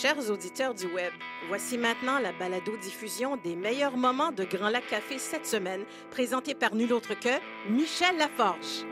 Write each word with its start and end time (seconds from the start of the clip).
Chers 0.00 0.30
auditeurs 0.30 0.72
du 0.72 0.86
web, 0.86 1.12
voici 1.48 1.76
maintenant 1.76 2.18
la 2.20 2.32
balado-diffusion 2.32 3.36
des 3.36 3.54
meilleurs 3.54 3.98
moments 3.98 4.32
de 4.32 4.44
Grand 4.44 4.70
Lac 4.70 4.86
Café 4.88 5.18
cette 5.18 5.46
semaine, 5.46 5.84
présentée 6.10 6.54
par 6.54 6.74
nul 6.74 6.94
autre 6.94 7.12
que 7.12 7.38
Michel 7.68 8.16
Laforge. 8.16 8.86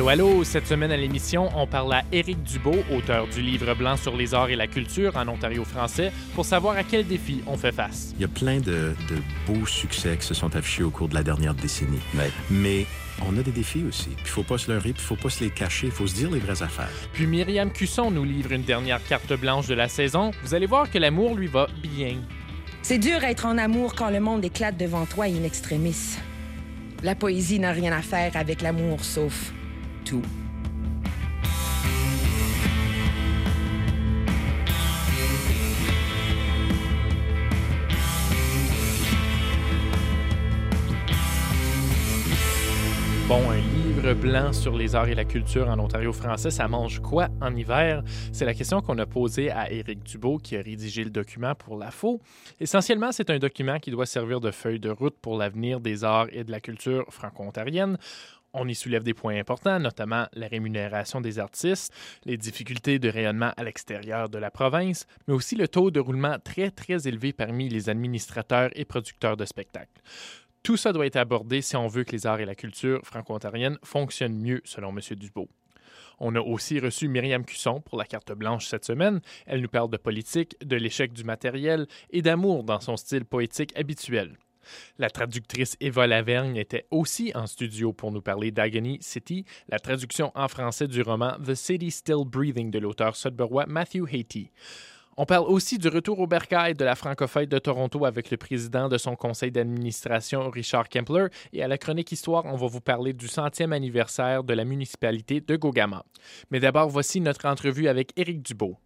Allô, 0.00 0.08
allô! 0.08 0.44
Cette 0.44 0.66
semaine 0.66 0.92
à 0.92 0.96
l'émission, 0.96 1.50
on 1.54 1.66
parle 1.66 1.92
à 1.92 2.04
Éric 2.10 2.42
Dubo, 2.42 2.74
auteur 2.90 3.28
du 3.28 3.42
livre 3.42 3.74
blanc 3.74 3.98
sur 3.98 4.16
les 4.16 4.32
arts 4.32 4.48
et 4.48 4.56
la 4.56 4.66
culture 4.66 5.14
en 5.14 5.28
Ontario 5.28 5.62
français, 5.62 6.10
pour 6.34 6.46
savoir 6.46 6.74
à 6.78 6.84
quels 6.84 7.06
défis 7.06 7.42
on 7.46 7.58
fait 7.58 7.70
face. 7.70 8.14
Il 8.16 8.22
y 8.22 8.24
a 8.24 8.28
plein 8.28 8.60
de, 8.60 8.94
de 9.10 9.16
beaux 9.46 9.66
succès 9.66 10.16
qui 10.16 10.26
se 10.26 10.32
sont 10.32 10.56
affichés 10.56 10.84
au 10.84 10.88
cours 10.88 11.10
de 11.10 11.14
la 11.14 11.22
dernière 11.22 11.52
décennie. 11.52 12.00
Ouais. 12.14 12.30
Mais 12.50 12.86
on 13.28 13.36
a 13.36 13.42
des 13.42 13.50
défis 13.50 13.84
aussi. 13.86 14.08
Il 14.18 14.26
faut 14.26 14.42
pas 14.42 14.56
se 14.56 14.72
leurrer, 14.72 14.94
puis 14.94 15.02
il 15.02 15.06
faut 15.06 15.16
pas 15.16 15.28
se 15.28 15.44
les 15.44 15.50
cacher, 15.50 15.88
il 15.88 15.92
faut 15.92 16.06
se 16.06 16.14
dire 16.14 16.30
les 16.30 16.40
vraies 16.40 16.62
affaires. 16.62 16.88
Puis 17.12 17.26
Myriam 17.26 17.70
Cusson 17.70 18.10
nous 18.10 18.24
livre 18.24 18.52
une 18.52 18.62
dernière 18.62 19.04
carte 19.06 19.34
blanche 19.34 19.66
de 19.66 19.74
la 19.74 19.90
saison. 19.90 20.30
Vous 20.42 20.54
allez 20.54 20.64
voir 20.66 20.90
que 20.90 20.96
l'amour 20.96 21.34
lui 21.34 21.46
va 21.46 21.66
bien. 21.82 22.14
C'est 22.80 22.96
dur 22.96 23.22
être 23.22 23.44
en 23.44 23.58
amour 23.58 23.94
quand 23.94 24.08
le 24.08 24.20
monde 24.20 24.46
éclate 24.46 24.78
devant 24.78 25.04
toi 25.04 25.26
in 25.26 25.44
extremis. 25.44 26.16
La 27.02 27.14
poésie 27.14 27.58
n'a 27.58 27.72
rien 27.72 27.92
à 27.92 28.00
faire 28.00 28.34
avec 28.34 28.62
l'amour 28.62 29.04
sauf 29.04 29.52
Bon, 30.12 30.22
un 43.48 43.58
livre 43.58 44.14
blanc 44.14 44.52
sur 44.52 44.76
les 44.76 44.96
arts 44.96 45.08
et 45.08 45.14
la 45.14 45.24
culture 45.24 45.68
en 45.68 45.78
Ontario 45.78 46.12
français, 46.12 46.50
ça 46.50 46.66
mange 46.66 46.98
quoi 46.98 47.28
en 47.40 47.54
hiver? 47.54 48.02
C'est 48.32 48.44
la 48.44 48.54
question 48.54 48.80
qu'on 48.80 48.98
a 48.98 49.06
posée 49.06 49.52
à 49.52 49.70
Éric 49.70 50.02
Dubo, 50.02 50.38
qui 50.38 50.56
a 50.56 50.62
rédigé 50.62 51.04
le 51.04 51.10
document 51.10 51.54
pour 51.54 51.78
la 51.78 51.92
FO. 51.92 52.20
Essentiellement, 52.58 53.12
c'est 53.12 53.30
un 53.30 53.38
document 53.38 53.78
qui 53.78 53.92
doit 53.92 54.06
servir 54.06 54.40
de 54.40 54.50
feuille 54.50 54.80
de 54.80 54.90
route 54.90 55.14
pour 55.22 55.38
l'avenir 55.38 55.78
des 55.78 56.02
arts 56.02 56.26
et 56.32 56.42
de 56.42 56.50
la 56.50 56.58
culture 56.58 57.04
franco-ontarienne. 57.10 57.98
On 58.52 58.66
y 58.66 58.74
soulève 58.74 59.04
des 59.04 59.14
points 59.14 59.38
importants, 59.38 59.78
notamment 59.78 60.26
la 60.32 60.48
rémunération 60.48 61.20
des 61.20 61.38
artistes, 61.38 61.92
les 62.24 62.36
difficultés 62.36 62.98
de 62.98 63.08
rayonnement 63.08 63.52
à 63.56 63.62
l'extérieur 63.62 64.28
de 64.28 64.38
la 64.38 64.50
province, 64.50 65.06
mais 65.28 65.34
aussi 65.34 65.54
le 65.54 65.68
taux 65.68 65.92
de 65.92 66.00
roulement 66.00 66.36
très, 66.42 66.70
très 66.70 67.06
élevé 67.06 67.32
parmi 67.32 67.68
les 67.68 67.88
administrateurs 67.88 68.70
et 68.74 68.84
producteurs 68.84 69.36
de 69.36 69.44
spectacles. 69.44 70.00
Tout 70.64 70.76
ça 70.76 70.92
doit 70.92 71.06
être 71.06 71.16
abordé 71.16 71.62
si 71.62 71.76
on 71.76 71.86
veut 71.86 72.02
que 72.02 72.12
les 72.12 72.26
arts 72.26 72.40
et 72.40 72.44
la 72.44 72.56
culture 72.56 73.00
franco-ontarienne 73.04 73.78
fonctionnent 73.84 74.36
mieux, 74.36 74.60
selon 74.64 74.90
M. 74.90 75.00
Dubo. 75.16 75.48
On 76.18 76.34
a 76.34 76.40
aussi 76.40 76.80
reçu 76.80 77.08
Myriam 77.08 77.44
Cusson 77.44 77.80
pour 77.80 77.96
la 77.96 78.04
carte 78.04 78.32
blanche 78.32 78.66
cette 78.66 78.84
semaine. 78.84 79.20
Elle 79.46 79.62
nous 79.62 79.68
parle 79.68 79.90
de 79.90 79.96
politique, 79.96 80.54
de 80.62 80.76
l'échec 80.76 81.12
du 81.12 81.24
matériel 81.24 81.86
et 82.10 82.20
d'amour 82.20 82.64
dans 82.64 82.80
son 82.80 82.96
style 82.96 83.24
poétique 83.24 83.72
habituel. 83.78 84.36
La 84.98 85.10
traductrice 85.10 85.76
Eva 85.80 86.06
Lavergne 86.06 86.56
était 86.56 86.86
aussi 86.90 87.32
en 87.34 87.46
studio 87.46 87.92
pour 87.92 88.12
nous 88.12 88.22
parler 88.22 88.50
d'Agony 88.50 88.98
City, 89.00 89.44
la 89.68 89.78
traduction 89.78 90.32
en 90.34 90.48
français 90.48 90.88
du 90.88 91.02
roman 91.02 91.32
The 91.44 91.54
City 91.54 91.90
Still 91.90 92.24
Breathing 92.26 92.70
de 92.70 92.78
l'auteur 92.78 93.16
sudburois 93.16 93.66
Matthew 93.66 94.06
Haiti. 94.10 94.50
On 95.16 95.26
parle 95.26 95.44
aussi 95.48 95.76
du 95.76 95.88
retour 95.88 96.18
au 96.20 96.26
bercail 96.26 96.74
de 96.74 96.82
la 96.82 96.94
francophonie 96.94 97.46
de 97.46 97.58
Toronto 97.58 98.06
avec 98.06 98.30
le 98.30 98.38
président 98.38 98.88
de 98.88 98.96
son 98.96 99.16
conseil 99.16 99.50
d'administration, 99.50 100.48
Richard 100.48 100.88
Kempler. 100.88 101.26
Et 101.52 101.62
à 101.62 101.68
la 101.68 101.76
chronique 101.76 102.10
Histoire, 102.10 102.46
on 102.46 102.56
va 102.56 102.66
vous 102.68 102.80
parler 102.80 103.12
du 103.12 103.28
centième 103.28 103.74
anniversaire 103.74 104.44
de 104.44 104.54
la 104.54 104.64
municipalité 104.64 105.42
de 105.42 105.56
Gogama. 105.56 106.04
Mais 106.50 106.58
d'abord, 106.58 106.88
voici 106.88 107.20
notre 107.20 107.46
entrevue 107.46 107.88
avec 107.88 108.12
Éric 108.16 108.40
Dubo. 108.42 108.78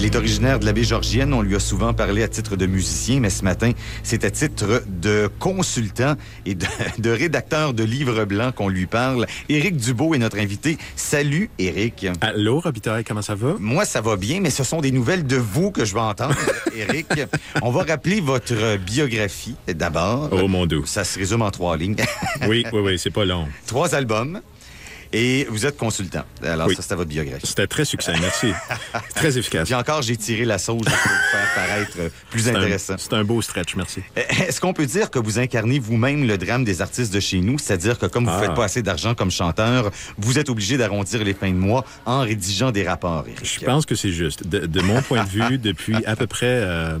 Il 0.00 0.04
est 0.04 0.14
originaire 0.14 0.60
de 0.60 0.64
la 0.64 0.72
baie 0.72 0.84
Georgienne. 0.84 1.34
On 1.34 1.42
lui 1.42 1.56
a 1.56 1.58
souvent 1.58 1.92
parlé 1.92 2.22
à 2.22 2.28
titre 2.28 2.54
de 2.54 2.66
musicien, 2.66 3.18
mais 3.18 3.30
ce 3.30 3.42
matin, 3.42 3.72
c'est 4.04 4.24
à 4.24 4.30
titre 4.30 4.84
de 4.86 5.28
consultant 5.40 6.14
et 6.46 6.54
de, 6.54 6.66
de 7.00 7.10
rédacteur 7.10 7.74
de 7.74 7.82
livres 7.82 8.24
blancs 8.24 8.54
qu'on 8.54 8.68
lui 8.68 8.86
parle. 8.86 9.26
Éric 9.48 9.76
Dubo 9.76 10.14
est 10.14 10.18
notre 10.18 10.38
invité. 10.38 10.78
Salut, 10.94 11.50
Éric. 11.58 12.06
Allô, 12.20 12.60
Robitaille, 12.60 13.02
comment 13.02 13.22
ça 13.22 13.34
va? 13.34 13.56
Moi, 13.58 13.84
ça 13.84 14.00
va 14.00 14.14
bien, 14.14 14.38
mais 14.38 14.50
ce 14.50 14.62
sont 14.62 14.80
des 14.80 14.92
nouvelles 14.92 15.26
de 15.26 15.36
vous 15.36 15.72
que 15.72 15.84
je 15.84 15.94
vais 15.94 16.00
entendre, 16.00 16.36
Éric. 16.76 17.08
On 17.60 17.72
va 17.72 17.82
rappeler 17.82 18.20
votre 18.20 18.76
biographie 18.76 19.56
d'abord. 19.66 20.28
Oh, 20.30 20.46
mon 20.46 20.66
doux. 20.66 20.86
Ça 20.86 21.02
se 21.02 21.18
résume 21.18 21.42
en 21.42 21.50
trois 21.50 21.76
lignes. 21.76 21.96
Oui, 22.46 22.64
oui, 22.72 22.80
oui, 22.84 22.98
c'est 23.02 23.10
pas 23.10 23.24
long. 23.24 23.48
trois 23.66 23.96
albums. 23.96 24.40
Et 25.12 25.46
vous 25.50 25.64
êtes 25.66 25.76
consultant. 25.78 26.24
Alors, 26.42 26.66
Oui. 26.68 26.74
ça, 26.76 26.82
c'était 26.82 26.94
votre 26.94 27.08
biographie. 27.08 27.46
C'était 27.46 27.66
très 27.66 27.84
succès, 27.84 28.12
merci. 28.20 28.48
très 29.14 29.38
efficace. 29.38 29.64
Puis 29.66 29.74
encore, 29.74 30.02
j'ai 30.02 30.16
tiré 30.16 30.44
la 30.44 30.58
sauce 30.58 30.82
pour 30.84 30.92
vous 30.92 31.30
faire 31.30 31.54
paraître 31.54 31.96
plus 32.30 32.48
intéressant. 32.48 32.96
C'est 32.98 33.14
un 33.14 33.24
beau 33.24 33.40
stretch, 33.40 33.74
merci. 33.74 34.00
Euh, 34.18 34.22
Est-ce 34.46 34.60
qu'on 34.60 34.72
peut 34.74 34.86
dire 34.86 35.10
que 35.10 35.18
vous 35.18 35.38
incarnez 35.38 35.78
vous-même 35.78 36.26
le 36.26 36.36
drame 36.36 36.64
des 36.64 36.82
artistes 36.82 37.12
de 37.14 37.20
chez 37.20 37.40
nous? 37.40 37.58
C'est-à-dire 37.58 37.98
que 37.98 38.06
comme 38.06 38.24
vous 38.26 38.30
ne 38.30 38.36
Ah. 38.36 38.40
faites 38.40 38.54
pas 38.54 38.64
assez 38.64 38.82
d'argent 38.82 39.14
comme 39.14 39.30
chanteur, 39.30 39.90
vous 40.18 40.38
êtes 40.38 40.50
obligé 40.50 40.76
d'arrondir 40.76 41.24
les 41.24 41.32
fins 41.34 41.50
de 41.50 41.54
mois 41.56 41.84
en 42.04 42.20
rédigeant 42.20 42.70
des 42.70 42.86
rapports. 42.86 43.24
Je 43.42 43.60
pense 43.64 43.86
que 43.86 43.94
c'est 43.94 44.12
juste. 44.12 44.46
De, 44.46 44.66
de 44.66 44.80
mon 44.82 45.00
point 45.02 45.24
de 45.24 45.28
vue, 45.30 45.58
depuis 45.58 45.96
à 46.04 46.16
peu 46.16 46.26
près 46.26 46.46
euh, 46.48 46.98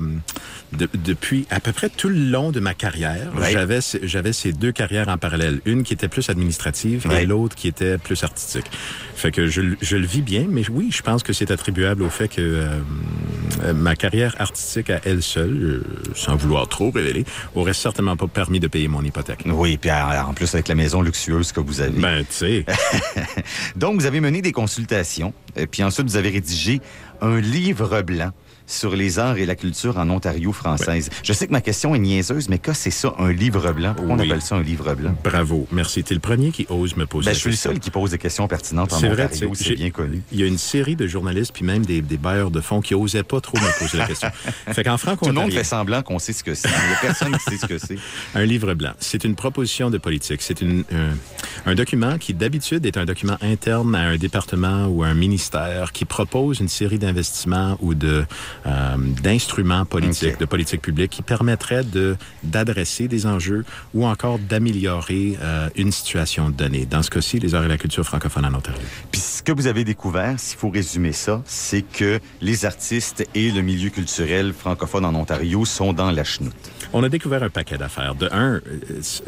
de- 0.72 0.88
depuis 0.94 1.46
à 1.50 1.60
peu 1.60 1.72
près 1.72 1.88
tout 1.90 2.08
le 2.08 2.14
long 2.30 2.52
de 2.52 2.60
ma 2.60 2.72
carrière, 2.74 3.32
Ouais. 3.36 3.52
j'avais 3.52 3.80
ce- 3.80 3.98
j'avais 4.02 4.32
ces 4.32 4.52
deux 4.52 4.72
carrières 4.72 5.08
en 5.08 5.18
parallèle, 5.18 5.60
une 5.66 5.82
qui 5.82 5.92
était 5.92 6.08
plus 6.08 6.28
administrative 6.30 7.06
et 7.12 7.26
l'autre 7.26 7.54
qui 7.54 7.68
était 7.68 7.97
plus 7.98 8.22
artistique. 8.24 8.66
Fait 9.14 9.30
que 9.30 9.46
je, 9.48 9.60
le- 9.60 9.76
je 9.80 9.96
le 9.96 10.06
vis 10.06 10.22
bien, 10.22 10.46
mais 10.48 10.62
oui, 10.70 10.90
je 10.92 11.02
pense 11.02 11.22
que 11.22 11.32
c'est 11.32 11.50
attribuable 11.50 12.02
au 12.02 12.10
fait 12.10 12.28
que 12.28 12.40
euh, 12.40 12.68
euh, 13.64 13.72
ma 13.74 13.96
carrière 13.96 14.34
artistique 14.38 14.90
à 14.90 15.00
elle 15.04 15.22
seule, 15.22 15.50
euh, 15.50 15.82
sans 16.14 16.36
vouloir 16.36 16.68
trop 16.68 16.90
révéler, 16.90 17.24
aurait 17.54 17.72
certainement 17.74 18.16
pas 18.16 18.26
permis 18.28 18.60
de 18.60 18.68
payer 18.68 18.88
mon 18.88 19.02
hypothèque. 19.02 19.42
Oui, 19.46 19.76
puis 19.76 19.90
en 19.90 20.34
plus 20.34 20.54
avec 20.54 20.68
la 20.68 20.74
maison 20.74 21.02
luxueuse 21.02 21.52
que 21.52 21.60
vous 21.60 21.80
avez. 21.80 21.98
Ben, 21.98 22.20
tu 22.24 22.34
sais, 22.34 22.64
Donc, 23.76 24.00
vous 24.00 24.06
avez 24.06 24.20
mené 24.20 24.42
des 24.42 24.52
consultations, 24.52 25.32
puis 25.70 25.82
ensuite, 25.82 26.06
vous 26.06 26.16
avez 26.16 26.30
rédigé 26.30 26.80
un 27.20 27.40
livre 27.40 28.02
blanc 28.02 28.30
sur 28.68 28.94
les 28.94 29.18
arts 29.18 29.38
et 29.38 29.46
la 29.46 29.56
culture 29.56 29.98
en 29.98 30.08
Ontario 30.10 30.52
française. 30.52 31.10
Je 31.24 31.32
sais 31.32 31.46
que 31.46 31.52
ma 31.52 31.60
question 31.60 31.94
est 31.94 31.98
niaiseuse, 31.98 32.48
mais 32.48 32.58
que 32.58 32.72
c'est 32.72 32.90
ça, 32.90 33.14
un 33.18 33.32
livre 33.32 33.72
blanc? 33.72 33.94
Pourquoi 33.96 34.14
on 34.14 34.18
appelle 34.18 34.42
ça 34.42 34.54
un 34.54 34.62
livre 34.62 34.94
blanc? 34.94 35.14
bravo, 35.24 35.66
merci. 35.72 36.04
T'es 36.04 36.14
le 36.14 36.20
premier 36.20 36.50
qui 36.50 36.66
ose 36.68 36.96
me 36.96 37.06
poser 37.06 37.30
Ben, 37.30 37.34
je 37.34 37.40
suis 37.40 37.50
le 37.50 37.56
seul 37.56 37.80
qui 37.80 37.90
pose 37.90 38.10
des 38.12 38.18
questions 38.18 38.46
pertinentes 38.46 38.92
en 38.92 38.98
C'est 38.98 39.08
vrai, 39.08 39.24
Ontario, 39.24 39.52
c'est 39.54 39.74
bien 39.74 39.90
connu. 39.90 40.22
Il 40.30 40.38
y 40.38 40.42
a 40.42 40.46
une 40.46 40.58
série 40.58 40.96
de 40.96 41.06
journalistes 41.06 41.52
puis 41.52 41.64
même 41.64 41.84
des, 41.84 42.02
des 42.02 42.18
bailleurs 42.18 42.50
de 42.50 42.60
fonds 42.60 42.80
qui 42.80 42.94
osaient 42.94 43.22
pas 43.22 43.40
trop 43.40 43.56
me 43.56 43.78
poser 43.78 43.98
la 43.98 44.06
question. 44.06 44.28
Fait 44.72 44.84
qu'en 44.84 44.98
franco 44.98 45.26
Tout 45.26 45.32
le 45.32 45.40
monde 45.40 45.52
fait 45.52 45.64
semblant 45.64 46.02
qu'on 46.02 46.18
sait 46.18 46.32
ce 46.32 46.44
que 46.44 46.54
c'est. 46.54 46.68
Il 46.68 46.88
n'y 46.88 46.94
a 46.94 47.00
personne 47.00 47.32
qui 47.32 47.50
sait 47.50 47.56
ce 47.56 47.66
que 47.66 47.78
c'est. 47.78 47.98
un 48.34 48.44
livre 48.44 48.74
blanc, 48.74 48.92
c'est 48.98 49.24
une 49.24 49.34
proposition 49.34 49.90
de 49.90 49.98
politique. 49.98 50.42
C'est 50.42 50.60
une, 50.60 50.84
un, 50.92 51.70
un 51.70 51.74
document 51.74 52.18
qui 52.18 52.34
d'habitude 52.34 52.84
est 52.84 52.96
un 52.96 53.04
document 53.04 53.36
interne 53.40 53.94
à 53.94 54.00
un 54.00 54.16
département 54.16 54.86
ou 54.86 55.02
à 55.02 55.08
un 55.08 55.14
ministère 55.14 55.92
qui 55.92 56.04
propose 56.04 56.60
une 56.60 56.68
série 56.68 56.98
d'investissements 56.98 57.76
ou 57.80 57.94
de 57.94 58.24
euh, 58.68 58.96
d'instruments 59.22 59.84
politiques, 59.84 60.38
de 60.38 60.44
politique 60.44 60.82
publique 60.82 61.10
qui 61.10 61.22
permettraient 61.22 61.84
de 61.84 62.16
d'adresser 62.42 63.08
des 63.08 63.26
enjeux 63.26 63.64
ou 63.94 64.06
encore 64.06 64.38
d'améliorer 64.38 65.38
euh, 65.42 65.68
une 65.76 65.92
situation 65.92 66.50
donnée. 66.50 66.86
Dans 66.86 67.02
ce 67.02 67.10
cas-ci, 67.10 67.38
les 67.38 67.54
arts 67.54 67.64
et 67.64 67.68
la 67.68 67.78
culture 67.78 68.04
francophone 68.04 68.44
en 68.44 68.54
Ontario. 68.54 68.80
Puis 69.10 69.20
ce 69.20 69.42
que 69.42 69.52
vous 69.52 69.66
avez 69.66 69.84
découvert, 69.84 70.38
s'il 70.38 70.58
faut 70.58 70.70
résumer 70.70 71.12
ça, 71.12 71.42
c'est 71.46 71.82
que 71.82 72.20
les 72.40 72.64
artistes 72.64 73.26
et 73.34 73.50
le 73.50 73.62
milieu 73.62 73.90
culturel 73.90 74.52
francophone 74.52 75.04
en 75.04 75.14
Ontario 75.14 75.64
sont 75.64 75.92
dans 75.92 76.10
la 76.10 76.24
chenoute. 76.24 76.54
On 76.92 77.02
a 77.02 77.08
découvert 77.08 77.42
un 77.42 77.50
paquet 77.50 77.78
d'affaires. 77.78 78.14
De 78.14 78.28
un, 78.32 78.54
euh, 78.54 78.60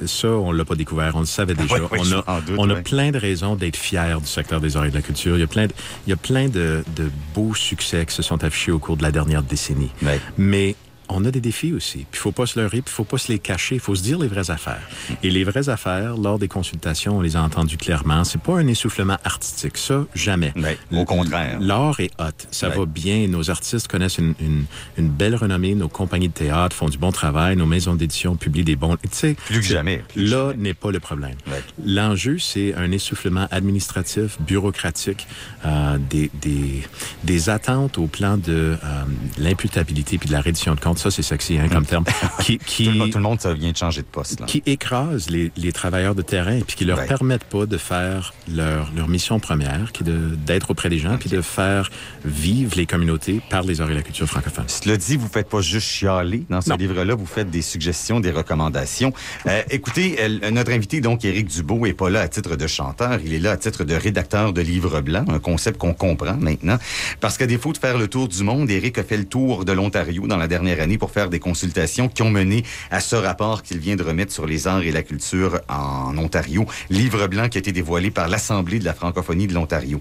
ça, 0.06 0.28
on 0.28 0.52
l'a 0.52 0.64
pas 0.64 0.74
découvert, 0.74 1.14
on 1.16 1.20
le 1.20 1.26
savait 1.26 1.54
déjà. 1.54 1.74
Ouais, 1.74 1.80
ouais, 1.80 1.98
on 2.00 2.12
a, 2.12 2.40
doute, 2.40 2.56
on 2.58 2.70
a 2.70 2.74
ouais. 2.74 2.82
plein 2.82 3.10
de 3.10 3.18
raisons 3.18 3.54
d'être 3.54 3.76
fiers 3.76 4.16
du 4.20 4.26
secteur 4.26 4.60
des 4.60 4.76
arts 4.76 4.86
et 4.86 4.90
de 4.90 4.94
la 4.94 5.02
culture. 5.02 5.36
Il 5.36 5.40
y 5.40 5.44
a 5.44 5.46
plein 5.46 5.66
de, 5.66 5.72
il 6.06 6.10
y 6.10 6.12
a 6.12 6.16
plein 6.16 6.48
de, 6.48 6.82
de 6.96 7.10
beaux 7.34 7.54
succès 7.54 8.04
qui 8.06 8.14
se 8.14 8.22
sont 8.22 8.42
affichés 8.44 8.72
au 8.72 8.78
cours 8.78 8.96
de 8.96 9.02
la 9.02 9.12
dernière 9.12 9.29
décennie. 9.42 9.90
Ouais. 10.02 10.20
Mais 10.38 10.74
on 11.10 11.24
a 11.24 11.30
des 11.30 11.40
défis 11.40 11.72
aussi. 11.72 12.06
Puis 12.10 12.20
faut 12.20 12.32
pas 12.32 12.46
se 12.46 12.58
leurrer, 12.58 12.82
puis 12.82 12.92
faut 12.92 13.04
pas 13.04 13.18
se 13.18 13.30
les 13.32 13.38
cacher, 13.38 13.76
il 13.76 13.80
faut 13.80 13.94
se 13.94 14.02
dire 14.02 14.18
les 14.18 14.28
vraies 14.28 14.50
affaires. 14.50 14.80
Et 15.22 15.30
les 15.30 15.44
vraies 15.44 15.68
affaires, 15.68 16.16
lors 16.16 16.38
des 16.38 16.48
consultations, 16.48 17.18
on 17.18 17.20
les 17.20 17.36
a 17.36 17.42
entendues 17.42 17.76
clairement. 17.76 18.24
C'est 18.24 18.40
pas 18.40 18.58
un 18.58 18.66
essoufflement 18.66 19.16
artistique, 19.24 19.76
ça, 19.76 20.04
jamais. 20.14 20.52
Ben, 20.56 20.76
au 20.92 21.04
contraire. 21.04 21.58
L'art 21.60 21.98
est 22.00 22.10
hot, 22.18 22.24
ça 22.50 22.68
Ouais. 22.70 22.76
va 22.78 22.84
bien. 22.86 23.26
Nos 23.28 23.50
artistes 23.50 23.88
connaissent 23.88 24.18
une, 24.18 24.34
une, 24.40 24.64
une 24.96 25.08
belle 25.08 25.34
renommée, 25.34 25.74
nos 25.74 25.88
compagnies 25.88 26.28
de 26.28 26.34
théâtre 26.34 26.74
font 26.76 26.88
du 26.88 26.98
bon 26.98 27.12
travail, 27.12 27.56
nos 27.56 27.66
maisons 27.66 27.94
d'édition 27.94 28.36
publient 28.36 28.64
des 28.64 28.76
bons... 28.76 28.96
Tu 28.96 29.08
sais, 29.12 29.34
Plus 29.34 29.60
que 29.60 29.66
jamais. 29.66 30.04
Plus 30.08 30.26
Là 30.26 30.52
n'est 30.56 30.74
pas 30.74 30.90
le 30.90 31.00
problème. 31.00 31.34
Ouais. 31.48 31.62
L'enjeu, 31.84 32.38
c'est 32.38 32.74
un 32.74 32.92
essoufflement 32.92 33.48
administratif, 33.50 34.38
bureaucratique, 34.40 35.26
euh, 35.66 35.98
des, 35.98 36.30
des, 36.40 36.82
des 37.24 37.50
attentes 37.50 37.98
au 37.98 38.06
plan 38.06 38.36
de 38.36 38.76
euh, 38.82 39.02
l'imputabilité 39.38 40.18
puis 40.18 40.28
de 40.28 40.32
la 40.32 40.40
reddition 40.40 40.74
de 40.74 40.80
comptes. 40.80 40.98
Ça, 41.00 41.10
c'est 41.10 41.22
sexy 41.22 41.56
hein, 41.58 41.68
comme 41.70 41.86
terme. 41.86 42.04
Qui, 42.42 42.58
qui, 42.58 42.84
Tout, 42.84 42.90
le, 42.92 42.98
monde- 42.98 43.10
tout 43.10 43.16
le 43.18 43.22
monde, 43.24 43.40
ça 43.40 43.54
vient 43.54 43.72
de 43.72 43.76
changer 43.76 44.02
de 44.02 44.06
poste. 44.06 44.40
Là. 44.40 44.46
qui 44.46 44.62
écrase 44.66 45.30
les, 45.30 45.50
les 45.56 45.72
travailleurs 45.72 46.14
de 46.14 46.20
terrain 46.22 46.60
puis 46.66 46.76
qui 46.76 46.84
leur 46.84 46.98
Ouais. 46.98 47.06
permettent 47.06 47.44
pas 47.44 47.64
de 47.64 47.76
faire 47.78 48.34
leur, 48.52 48.90
leur 48.94 49.08
mission 49.08 49.40
première, 49.40 49.92
qui 49.92 50.02
est 50.02 50.06
de- 50.06 50.34
d'être 50.44 50.70
auprès 50.72 50.90
des 50.90 50.98
gens 50.98 51.16
puis 51.16 51.30
de 51.30 51.40
faire 51.40 51.90
vivre 52.26 52.72
les 52.76 52.84
communautés 52.84 53.40
par 53.48 53.62
les 53.62 53.80
arts 53.80 53.90
et 53.90 53.94
la 53.94 54.02
culture 54.02 54.26
francophone. 54.26 54.64
Cela 54.68 54.96
dit, 54.98 55.16
vous 55.16 55.28
faites 55.28 55.48
pas 55.48 55.62
juste 55.62 55.86
chialer 55.86 56.44
dans 56.50 56.60
ce 56.60 56.74
livre-là, 56.76 57.14
vous 57.14 57.24
faites 57.26 57.50
des 57.50 57.62
suggestions, 57.62 58.20
des 58.20 58.30
recommandations. 58.30 59.12
Euh, 59.46 59.62
écoutez, 59.70 60.16
euh, 60.20 60.50
notre 60.50 60.72
invité, 60.72 61.00
donc, 61.00 61.24
Éric 61.24 61.46
Dubo, 61.48 61.86
est 61.86 61.94
pas 61.94 62.10
là 62.10 62.20
à 62.20 62.28
titre 62.28 62.56
de 62.56 62.66
chanteur, 62.66 63.18
il 63.24 63.32
est 63.32 63.38
là 63.38 63.52
à 63.52 63.56
titre 63.56 63.84
de 63.84 63.94
rédacteur 63.94 64.52
de 64.52 64.60
livre 64.60 65.00
blanc, 65.00 65.24
un 65.28 65.38
concept 65.38 65.78
qu'on 65.78 65.94
comprend 65.94 66.36
maintenant. 66.36 66.76
Parce 67.20 67.38
qu'à 67.38 67.46
défaut 67.46 67.72
de 67.72 67.78
faire 67.78 67.96
le 67.96 68.08
tour 68.08 68.28
du 68.28 68.42
monde, 68.42 68.70
Éric 68.70 68.98
a 68.98 69.04
fait 69.04 69.16
le 69.16 69.24
tour 69.24 69.64
de 69.64 69.72
l'Ontario 69.72 70.26
dans 70.26 70.36
la 70.36 70.48
dernière 70.48 70.80
année 70.80 70.89
pour 70.98 71.10
faire 71.10 71.28
des 71.30 71.38
consultations 71.38 72.08
qui 72.08 72.22
ont 72.22 72.30
mené 72.30 72.64
à 72.90 73.00
ce 73.00 73.16
rapport 73.16 73.62
qu'il 73.62 73.78
vient 73.78 73.96
de 73.96 74.02
remettre 74.02 74.32
sur 74.32 74.46
les 74.46 74.66
arts 74.66 74.82
et 74.82 74.92
la 74.92 75.02
culture 75.02 75.60
en 75.68 76.16
Ontario, 76.18 76.66
livre 76.90 77.26
blanc 77.26 77.48
qui 77.48 77.58
a 77.58 77.60
été 77.60 77.72
dévoilé 77.72 78.10
par 78.10 78.28
l'Assemblée 78.28 78.78
de 78.78 78.84
la 78.84 78.94
francophonie 78.94 79.46
de 79.46 79.54
l'Ontario. 79.54 80.00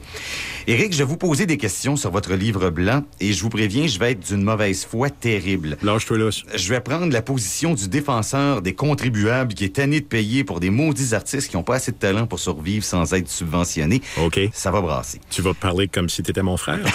Éric, 0.68 0.94
je 0.94 1.00
vais 1.00 1.04
vous 1.04 1.18
poser 1.18 1.46
des 1.46 1.58
questions 1.58 1.96
sur 1.96 2.12
votre 2.12 2.34
livre 2.34 2.70
blanc 2.70 3.04
et 3.20 3.34
je 3.34 3.42
vous 3.42 3.50
préviens, 3.50 3.88
je 3.88 4.00
vais 4.00 4.12
être 4.12 4.28
d'une 4.28 4.44
mauvaise 4.44 4.86
foi 4.86 5.10
terrible. 5.10 5.78
Lâche-toi 5.82 6.18
là. 6.18 6.30
Je 6.56 6.70
vais 6.70 6.80
prendre 6.80 7.12
la 7.12 7.22
position 7.22 7.74
du 7.74 7.88
défenseur 7.88 8.62
des 8.62 8.74
contribuables 8.74 9.54
qui 9.54 9.66
est 9.66 9.76
tanné 9.76 10.00
de 10.00 10.06
payer 10.06 10.44
pour 10.44 10.60
des 10.60 10.70
maudits 10.70 11.14
artistes 11.16 11.50
qui 11.50 11.56
n'ont 11.58 11.64
pas 11.64 11.76
assez 11.76 11.92
de 11.92 11.98
talent 11.98 12.28
pour 12.28 12.40
survivre 12.40 12.84
sans 12.84 13.14
être 13.14 13.30
subventionnés. 13.30 14.02
OK. 14.22 14.40
Ça 14.54 14.72
va 14.72 14.82
brasser. 14.82 15.20
Tu 15.30 15.42
vas 15.42 15.54
parler 15.54 15.88
comme 15.88 16.10
si 16.10 16.22
tu 16.24 16.32
étais 16.32 16.44
mon 16.44 16.58
frère. 16.58 16.80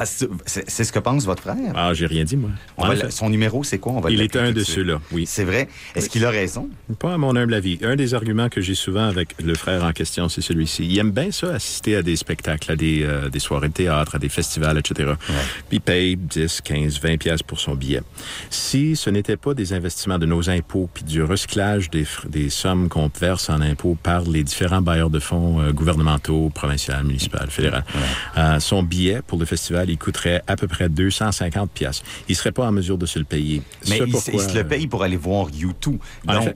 Ah, 0.00 0.04
c'est 0.06 0.84
ce 0.84 0.92
que 0.92 0.98
pense 1.00 1.24
votre 1.24 1.42
frère? 1.42 1.56
ah, 1.74 1.92
j'ai 1.92 2.06
rien 2.06 2.22
dit, 2.22 2.36
moi. 2.36 2.50
On 2.76 2.86
va 2.86 2.94
son 3.18 3.30
numéro, 3.30 3.64
c'est 3.64 3.78
quoi? 3.78 3.92
On 3.92 4.00
va 4.00 4.10
Il 4.10 4.20
est 4.20 4.36
un 4.36 4.52
de 4.52 4.62
ceux-là, 4.62 5.00
oui. 5.12 5.26
C'est 5.26 5.44
vrai? 5.44 5.68
Est-ce 5.94 6.08
qu'il 6.08 6.24
a 6.24 6.30
raison? 6.30 6.68
Pas 6.98 7.14
à 7.14 7.18
mon 7.18 7.34
humble 7.34 7.54
avis. 7.54 7.78
Un 7.82 7.96
des 7.96 8.14
arguments 8.14 8.48
que 8.48 8.60
j'ai 8.60 8.74
souvent 8.74 9.08
avec 9.08 9.34
le 9.42 9.54
frère 9.54 9.84
en 9.84 9.92
question, 9.92 10.28
c'est 10.28 10.40
celui-ci. 10.40 10.86
Il 10.86 10.98
aime 10.98 11.10
bien 11.10 11.30
ça, 11.32 11.54
assister 11.54 11.96
à 11.96 12.02
des 12.02 12.16
spectacles, 12.16 12.70
à 12.70 12.76
des, 12.76 13.02
euh, 13.02 13.28
des 13.28 13.40
soirées 13.40 13.68
de 13.68 13.72
théâtre, 13.72 14.14
à 14.14 14.18
des 14.18 14.28
festivals, 14.28 14.78
etc. 14.78 15.14
Puis 15.68 15.78
il 15.78 15.80
paye 15.80 16.16
10, 16.16 16.60
15, 16.62 17.00
20 17.00 17.16
pièces 17.18 17.42
pour 17.42 17.58
son 17.58 17.74
billet. 17.74 18.02
Si 18.50 18.94
ce 18.94 19.10
n'était 19.10 19.36
pas 19.36 19.54
des 19.54 19.72
investissements 19.72 20.18
de 20.18 20.26
nos 20.26 20.48
impôts, 20.48 20.88
puis 20.92 21.02
du 21.02 21.22
recyclage 21.22 21.90
des, 21.90 22.06
des 22.28 22.50
sommes 22.50 22.88
qu'on 22.88 23.10
verse 23.20 23.50
en 23.50 23.60
impôts 23.60 23.96
par 24.00 24.22
les 24.22 24.44
différents 24.44 24.82
bailleurs 24.82 25.10
de 25.10 25.18
fonds 25.18 25.60
euh, 25.60 25.72
gouvernementaux, 25.72 26.50
provinciaux, 26.54 26.94
municipaux, 27.04 27.38
fédéraux, 27.48 27.78
euh, 28.36 28.60
son 28.60 28.82
billet 28.84 29.22
pour 29.26 29.38
le 29.38 29.44
festival, 29.44 29.90
il 29.90 29.98
coûterait 29.98 30.42
à 30.46 30.54
peu 30.54 30.68
près 30.68 30.88
250 30.88 31.70
pièces. 31.70 32.02
Il 32.28 32.36
serait 32.36 32.52
pas 32.52 32.66
en 32.66 32.72
mesure 32.72 32.96
de 32.96 33.07
se 33.08 33.18
le 33.18 33.24
payer. 33.24 33.62
Mais 33.88 33.98
Ce 33.98 34.02
il, 34.04 34.10
pourquoi- 34.12 34.34
il 34.34 34.40
se 34.40 34.54
le 34.54 34.66
paye 34.66 34.86
pour 34.86 35.02
aller 35.02 35.16
voir 35.16 35.48
YouTube. 35.52 35.98
En 36.26 36.34
Donc, 36.34 36.42
effet. 36.44 36.54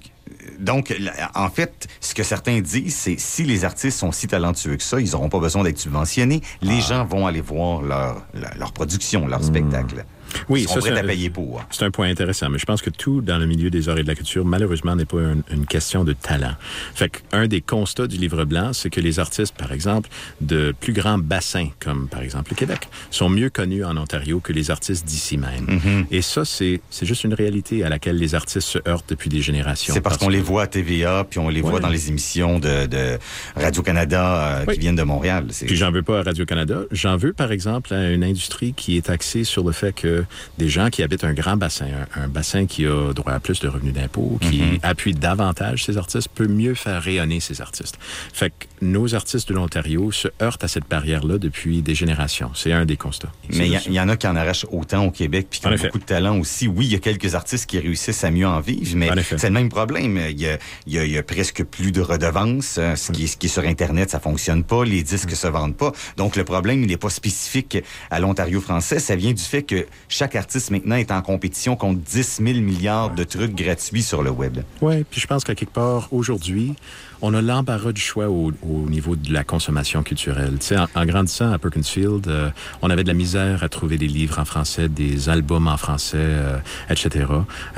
donc, 0.60 0.94
en 1.34 1.50
fait, 1.50 1.86
ce 2.00 2.14
que 2.14 2.22
certains 2.22 2.60
disent, 2.60 2.94
c'est 2.94 3.18
si 3.18 3.42
les 3.44 3.64
artistes 3.64 3.98
sont 3.98 4.12
si 4.12 4.26
talentueux 4.28 4.76
que 4.76 4.82
ça, 4.82 5.00
ils 5.00 5.10
n'auront 5.10 5.28
pas 5.28 5.40
besoin 5.40 5.64
d'être 5.64 5.78
subventionnés. 5.78 6.40
Les 6.60 6.76
Ah. 6.78 6.80
gens 6.80 7.04
vont 7.04 7.26
aller 7.26 7.40
voir 7.40 7.82
leur, 7.82 8.24
leur, 8.34 8.54
leur 8.56 8.72
production, 8.72 9.26
leur 9.26 9.42
spectacle. 9.42 10.04
Oui, 10.48 10.64
sont 10.64 10.74
ça, 10.74 10.80
prêts 10.80 10.90
à 10.98 11.02
un- 11.02 11.06
payer 11.06 11.30
pour. 11.30 11.64
C'est 11.70 11.84
un 11.84 11.90
point 11.90 12.08
intéressant, 12.08 12.48
mais 12.50 12.58
je 12.58 12.64
pense 12.66 12.82
que 12.82 12.90
tout 12.90 13.20
dans 13.20 13.38
le 13.38 13.46
milieu 13.46 13.70
des 13.70 13.88
arts 13.88 13.98
et 13.98 14.02
de 14.02 14.08
la 14.08 14.14
culture, 14.14 14.44
malheureusement, 14.44 14.96
n'est 14.96 15.04
pas 15.04 15.18
un- 15.20 15.42
une 15.52 15.66
question 15.66 16.04
de 16.04 16.12
talent. 16.12 16.54
Fait 16.94 17.10
qu'un 17.30 17.46
des 17.46 17.60
constats 17.60 18.06
du 18.06 18.16
livre 18.16 18.44
blanc, 18.44 18.72
c'est 18.72 18.90
que 18.90 19.00
les 19.00 19.18
artistes, 19.18 19.54
par 19.56 19.72
exemple, 19.72 20.08
de 20.40 20.74
plus 20.80 20.92
grands 20.92 21.18
bassins, 21.18 21.68
comme 21.80 22.08
par 22.08 22.22
exemple 22.22 22.50
le 22.50 22.56
Québec, 22.56 22.88
sont 23.10 23.28
mieux 23.28 23.50
connus 23.50 23.84
en 23.84 23.96
Ontario 23.96 24.40
que 24.40 24.52
les 24.52 24.70
artistes 24.70 25.04
d'ici 25.06 25.38
même. 25.38 25.66
Mm-hmm. 25.66 26.06
Et 26.10 26.22
ça, 26.22 26.44
c'est 26.44 26.80
c'est 26.90 27.06
juste 27.06 27.24
une 27.24 27.34
réalité 27.34 27.84
à 27.84 27.88
laquelle 27.88 28.16
les 28.16 28.34
artistes 28.34 28.68
se 28.68 28.78
heurtent 28.88 29.08
depuis 29.10 29.28
des 29.30 29.40
générations. 29.42 29.94
C'est 29.94 30.00
parce 30.00 30.16
qu'on 30.18 30.26
que- 30.28 30.32
les 30.32 30.40
voit 30.40 30.62
à 30.62 30.66
TVA, 30.66 31.24
puis 31.28 31.38
on 31.38 31.48
les 31.48 31.60
voit 31.60 31.80
dans 31.80 31.88
les 31.88 32.08
émissions 32.08 32.58
de, 32.58 32.86
de 32.86 33.18
Radio-Canada 33.56 34.58
euh, 34.60 34.64
Oui. 34.68 34.74
qui 34.74 34.80
viennent 34.80 34.96
de 34.96 35.02
Montréal. 35.02 35.46
Puis 35.66 35.76
j'en 35.76 35.90
veux 35.90 36.02
pas 36.02 36.20
à 36.20 36.22
Radio-Canada. 36.22 36.80
J'en 36.90 37.16
veux, 37.16 37.32
par 37.32 37.52
exemple, 37.52 37.92
à 37.94 38.10
une 38.10 38.24
industrie 38.24 38.72
qui 38.74 38.96
est 38.96 39.10
axée 39.10 39.44
sur 39.44 39.64
le 39.64 39.72
fait 39.72 39.92
que 39.94 40.21
des 40.58 40.68
gens 40.68 40.90
qui 40.90 41.02
habitent 41.02 41.24
un 41.24 41.32
grand 41.34 41.56
bassin, 41.56 41.86
un, 42.16 42.22
un 42.24 42.28
bassin 42.28 42.66
qui 42.66 42.86
a 42.86 43.12
droit 43.12 43.32
à 43.32 43.40
plus 43.40 43.60
de 43.60 43.68
revenus 43.68 43.92
d'impôts, 43.94 44.38
qui 44.40 44.60
Mhm. 44.62 44.78
appuie 44.82 45.14
davantage 45.14 45.84
ces 45.84 45.96
artistes, 45.98 46.28
peut 46.34 46.46
mieux 46.48 46.74
faire 46.74 47.02
rayonner 47.02 47.40
ces 47.40 47.60
artistes. 47.60 47.98
Fait 48.32 48.50
que 48.50 48.66
nos 48.80 49.14
artistes 49.14 49.48
de 49.48 49.54
l'Ontario 49.54 50.10
se 50.12 50.28
heurtent 50.40 50.64
à 50.64 50.68
cette 50.68 50.88
barrière-là 50.88 51.38
depuis 51.38 51.82
des 51.82 51.94
générations. 51.94 52.50
C'est 52.54 52.72
un 52.72 52.84
des 52.84 52.96
constats. 52.96 53.32
Mais 53.50 53.68
il 53.86 53.92
y, 53.92 54.00
en 54.00 54.08
a 54.08 54.16
qui 54.16 54.26
en 54.26 54.36
arrachent 54.36 54.66
autant 54.70 55.04
au 55.06 55.10
Québec, 55.10 55.46
puis 55.50 55.60
qui 55.60 55.66
En 55.66 55.70
ont 55.70 55.74
effet. 55.74 55.86
beaucoup 55.86 55.98
de 55.98 56.04
talent 56.04 56.38
aussi. 56.38 56.66
Oui, 56.68 56.86
il 56.86 56.92
y 56.92 56.96
a 56.96 56.98
quelques 56.98 57.34
artistes 57.34 57.66
qui 57.66 57.78
réussissent 57.78 58.24
à 58.24 58.30
mieux 58.30 58.46
en 58.46 58.60
vivre, 58.60 58.96
mais 58.96 59.10
c'est 59.36 59.48
le 59.48 59.50
même 59.50 59.68
problème. 59.68 60.18
Il 60.30 60.40
y, 60.40 60.46
a, 60.48 60.58
y 60.86 60.96
y 61.16 61.22
presque 61.22 61.64
plus 61.64 61.92
de 61.92 62.00
redevances. 62.00 62.76
euh, 62.78 62.96
Ce 62.96 63.12
qui, 63.12 63.24
est, 63.24 63.26
ce 63.26 63.36
qui 63.36 63.46
est 63.46 63.50
sur 63.50 63.62
Internet, 63.64 64.10
ça 64.10 64.20
fonctionne 64.20 64.64
pas. 64.64 64.84
Les 64.84 65.02
disques 65.02 65.34
se 65.36 65.46
vendent 65.46 65.76
pas. 65.76 65.92
Donc, 66.16 66.36
le 66.36 66.44
problème, 66.44 66.82
il 66.82 66.88
n'est 66.88 66.96
pas 66.96 67.10
spécifique 67.10 67.78
à 68.10 68.20
l'Ontario 68.20 68.60
français. 68.60 68.98
Ça 68.98 69.16
vient 69.16 69.32
du 69.32 69.42
fait 69.42 69.62
que 69.62 69.86
chaque 70.12 70.36
artiste 70.36 70.70
maintenant 70.70 70.96
est 70.96 71.10
en 71.10 71.22
compétition 71.22 71.74
contre 71.74 72.00
10 72.00 72.40
000 72.44 72.60
milliards 72.60 73.14
de 73.14 73.24
trucs 73.24 73.54
gratuits 73.54 74.02
sur 74.02 74.22
le 74.22 74.30
web. 74.30 74.58
Oui, 74.82 75.04
puis 75.10 75.20
je 75.20 75.26
pense 75.26 75.42
qu'à 75.42 75.54
quelque 75.54 75.72
part, 75.72 76.08
aujourd'hui, 76.12 76.74
on 77.22 77.32
a 77.34 77.40
l'embarras 77.40 77.92
du 77.92 78.00
choix 78.00 78.28
au, 78.28 78.52
au 78.62 78.90
niveau 78.90 79.16
de 79.16 79.32
la 79.32 79.44
consommation 79.44 80.02
culturelle. 80.02 80.56
Tu 80.60 80.66
sais, 80.66 80.76
en, 80.76 80.86
en 80.94 81.06
grandissant 81.06 81.52
à 81.52 81.58
Perkinsfield, 81.58 82.26
euh, 82.28 82.50
on 82.82 82.90
avait 82.90 83.04
de 83.04 83.08
la 83.08 83.14
misère 83.14 83.62
à 83.62 83.68
trouver 83.68 83.96
des 83.96 84.08
livres 84.08 84.38
en 84.38 84.44
français, 84.44 84.88
des 84.88 85.28
albums 85.28 85.68
en 85.68 85.76
français, 85.76 86.16
euh, 86.18 86.58
etc. 86.90 87.26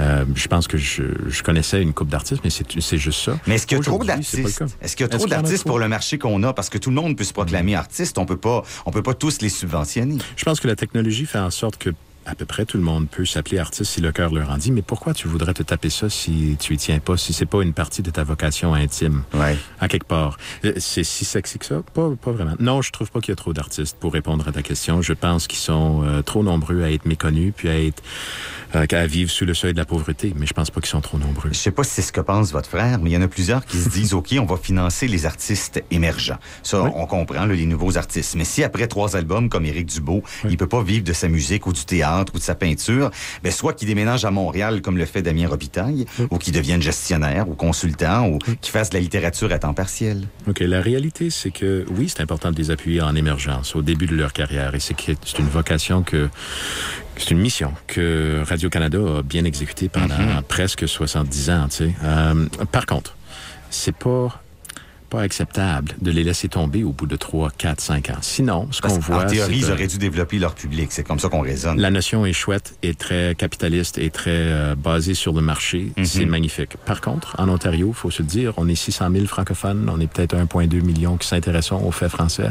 Euh, 0.00 0.24
je 0.34 0.48
pense 0.48 0.66
que 0.66 0.78
je, 0.78 1.02
je 1.28 1.42
connaissais 1.42 1.82
une 1.82 1.92
coupe 1.92 2.08
d'artistes, 2.08 2.40
mais 2.42 2.50
c'est 2.50 2.64
c'est 2.80 2.98
juste 2.98 3.20
ça. 3.20 3.38
Mais 3.46 3.54
est-ce 3.56 3.66
qu'il 3.66 3.76
y 3.76 3.80
a 3.80 3.84
trop 3.84 4.00
le 4.00 4.06
d'artistes? 4.06 4.62
Est-ce 4.80 4.96
qu'il 4.96 5.04
y 5.04 5.08
a 5.08 5.16
trop 5.16 5.26
d'artistes 5.26 5.64
pour 5.64 5.78
le 5.78 5.88
marché 5.88 6.18
qu'on 6.18 6.42
a? 6.42 6.52
Parce 6.52 6.70
que 6.70 6.78
tout 6.78 6.90
le 6.90 6.96
monde 6.96 7.16
peut 7.16 7.24
se 7.24 7.32
proclamer 7.32 7.74
artiste. 7.76 8.18
On 8.18 8.26
peut 8.26 8.36
pas, 8.38 8.62
on 8.86 8.90
peut 8.90 9.02
pas 9.02 9.14
tous 9.14 9.40
les 9.42 9.50
subventionner. 9.50 10.18
Je 10.36 10.44
pense 10.44 10.58
que 10.60 10.66
la 10.68 10.76
technologie 10.76 11.26
fait 11.26 11.38
en 11.38 11.50
sorte 11.50 11.76
que 11.76 11.90
à 12.26 12.34
peu 12.34 12.46
près 12.46 12.64
tout 12.64 12.78
le 12.78 12.82
monde 12.82 13.06
peut 13.10 13.26
s'appeler 13.26 13.58
artiste 13.58 13.92
si 13.92 14.00
le 14.00 14.10
cœur 14.10 14.32
leur 14.32 14.50
en 14.50 14.56
dit. 14.56 14.72
Mais 14.72 14.80
pourquoi 14.80 15.12
tu 15.12 15.28
voudrais 15.28 15.52
te 15.52 15.62
taper 15.62 15.90
ça 15.90 16.08
si 16.08 16.56
tu 16.58 16.72
y 16.72 16.76
tiens 16.78 16.98
pas, 16.98 17.18
si 17.18 17.34
c'est 17.34 17.44
pas 17.44 17.62
une 17.62 17.74
partie 17.74 18.00
de 18.00 18.10
ta 18.10 18.24
vocation 18.24 18.72
intime? 18.72 19.22
Ouais. 19.34 19.56
à 19.80 19.88
quelque 19.88 20.06
part. 20.06 20.36
Euh, 20.64 20.72
C'est 20.78 21.04
si 21.04 21.24
sexy 21.24 21.58
que 21.58 21.66
ça? 21.66 21.82
Pas, 21.94 22.10
pas 22.20 22.32
vraiment. 22.32 22.54
Non, 22.60 22.82
je 22.82 22.90
trouve 22.92 23.10
pas 23.10 23.20
qu'il 23.20 23.32
y 23.32 23.32
a 23.32 23.36
trop 23.36 23.52
d'artistes 23.52 23.96
pour 23.98 24.12
répondre 24.12 24.46
à 24.48 24.52
ta 24.52 24.62
question. 24.62 25.02
Je 25.02 25.12
pense 25.12 25.46
qu'ils 25.46 25.58
sont 25.58 26.02
euh, 26.04 26.22
trop 26.22 26.42
nombreux 26.42 26.82
à 26.82 26.90
être 26.90 27.06
méconnus 27.06 27.52
puis 27.56 27.68
à 27.68 27.78
être 27.80 28.02
euh, 28.74 28.86
à 28.90 29.06
vivre 29.06 29.30
sous 29.30 29.44
le 29.44 29.54
seuil 29.54 29.72
de 29.72 29.78
la 29.78 29.84
pauvreté, 29.84 30.32
mais 30.36 30.46
je 30.46 30.52
pense 30.54 30.70
pas 30.70 30.80
qu'ils 30.80 30.90
sont 30.90 31.00
trop 31.00 31.18
nombreux. 31.18 31.50
Je 31.52 31.58
sais 31.58 31.70
pas 31.70 31.84
si 31.84 31.90
c'est 31.92 32.02
ce 32.02 32.12
que 32.12 32.20
pense 32.20 32.52
votre 32.52 32.68
frère, 32.68 32.98
mais 33.00 33.10
il 33.10 33.12
y 33.12 33.16
en 33.16 33.22
a 33.22 33.28
plusieurs 33.28 33.64
qui 33.64 33.76
se 33.78 33.88
disent, 33.88 34.14
OK, 34.14 34.34
on 34.38 34.46
va 34.46 34.56
financer 34.56 35.06
les 35.08 35.26
artistes 35.26 35.82
émergents. 35.90 36.38
Ça, 36.62 36.82
Oui. 36.82 36.90
on 36.94 37.06
comprend, 37.06 37.44
là, 37.46 37.54
les 37.54 37.66
nouveaux 37.66 37.96
artistes. 37.98 38.34
Mais 38.36 38.44
si 38.44 38.62
après 38.64 38.86
trois 38.88 39.16
albums 39.16 39.48
comme 39.48 39.64
Éric 39.64 39.86
Dubo, 39.86 40.22
il 40.48 40.56
peut 40.56 40.66
pas 40.66 40.82
vivre 40.82 41.04
de 41.04 41.12
sa 41.12 41.28
musique 41.28 41.66
ou 41.66 41.72
du 41.72 41.84
théâtre 41.84 42.32
ou 42.34 42.38
de 42.38 42.42
sa 42.42 42.54
peinture, 42.54 43.10
ben, 43.42 43.52
soit 43.52 43.72
qu'il 43.74 43.88
déménage 43.88 44.24
à 44.24 44.30
Montréal 44.30 44.80
comme 44.82 44.96
le 44.98 45.06
fait 45.06 45.22
Damien 45.22 45.48
Robitaille, 45.48 46.06
ou 46.30 46.38
qu'il 46.38 46.52
devienne 46.52 46.82
gestionnaire 46.82 47.48
ou 47.48 47.54
consultant, 47.54 48.28
ou 48.28 48.38
qu'il 48.38 48.72
fasse 48.72 48.90
de 48.90 48.94
la 48.94 49.00
littérature 49.00 49.23
à 49.24 49.58
temps 49.58 49.74
partiel. 49.74 50.26
OK, 50.48 50.60
la 50.60 50.80
réalité, 50.80 51.30
c'est 51.30 51.50
que 51.50 51.84
oui, 51.96 52.08
c'est 52.08 52.20
important 52.20 52.50
de 52.50 52.56
les 52.56 52.70
appuyer 52.70 53.00
en 53.00 53.14
émergence 53.14 53.74
au 53.74 53.82
début 53.82 54.06
de 54.06 54.14
leur 54.14 54.32
carrière 54.32 54.74
et 54.74 54.80
c'est 54.80 55.38
une 55.38 55.48
vocation 55.48 56.02
que 56.02 56.28
c'est 57.16 57.30
une 57.30 57.38
mission 57.38 57.72
que 57.86 58.42
Radio-Canada 58.44 58.98
a 59.18 59.22
bien 59.22 59.44
exécutée 59.44 59.88
pendant 59.88 60.42
presque 60.48 60.88
70 60.88 61.50
ans, 61.50 61.66
tu 61.68 61.76
sais. 61.76 61.92
Euh, 62.02 62.46
par 62.72 62.86
contre, 62.86 63.16
c'est 63.70 63.94
pas 63.96 64.42
pas 65.14 65.22
acceptable 65.22 65.94
de 66.00 66.10
les 66.10 66.24
laisser 66.24 66.48
tomber 66.48 66.82
au 66.82 66.90
bout 66.90 67.06
de 67.06 67.16
3, 67.16 67.50
4, 67.56 67.80
5 67.80 68.10
ans. 68.10 68.18
Sinon, 68.20 68.68
ce 68.70 68.80
qu'on 68.80 68.98
voit, 68.98 69.24
théorie, 69.24 69.60
c'est 69.60 69.66
ils 69.66 69.72
auraient 69.72 69.86
dû 69.86 69.98
développer 69.98 70.38
leur 70.38 70.54
public. 70.54 70.88
C'est 70.90 71.04
comme 71.04 71.18
ça 71.18 71.28
qu'on 71.28 71.40
raisonne. 71.40 71.80
La 71.80 71.90
notion 71.90 72.26
est 72.26 72.32
chouette, 72.32 72.76
est 72.82 72.98
très 72.98 73.34
capitaliste, 73.36 73.98
est 73.98 74.12
très 74.12 74.30
euh, 74.30 74.74
basée 74.74 75.14
sur 75.14 75.32
le 75.32 75.40
marché. 75.40 75.92
Mhm. 75.96 76.04
C'est 76.04 76.26
magnifique. 76.26 76.76
Par 76.84 77.00
contre, 77.00 77.36
en 77.38 77.48
Ontario, 77.48 77.92
faut 77.92 78.10
se 78.10 78.22
le 78.22 78.28
dire, 78.28 78.54
on 78.56 78.68
est 78.68 78.74
600 78.74 79.10
000 79.12 79.26
francophones, 79.26 79.88
on 79.92 80.00
est 80.00 80.06
peut-être 80.06 80.34
1,2 80.34 80.80
million 80.82 81.16
qui 81.16 81.28
s'intéressent 81.28 81.80
aux 81.80 81.92
faits 81.92 82.10
français. 82.10 82.50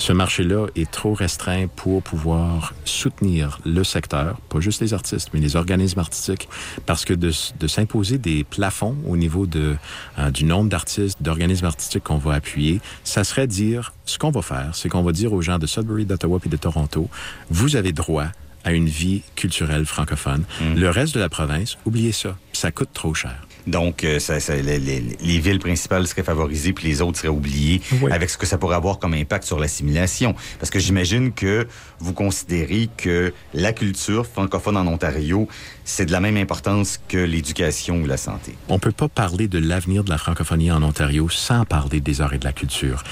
Ce 0.00 0.14
marché-là 0.14 0.66
est 0.76 0.90
trop 0.90 1.12
restreint 1.12 1.66
pour 1.68 2.02
pouvoir 2.02 2.72
soutenir 2.86 3.60
le 3.66 3.84
secteur, 3.84 4.40
pas 4.48 4.58
juste 4.58 4.80
les 4.80 4.94
artistes, 4.94 5.28
mais 5.34 5.40
les 5.40 5.56
organismes 5.56 5.98
artistiques, 5.98 6.48
parce 6.86 7.04
que 7.04 7.12
de, 7.12 7.30
de 7.60 7.66
s'imposer 7.66 8.16
des 8.16 8.42
plafonds 8.42 8.96
au 9.06 9.18
niveau 9.18 9.46
de, 9.46 9.76
euh, 10.18 10.30
du 10.30 10.44
nombre 10.44 10.70
d'artistes, 10.70 11.22
d'organismes 11.22 11.66
artistiques 11.66 12.04
qu'on 12.04 12.16
va 12.16 12.32
appuyer, 12.32 12.80
ça 13.04 13.24
serait 13.24 13.46
dire, 13.46 13.92
ce 14.06 14.18
qu'on 14.18 14.30
va 14.30 14.40
faire, 14.40 14.70
c'est 14.72 14.88
qu'on 14.88 15.02
va 15.02 15.12
dire 15.12 15.34
aux 15.34 15.42
gens 15.42 15.58
de 15.58 15.66
Sudbury, 15.66 16.06
d'Ottawa 16.06 16.38
et 16.44 16.48
de 16.48 16.56
Toronto, 16.56 17.10
vous 17.50 17.76
avez 17.76 17.92
droit 17.92 18.28
à 18.64 18.72
une 18.72 18.88
vie 18.88 19.22
culturelle 19.36 19.84
francophone. 19.84 20.44
Le 20.76 20.88
reste 20.88 21.14
de 21.14 21.20
la 21.20 21.28
province, 21.28 21.76
oubliez 21.84 22.12
ça, 22.12 22.36
ça 22.52 22.70
coûte 22.70 22.90
trop 22.94 23.14
cher. 23.14 23.46
Donc, 23.66 24.04
euh, 24.04 24.18
ça, 24.18 24.40
ça- 24.40 24.54
les, 24.56 24.78
les- 24.78 25.02
les 25.20 25.38
villes 25.38 25.58
principales 25.58 26.06
seraient 26.06 26.22
favorisées, 26.22 26.72
puis 26.72 26.88
les 26.88 27.02
autres 27.02 27.18
seraient 27.18 27.28
oubliées, 27.28 27.80
Oui. 28.02 28.10
avec 28.12 28.30
ce 28.30 28.38
que 28.38 28.46
ça 28.46 28.58
pourrait 28.58 28.76
avoir 28.76 28.98
comme 28.98 29.14
impact 29.14 29.44
sur 29.44 29.58
l'assimilation. 29.58 30.34
Parce 30.58 30.70
que 30.70 30.78
j'imagine 30.78 31.32
que 31.32 31.66
vous 31.98 32.12
considérez 32.12 32.88
que 32.96 33.32
la 33.54 33.72
culture 33.72 34.26
francophone 34.26 34.76
en 34.76 34.86
Ontario, 34.86 35.48
c'est 35.90 36.06
de 36.06 36.12
la 36.12 36.20
même 36.20 36.36
importance 36.36 37.00
que 37.08 37.18
l'éducation 37.18 38.00
ou 38.00 38.06
la 38.06 38.16
santé. 38.16 38.54
On 38.68 38.78
peut 38.78 38.92
pas 38.92 39.08
parler 39.08 39.48
de 39.48 39.58
l'avenir 39.58 40.04
de 40.04 40.10
la 40.10 40.18
francophonie 40.18 40.70
en 40.70 40.82
Ontario 40.82 41.28
sans 41.28 41.64
parler 41.64 42.00
des 42.00 42.20
arts 42.20 42.32
et 42.34 42.38
de 42.38 42.44
la 42.44 42.52
culture. 42.52 43.02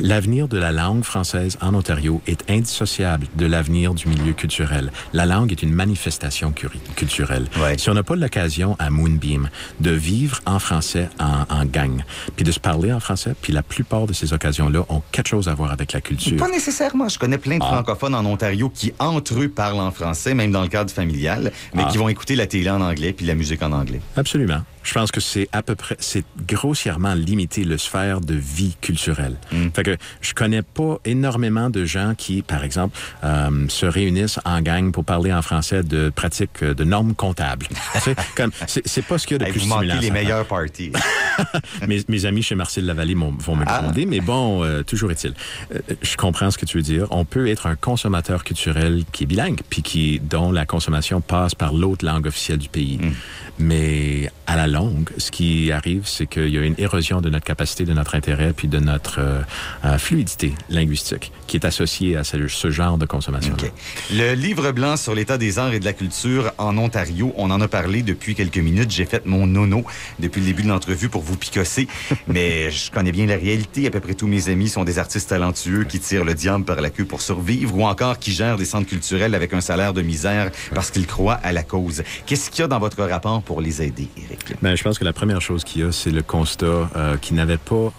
L'avenir 0.00 0.46
de 0.48 0.56
la 0.58 0.70
langue 0.72 1.02
française 1.02 1.58
en 1.60 1.74
Ontario 1.74 2.20
est 2.26 2.48
indissociable 2.50 3.26
de 3.34 3.46
l'avenir 3.46 3.92
du 3.94 4.06
milieu 4.08 4.32
culturel. 4.32 4.92
La 5.12 5.26
langue 5.26 5.50
est 5.52 5.62
une 5.62 5.72
manifestation 5.72 6.52
culturelle. 6.96 7.46
Ouais. 7.60 7.76
Si 7.78 7.90
on 7.90 7.94
n'a 7.94 8.02
pas 8.02 8.16
l'occasion 8.16 8.76
à 8.78 8.90
Moonbeam 8.90 9.48
de 9.80 9.90
vivre 9.90 10.40
en 10.46 10.58
français 10.58 11.08
en, 11.18 11.44
en 11.54 11.64
gang, 11.64 12.02
puis 12.36 12.44
de 12.44 12.52
se 12.52 12.60
parler 12.60 12.92
en 12.92 13.00
français, 13.00 13.34
puis 13.42 13.52
la 13.52 13.62
plupart 13.62 14.06
de 14.06 14.12
ces 14.12 14.32
occasions-là 14.32 14.84
ont 14.88 15.02
quelque 15.10 15.28
chose 15.28 15.48
à 15.48 15.54
voir 15.54 15.72
avec 15.72 15.92
la 15.92 16.00
culture. 16.00 16.36
Pas 16.36 16.48
nécessairement. 16.48 17.08
Je 17.08 17.18
connais 17.18 17.38
plein 17.38 17.58
de 17.58 17.64
Ah. 17.64 17.72
francophones 17.74 18.14
en 18.14 18.24
Ontario 18.24 18.70
qui, 18.72 18.92
entre 18.98 19.40
eux, 19.40 19.48
parlent 19.48 19.80
en 19.80 19.90
français, 19.90 20.34
même 20.34 20.52
dans 20.52 20.62
le 20.62 20.68
cadre 20.68 20.90
familial, 20.90 21.50
mais 21.74 21.82
Ah. 21.84 21.88
qui 21.90 21.95
vont 21.96 22.08
écouter 22.08 22.36
la 22.36 22.46
télé 22.46 22.70
en 22.70 22.80
anglais 22.80 23.12
puis 23.12 23.26
la 23.26 23.34
musique 23.34 23.62
en 23.62 23.72
anglais. 23.72 24.00
Absolument. 24.16 24.62
Je 24.82 24.92
pense 24.94 25.10
que 25.10 25.20
c'est 25.20 25.48
à 25.50 25.62
peu 25.64 25.74
près, 25.74 25.96
c'est 25.98 26.24
grossièrement 26.46 27.14
limité 27.14 27.64
le 27.64 27.76
sphère 27.76 28.20
de 28.20 28.34
vie 28.34 28.76
culturelle. 28.80 29.36
Fait 29.74 29.82
que 29.82 29.96
je 30.20 30.32
connais 30.32 30.62
pas 30.62 30.98
énormément 31.04 31.70
de 31.70 31.84
gens 31.84 32.14
qui, 32.16 32.42
par 32.42 32.62
exemple, 32.62 32.96
euh, 33.24 33.66
se 33.68 33.84
réunissent 33.84 34.38
en 34.44 34.60
gang 34.62 34.92
pour 34.92 35.04
parler 35.04 35.32
en 35.32 35.42
français 35.42 35.82
de 35.82 36.08
pratiques 36.10 36.62
euh, 36.62 36.72
de 36.72 36.84
normes 36.84 37.14
comptables. 37.16 37.66
Comme 38.36 38.52
c'est 38.68 38.86
c'est 38.86 39.02
pas 39.04 39.18
ce 39.18 39.26
qu'il 39.26 39.34
y 39.34 39.36
a 39.36 39.38
de 39.40 39.44
Hey, 39.46 39.50
plus 39.52 39.60
vous 39.62 39.66
stimulant. 39.72 39.94
les 39.94 39.98
à 39.98 40.00
faire. 40.02 40.12
meilleurs 40.12 40.46
parties. 40.46 40.92
mes, 41.88 42.02
mes 42.08 42.24
amis 42.24 42.42
chez 42.42 42.54
Marcel 42.54 42.86
Lavallée 42.86 43.14
vont 43.14 43.56
me 43.56 43.64
Ah. 43.66 43.80
gronder, 43.82 44.06
mais 44.06 44.20
bon, 44.20 44.62
euh, 44.62 44.82
toujours 44.84 45.10
est-il. 45.10 45.34
Euh, 45.74 45.80
je 46.00 46.16
comprends 46.16 46.52
ce 46.52 46.58
que 46.58 46.64
tu 46.66 46.76
veux 46.76 46.82
dire. 46.84 47.08
On 47.10 47.24
peut 47.24 47.48
être 47.48 47.66
un 47.66 47.74
consommateur 47.74 48.44
culturel 48.44 49.02
qui 49.10 49.24
est 49.24 49.26
bilingue, 49.26 49.60
puis 49.68 49.82
qui 49.82 50.20
dont 50.20 50.52
la 50.52 50.64
consommation 50.64 51.20
passe 51.20 51.56
par 51.56 51.72
l'autre 51.74 51.85
langue 52.02 52.26
officielle 52.26 52.58
du 52.58 52.68
pays. 52.68 52.98
Mm. 52.98 53.12
Mais 53.58 54.30
à 54.46 54.56
la 54.56 54.66
longue, 54.66 55.10
ce 55.16 55.30
qui 55.30 55.72
arrive, 55.72 56.02
c'est 56.04 56.26
qu'il 56.26 56.48
y 56.48 56.58
a 56.58 56.62
une 56.62 56.74
érosion 56.78 57.20
de 57.20 57.30
notre 57.30 57.44
capacité, 57.44 57.84
de 57.84 57.94
notre 57.94 58.14
intérêt, 58.14 58.52
puis 58.54 58.68
de 58.68 58.78
notre 58.78 59.20
euh, 59.20 59.40
euh, 59.84 59.98
fluidité 59.98 60.54
linguistique 60.68 61.32
qui 61.46 61.56
est 61.56 61.64
associée 61.64 62.16
à 62.16 62.24
ce, 62.24 62.48
ce 62.48 62.70
genre 62.70 62.98
de 62.98 63.06
consommation. 63.06 63.54
OK. 63.54 63.70
Le 64.12 64.34
livre 64.34 64.72
blanc 64.72 64.96
sur 64.96 65.14
l'état 65.14 65.38
des 65.38 65.58
arts 65.58 65.72
et 65.72 65.80
de 65.80 65.84
la 65.84 65.92
culture 65.92 66.52
en 66.58 66.76
Ontario, 66.76 67.32
on 67.36 67.50
en 67.50 67.60
a 67.60 67.68
parlé 67.68 68.02
depuis 68.02 68.34
quelques 68.34 68.58
minutes. 68.58 68.90
J'ai 68.90 69.06
fait 69.06 69.24
mon 69.26 69.46
nono 69.46 69.84
depuis 70.18 70.40
le 70.40 70.46
début 70.46 70.62
de 70.62 70.68
l'entrevue 70.68 71.08
pour 71.08 71.22
vous 71.22 71.36
picosser, 71.36 71.88
mais 72.26 72.70
je 72.70 72.90
connais 72.90 73.12
bien 73.12 73.26
la 73.26 73.36
réalité. 73.36 73.86
À 73.86 73.90
peu 73.90 74.00
près 74.00 74.14
tous 74.14 74.26
mes 74.26 74.48
amis 74.48 74.68
sont 74.68 74.84
des 74.84 74.98
artistes 74.98 75.30
talentueux 75.30 75.84
qui 75.84 75.98
tirent 75.98 76.24
le 76.24 76.34
diable 76.34 76.64
par 76.64 76.80
la 76.80 76.90
queue 76.90 77.04
pour 77.04 77.22
survivre 77.22 77.74
ou 77.76 77.84
encore 77.84 78.18
qui 78.18 78.32
gèrent 78.32 78.56
des 78.56 78.64
centres 78.64 78.88
culturels 78.88 79.34
avec 79.34 79.52
un 79.54 79.60
salaire 79.60 79.92
de 79.92 80.02
misère 80.02 80.50
parce 80.74 80.90
qu'ils 80.90 81.06
croient 81.06 81.40
à 81.42 81.52
la 81.52 81.62
cause. 81.66 82.02
Qu'est-ce 82.26 82.50
qu'il 82.50 82.60
y 82.60 82.64
a 82.64 82.68
dans 82.68 82.78
votre 82.78 83.02
rapport 83.04 83.42
pour 83.42 83.60
les 83.60 83.82
aider, 83.82 84.08
Éric? 84.16 84.54
Ben, 84.62 84.74
je 84.76 84.82
pense 84.82 84.98
que 84.98 85.04
la 85.04 85.12
première 85.12 85.40
chose 85.40 85.64
qu'il 85.64 85.82
y 85.82 85.84
a, 85.84 85.92
c'est 85.92 86.10
le 86.10 86.22
constat 86.22 86.66
euh, 86.66 87.16
qu'il 87.16 87.36
n'avait 87.36 87.58
pas... 87.58 87.92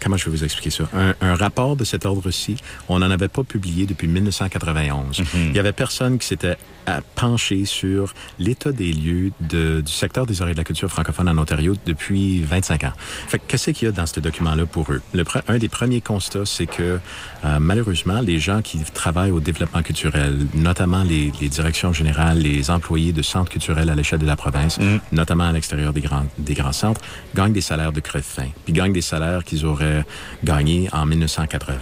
Comment 0.00 0.16
je 0.16 0.26
vais 0.26 0.30
vous 0.30 0.44
expliquer 0.44 0.70
ça? 0.70 0.84
Un, 0.94 1.14
un 1.20 1.34
rapport 1.34 1.76
de 1.76 1.84
cet 1.84 2.06
ordre-ci, 2.06 2.56
on 2.88 2.98
n'en 2.98 3.10
avait 3.10 3.28
pas 3.28 3.42
publié 3.42 3.86
depuis 3.86 4.08
1991. 4.08 5.22
Il 5.34 5.56
y 5.56 5.58
avait 5.58 5.72
personne 5.72 6.18
qui 6.18 6.26
s'était 6.26 6.56
euh, 6.88 7.00
penché 7.16 7.64
sur 7.64 8.14
l'état 8.38 8.70
des 8.72 8.92
lieux 8.92 9.32
de, 9.40 9.80
du 9.80 9.92
secteur 9.92 10.26
des 10.26 10.40
arts 10.42 10.48
et 10.48 10.52
de 10.52 10.58
la 10.58 10.64
culture 10.64 10.88
francophone 10.88 11.28
en 11.28 11.36
Ontario 11.36 11.74
depuis 11.84 12.42
25 12.42 12.84
ans. 12.84 12.92
Fait 13.28 13.38
que 13.38 13.44
qu'est-ce 13.48 13.70
qu'il 13.72 13.86
y 13.86 13.88
a 13.88 13.92
dans 13.92 14.06
ce 14.06 14.20
document-là 14.20 14.66
pour 14.66 14.92
eux? 14.92 15.02
Le 15.12 15.24
un 15.48 15.58
des 15.58 15.68
premiers 15.68 16.00
constats, 16.00 16.46
c'est 16.46 16.66
que 16.66 17.00
euh, 17.44 17.58
malheureusement, 17.58 18.20
les 18.20 18.38
gens 18.38 18.62
qui 18.62 18.78
travaillent 18.94 19.32
au 19.32 19.40
développement 19.40 19.82
culturel, 19.82 20.46
notamment 20.54 21.02
les, 21.02 21.32
les 21.40 21.48
directions 21.48 21.92
générales, 21.92 22.38
les 22.38 22.70
employés 22.70 23.05
de 23.12 23.22
centres 23.22 23.50
culturels 23.50 23.88
à 23.90 23.94
l'échelle 23.94 24.18
de 24.20 24.26
la 24.26 24.36
province, 24.36 24.78
notamment 25.12 25.44
à 25.44 25.52
l'extérieur 25.52 25.92
des 25.92 26.00
grands, 26.00 26.26
des 26.38 26.54
grands 26.54 26.72
centres, 26.72 27.00
gagnent 27.34 27.52
des 27.52 27.60
salaires 27.60 27.92
de 27.92 28.00
crève-fin, 28.00 28.48
puis 28.64 28.72
gagnent 28.72 28.92
des 28.92 29.00
salaires 29.02 29.44
qu'ils 29.44 29.64
auraient 29.66 30.04
gagnés 30.44 30.88
en 30.92 31.06
1980. 31.06 31.72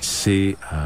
C'est 0.00 0.56
euh, 0.72 0.76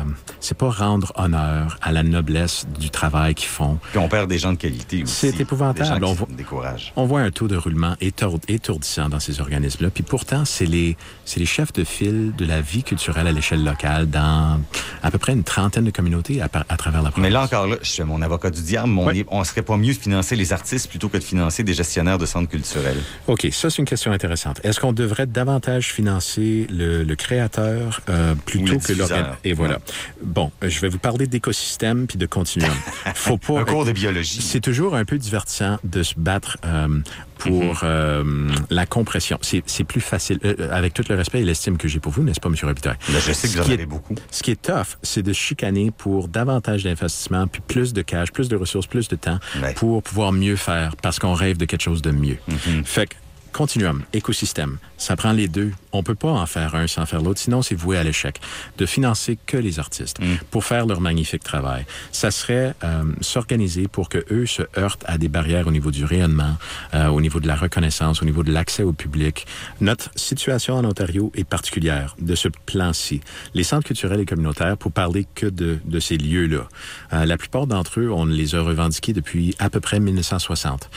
c'est 0.41 0.57
pas 0.57 0.71
rendre 0.71 1.13
honneur 1.17 1.79
à 1.83 1.93
la 1.93 2.03
noblesse 2.03 2.67
du 2.79 2.91
travail 2.91 3.35
qu'ils 3.35 3.49
font. 3.49 3.79
Puis 3.91 3.99
on 3.99 4.09
perd 4.09 4.29
des 4.29 4.39
gens 4.39 4.53
de 4.53 4.59
qualité 4.59 5.03
aussi. 5.03 5.15
C'est 5.15 5.41
épouvantable. 5.41 5.79
Des 5.81 5.85
gens 5.85 6.11
On 6.11 6.15
voit- 6.15 6.27
se 6.31 6.35
découragent. 6.35 6.93
On 6.97 7.05
voit 7.07 7.21
un 7.21 7.31
taux 7.31 7.49
de 7.49 7.57
roulement 7.57 7.95
étour- 8.01 8.41
étourdissant 8.49 9.09
dans 9.09 9.21
ces 9.21 9.41
organismes-là. 9.41 9.91
Puis 9.91 10.03
pourtant, 10.03 10.45
c'est 10.45 10.67
les, 10.67 10.97
c'est 11.25 11.41
les 11.41 11.47
chefs 11.47 11.73
de 11.73 11.85
file 11.85 12.33
de 12.37 12.45
la 12.45 12.61
vie 12.61 12.83
culturelle 12.83 13.27
à 13.27 13.33
l'échelle 13.33 13.65
locale 13.65 14.09
dans 14.09 14.61
à 15.03 15.11
peu 15.11 15.19
près 15.19 15.33
une 15.33 15.45
trentaine 15.45 15.85
de 15.85 15.91
communautés 15.91 16.41
à, 16.43 16.49
travers 16.49 17.03
la 17.03 17.11
province. 17.11 17.23
Mais 17.23 17.31
là 17.31 17.43
encore, 17.45 17.67
là, 17.67 17.77
je 17.83 17.91
fais 17.91 18.05
mon 18.05 18.23
avocat 18.23 18.51
du 18.51 18.63
diable. 18.63 18.89
mais 18.89 19.03
on, 19.03 19.07
Ouais. 19.07 19.19
est- 19.19 19.27
on 19.31 19.43
serait 19.45 19.63
pas 19.63 19.77
mieux 19.81 19.95
de 19.95 19.99
financer 19.99 20.37
les 20.37 20.53
artistes 20.53 20.89
plutôt 20.89 21.09
que 21.09 21.17
de 21.17 21.23
financer 21.23 21.63
des 21.63 21.75
gestionnaires 21.75 22.19
de 22.19 22.27
centres 22.27 22.49
culturels. 22.49 22.99
OK, 23.27 23.49
ça, 23.53 23.71
c'est 23.71 23.79
une 23.79 23.85
question 23.85 24.13
intéressante. 24.13 24.61
Est-ce 24.65 24.81
qu'on 24.81 24.93
devrait 24.93 25.27
davantage 25.27 25.93
financer 25.93 26.67
le, 26.71 27.03
le 27.03 27.17
créateur 27.17 28.01
euh, 28.09 28.35
plutôt 28.35 28.79
que 28.79 28.93
l'organisme? 28.93 29.37
Et 29.45 29.53
voilà. 29.53 29.79
Bon, 30.23 30.51
je 30.63 30.81
vais 30.81 30.89
vous 30.89 30.99
parler 30.99 31.27
d'écosystème 31.27 32.07
puis 32.07 32.19
de 32.19 32.27
continuum. 32.27 32.71
Faut 33.15 33.39
pas... 33.39 33.61
Un 33.61 33.65
cours 33.65 33.85
de 33.85 33.93
biologie. 33.93 34.41
C'est 34.43 34.61
toujours 34.61 34.95
un 34.95 35.05
peu 35.05 35.19
divertissant 35.19 35.79
de 35.85 36.03
se 36.03 36.15
battre 36.17 36.59
euh, 36.65 37.01
pour 37.39 37.81
euh, 37.83 38.51
la 38.71 38.87
compression. 38.87 39.39
C'est 39.43 39.85
plus 39.85 40.01
facile. 40.01 40.39
Avec 40.71 40.95
tout 40.95 41.05
le 41.09 41.15
respect 41.15 41.41
et 41.41 41.45
l'estime 41.45 41.77
que 41.77 41.89
j'ai 41.89 42.01
pour 42.01 42.13
vous, 42.13 42.23
n'est-ce 42.23 42.41
pas, 42.41 42.49
M. 42.49 42.57
Robitaille? 42.63 42.97
Là, 43.13 43.19
je 43.27 43.33
sais 43.33 43.49
que 43.49 43.55
vous 43.55 43.61
en 43.61 43.73
avez 43.73 43.87
beaucoup. 43.87 44.15
Ce 44.31 44.43
qui 44.43 44.51
est 44.51 44.61
tough, 44.61 44.99
c'est 45.03 45.23
de 45.23 45.33
chicaner 45.33 45.91
pour 45.91 46.29
davantage 46.29 46.85
d'investissement, 46.85 47.47
puis 47.47 47.63
plus 47.67 47.93
de 47.93 48.03
cash, 48.03 48.31
plus 48.33 48.49
de 48.49 48.57
ressources, 48.57 48.87
plus 48.87 49.09
de 49.09 49.17
temps 49.17 49.39
Ouais. 49.71 49.75
pour 49.75 50.03
pouvoir 50.03 50.33
mieux 50.33 50.57
faire 50.57 50.97
parce 50.97 51.19
qu'on 51.19 51.35
rêve 51.35 51.57
de 51.57 51.65
quelque 51.65 51.83
chose 51.83 52.03
de 52.03 52.11
mieux. 52.11 52.39
Fait 52.85 53.07
que 53.07 53.15
Continuum, 53.53 54.05
écosystème, 54.13 54.79
ça 54.97 55.17
prend 55.17 55.33
les 55.33 55.49
deux. 55.49 55.73
On 55.93 56.03
peut 56.03 56.15
pas 56.15 56.31
en 56.31 56.47
faire 56.47 56.75
un 56.75 56.87
sans 56.87 57.07
faire 57.07 57.23
l'autre, 57.23 57.41
sinon 57.41 57.63
c'est 57.63 57.75
voué 57.75 57.99
à 57.99 58.05
l'échec. 58.05 58.41
De 58.79 58.87
financer 58.87 59.39
que 59.47 59.57
les 59.57 59.79
artistes 59.79 60.19
pour 60.51 60.65
faire 60.65 60.87
leur 60.87 61.01
magnifique 61.01 61.43
travail, 61.43 61.85
ça 62.13 62.31
serait 62.31 62.75
euh, 62.85 63.05
s'organiser 63.21 63.89
pour 63.89 64.09
que 64.09 64.25
eux 64.31 64.47
se 64.47 64.63
heurtent 64.79 65.05
à 65.07 65.19
des 65.19 65.29
barrières 65.29 65.67
au 65.67 65.71
niveau 65.71 65.91
du 65.91 66.05
rayonnement, 66.05 66.57
euh, 66.95 67.09
au 67.09 67.21
niveau 67.21 67.41
de 67.41 67.47
la 67.47 67.57
reconnaissance, 67.57 68.23
au 68.23 68.25
niveau 68.25 68.43
de 68.43 68.53
l'accès 68.53 68.83
au 68.83 68.93
public. 68.93 69.47
Notre 69.81 70.11
situation 70.17 70.77
en 70.77 70.85
Ontario 70.85 71.33
est 71.35 71.45
particulière 71.45 72.17
de 72.21 72.35
ce 72.35 72.49
plan-ci. 72.49 73.21
Les 73.55 73.65
centres 73.65 73.87
culturels 73.87 74.21
et 74.21 74.27
communautaires, 74.27 74.77
pour 74.77 74.93
parler 74.93 75.27
que 75.35 75.47
de, 75.47 75.79
de 75.85 76.01
ces 76.01 76.17
lieux-là, 76.17 76.69
euh, 77.13 77.25
la 77.25 77.37
plupart 77.37 77.67
d'entre 77.67 78.01
eux, 78.01 78.11
on 78.13 78.25
les 78.25 78.55
a 78.55 78.61
revendiqués 78.61 79.13
depuis 79.13 79.55
à 79.59 79.71
peu 79.71 79.81
près 79.81 80.01
1960. 80.01 80.89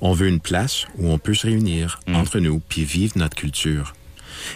On 0.00 0.12
veut 0.12 0.28
une 0.28 0.40
place 0.40 0.86
où 0.98 1.10
on 1.10 1.18
peut 1.18 1.34
se 1.34 1.46
réunir 1.46 2.00
entre 2.12 2.38
nous 2.38 2.60
puis 2.60 2.84
vivre 2.84 3.14
notre 3.16 3.36
culture. 3.36 3.94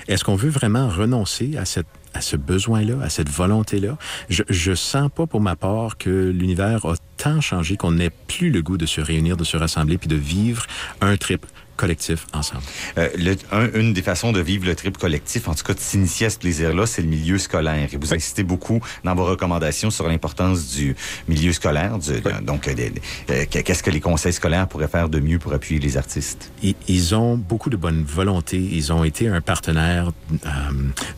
Est-ce 0.09 0.25
qu'on 0.25 0.37
veut 0.37 0.51
vraiment 0.51 0.89
renoncer 0.89 1.57
à 1.57 1.65
cette 1.65 1.87
à 2.15 2.23
ce 2.23 2.37
besoin-là, 2.37 2.95
à 3.03 3.11
cette 3.11 3.29
volonté-là? 3.29 3.99
Je, 4.31 4.43
je 4.49 4.75
sens 4.75 5.11
pas 5.15 5.27
pour 5.27 5.43
ma 5.43 5.55
part 5.55 5.99
que 5.99 6.31
l'univers 6.31 6.87
a 6.87 6.95
tant 7.19 7.43
changé 7.43 7.77
qu'on 7.77 7.93
n'ait 7.93 8.11
plus 8.11 8.51
le 8.51 8.63
goût 8.63 8.79
de 8.79 8.87
se 8.87 9.03
réunir, 9.03 9.37
de 9.37 9.45
se 9.45 9.59
rassembler 9.59 9.99
puis 9.99 10.09
de 10.09 10.17
vivre 10.17 10.65
un 11.03 11.19
trip 11.19 11.45
collectif 11.77 12.27
ensemble. 12.33 12.63
Euh, 12.99 13.09
le- 13.17 13.37
un- 13.53 13.71
une 13.79 13.93
des 13.93 14.03
façons 14.03 14.33
de 14.33 14.41
vivre 14.41 14.67
le 14.67 14.75
trip 14.75 14.99
collectif, 14.99 15.49
en 15.49 15.55
tout 15.55 15.65
cas 15.65 15.75
de 15.75 15.81
s'initier 15.81 16.27
à 16.27 16.31
ce 16.31 16.39
plaisir-là, 16.39 16.87
c'est 16.87 17.03
le 17.03 17.09
milieu 17.09 17.39
scolaire. 17.39 17.89
Et 17.93 17.97
vous 17.97 18.13
insistez 18.15 18.43
beaucoup 18.43 18.81
dans 19.05 19.15
vos 19.15 19.25
recommandations 19.25 19.91
sur 19.91 20.09
l'importance 20.09 20.75
du 20.75 20.97
milieu 21.29 21.53
scolaire. 21.53 21.99
du- 21.99 22.21
donc, 22.43 22.69
euh, 22.69 23.45
qu'est-ce 23.51 23.83
que 23.83 23.91
les 23.91 24.01
conseils 24.01 24.33
scolaires 24.33 24.67
pourraient 24.69 24.89
faire 24.89 25.09
de 25.09 25.21
mieux 25.21 25.39
pour 25.39 25.53
appuyer 25.53 25.81
les 25.81 25.97
artistes? 25.97 26.51
Ils, 26.63 26.75
ils 26.89 27.15
ont 27.15 27.37
beaucoup 27.37 27.71
de 27.71 27.77
bonne 27.77 28.03
volonté. 28.05 28.57
Ils 28.59 28.93
ont 28.93 29.05
été 29.05 29.29
un 29.29 29.41
partenaire 29.41 30.13
euh, 30.33 30.49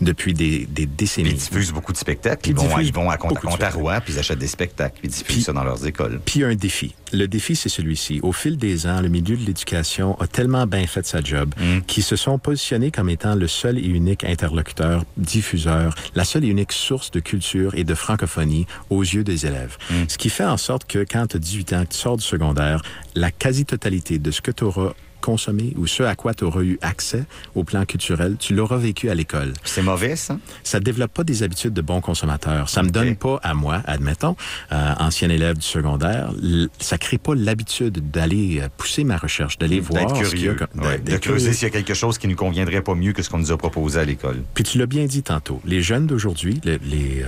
depuis 0.01 0.35
des, 0.35 0.67
des 0.67 0.87
Puis 0.87 0.97
décennies. 0.97 1.31
ils 1.31 1.35
diffusent 1.37 1.73
beaucoup 1.73 1.93
de 1.93 1.99
spectacles. 1.99 2.49
Ils 2.49 2.51
Ils 2.51 2.57
vont, 2.57 2.79
ils 2.81 2.93
vont 2.93 3.11
à, 3.11 3.17
Contarois, 3.17 4.01
puis 4.01 4.15
ils 4.15 4.19
achètent 4.19 4.39
des 4.39 4.47
spectacles, 4.47 4.97
puis 5.01 5.09
ils 5.09 5.11
diffusent 5.11 5.27
Puis- 5.37 5.43
ça 5.43 5.53
dans 5.53 5.65
leurs 5.65 5.87
écoles. 5.87 6.21
Puis 6.25 6.45
un 6.45 6.55
défi. 6.55 6.95
Le 7.13 7.27
défi, 7.27 7.57
c'est 7.57 7.69
celui-ci. 7.69 8.21
Au 8.23 8.33
fil 8.33 8.57
des 8.59 8.87
ans, 8.87 9.01
le 9.01 9.09
milieu 9.09 9.37
de 9.37 9.45
l'éducation 9.45 10.19
a 10.21 10.27
tellement 10.27 10.48
tellement 10.49 10.67
bien 10.67 10.87
fait 10.87 11.05
sa 11.07 11.21
job, 11.21 11.55
Mm. 11.61 11.81
qui 11.87 12.01
se 12.01 12.17
sont 12.17 12.39
positionnés 12.39 12.91
comme 12.91 13.11
étant 13.11 13.35
le 13.35 13.47
seul 13.49 13.77
et 13.79 13.83
unique 13.87 14.25
interlocuteur, 14.25 15.05
diffuseur, 15.19 15.95
la 16.15 16.25
seule 16.25 16.45
et 16.45 16.49
unique 16.49 16.73
source 16.73 17.11
de 17.11 17.21
culture 17.21 17.75
et 17.75 17.85
de 17.85 17.95
francophonie 17.95 18.67
aux 18.89 19.03
yeux 19.03 19.25
des 19.25 19.45
élèves. 19.45 19.77
Ce 20.09 20.17
qui 20.17 20.31
fait 20.31 20.45
en 20.47 20.57
sorte 20.57 20.87
que 20.87 21.01
quand 21.01 21.27
tu 21.29 21.37
as 21.37 21.41
18 21.41 21.73
ans, 21.75 21.85
que 21.85 21.93
tu 21.93 21.99
sors 21.99 22.17
du 22.17 22.25
secondaire, 22.25 22.81
la 23.15 23.31
quasi-totalité 23.31 24.19
de 24.19 24.31
ce 24.31 24.41
que 24.41 24.51
tu 24.51 24.65
auras 24.65 24.93
consommé 25.33 25.75
ou 25.77 25.87
ce 25.87 26.03
à 26.05 26.15
quoi 26.15 26.33
tu 26.33 26.45
auras 26.45 26.63
eu 26.63 26.79
accès 26.81 27.25
au 27.55 27.63
plan 27.63 27.85
culturel, 27.85 28.37
tu 28.39 28.55
l'auras 28.55 28.79
vécu 28.79 29.11
à 29.11 29.15
l'école. 29.15 29.53
C'est 29.63 29.83
mauvais, 29.83 30.17
ça? 30.17 30.39
Ça 30.63 30.81
développe 30.81 31.13
pas 31.13 31.23
des 31.23 31.43
habitudes 31.43 31.75
de 31.75 31.83
bons 31.83 32.01
consommateurs. 32.01 32.71
Ça 32.71 32.83
me 32.83 32.89
Ok. 32.89 32.95
donne 32.95 33.15
pas 33.15 33.39
à 33.43 33.53
moi, 33.53 33.83
admettons, 33.85 34.37
euh, 34.73 34.95
ancien 34.99 35.29
élève 35.29 35.57
du 35.59 35.67
secondaire, 35.67 36.31
ça 36.79 36.97
crée 36.97 37.19
pas 37.19 37.35
l'habitude 37.35 38.11
d'aller 38.11 38.61
euh, 38.63 38.69
pousser 38.79 39.05
ma 39.05 39.19
recherche, 39.19 39.59
d'aller 39.59 39.81
voir 39.81 40.07
D'être 40.07 40.17
a 40.17 40.23
curieux. 40.23 40.57
Ouais, 40.77 40.97
d'être 40.99 41.23
de 41.23 41.29
creuser 41.29 41.53
s'il 41.53 41.65
y 41.69 41.71
a 41.71 41.75
quelque 41.75 41.93
chose 41.93 42.17
qui 42.17 42.27
nous 42.27 42.37
conviendrait 42.37 42.81
pas 42.81 42.95
mieux 42.95 43.13
que 43.13 43.23
ce 43.23 43.29
qu'on 43.29 43.39
nous 43.39 43.53
a 43.53 43.59
proposé 43.59 44.01
à 44.01 44.05
l'école. 44.07 44.43
Puis 44.55 44.65
tu 44.65 44.79
l'as 44.79 44.87
bien 44.87 45.05
dit 45.05 45.23
tantôt, 45.23 45.61
les 45.67 45.83
jeunes 45.83 46.07
d'aujourd'hui, 46.07 46.59
les, 46.65 46.79
les, 46.79 47.23
euh, 47.23 47.27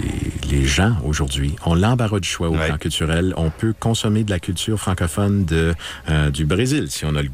les, 0.00 0.56
les 0.56 0.64
gens 0.64 0.96
aujourd'hui 1.04 1.56
ont 1.66 1.74
l'embarras 1.74 2.20
du 2.20 2.28
choix 2.28 2.48
au 2.48 2.54
Ouais. 2.56 2.68
plan 2.68 2.78
culturel. 2.78 3.34
On 3.36 3.50
peut 3.50 3.74
consommer 3.78 4.24
de 4.24 4.30
la 4.30 4.38
culture 4.40 4.78
francophone 4.80 5.44
de, 5.44 5.74
euh, 6.08 6.30
du 6.30 6.46
Brésil, 6.46 6.86
si 6.88 7.04
on 7.04 7.14
a 7.16 7.22
le 7.22 7.28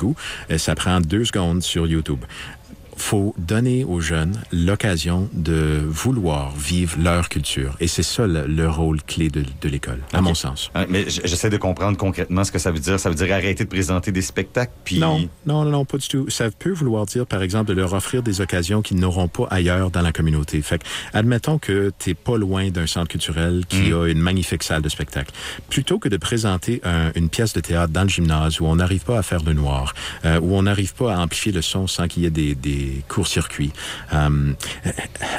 Et 0.49 0.59
ça 0.59 0.75
prend 0.75 1.00
deux 1.00 1.25
secondes 1.25 1.62
sur 1.62 1.87
YouTube. 1.87 2.25
Faut 3.00 3.35
donner 3.38 3.83
aux 3.85 4.00
jeunes 4.00 4.37
l'occasion 4.52 5.28
de 5.33 5.80
vouloir 5.87 6.52
vivre 6.57 6.97
leur 7.02 7.28
culture. 7.28 7.76
Et 7.80 7.88
c'est 7.88 8.02
ça 8.02 8.26
le, 8.26 8.47
le 8.47 8.69
rôle 8.69 9.02
clé 9.02 9.28
de, 9.30 9.42
de 9.61 9.69
l'école, 9.69 10.00
à 10.12 10.21
mon 10.21 10.35
sens. 10.35 10.71
Hein, 10.75 10.87
Mais 10.88 11.07
j'essaie 11.09 11.50
de 11.50 11.57
comprendre 11.57 11.97
concrètement 11.97 12.45
ce 12.45 12.52
que 12.52 12.59
ça 12.59 12.71
veut 12.71 12.78
dire. 12.78 13.00
Ça 13.00 13.09
veut 13.09 13.14
dire 13.14 13.33
arrêter 13.33 13.64
de 13.64 13.69
présenter 13.69 14.12
des 14.12 14.23
spectacles, 14.23 14.73
puis... 14.85 14.99
Non, 14.99 15.28
non, 15.47 15.64
non, 15.64 15.85
pas 15.85 15.99
du 15.99 16.09
tout. 16.09 16.28
Ça 16.28 16.50
peut 16.50 16.71
vouloir 16.73 17.07
dire, 17.07 17.26
par 17.26 17.42
exemple, 17.42 17.69
de 17.71 17.75
leur 17.75 17.92
offrir 17.95 18.23
des 18.23 18.40
occasions 18.40 18.83
qu'ils 18.83 18.99
n'auront 18.99 19.28
pas 19.28 19.47
ailleurs 19.50 19.90
dans 19.90 20.02
la 20.02 20.12
communauté. 20.12 20.61
Fait 20.62 20.78
que, 20.78 20.85
admettons 21.12 21.59
que 21.59 21.92
tu 21.99 22.14
pas 22.14 22.37
loin 22.37 22.71
d'un 22.71 22.87
centre 22.87 23.09
culturel 23.09 23.64
qui 23.69 23.92
a 23.92 24.07
une 24.07 24.19
magnifique 24.21 24.62
salle 24.62 24.83
de 24.83 24.88
spectacle. 24.88 25.33
Plutôt 25.71 25.99
que 25.99 26.09
de 26.09 26.16
présenter 26.16 26.80
un- 26.85 27.12
une 27.14 27.28
pièce 27.28 27.52
de 27.52 27.61
théâtre 27.61 27.92
dans 27.92 28.02
le 28.02 28.09
gymnase 28.09 28.61
où 28.61 28.66
on 28.66 28.76
n'arrive 28.76 29.04
pas 29.04 29.19
à 29.19 29.23
faire 29.23 29.42
le 29.45 29.52
noir, 29.52 29.95
euh, 30.25 30.40
où 30.40 30.54
on 30.57 30.62
n'arrive 30.64 30.92
pas 30.95 31.14
à 31.14 31.19
amplifier 31.21 31.52
le 31.52 31.62
son 31.62 31.87
sans 31.87 32.09
qu'il 32.09 32.25
y 32.25 32.26
ait 32.26 32.30
des, 32.30 32.54
des 32.54 32.89
courts-circuits, 33.09 33.73
euh, 34.12 34.52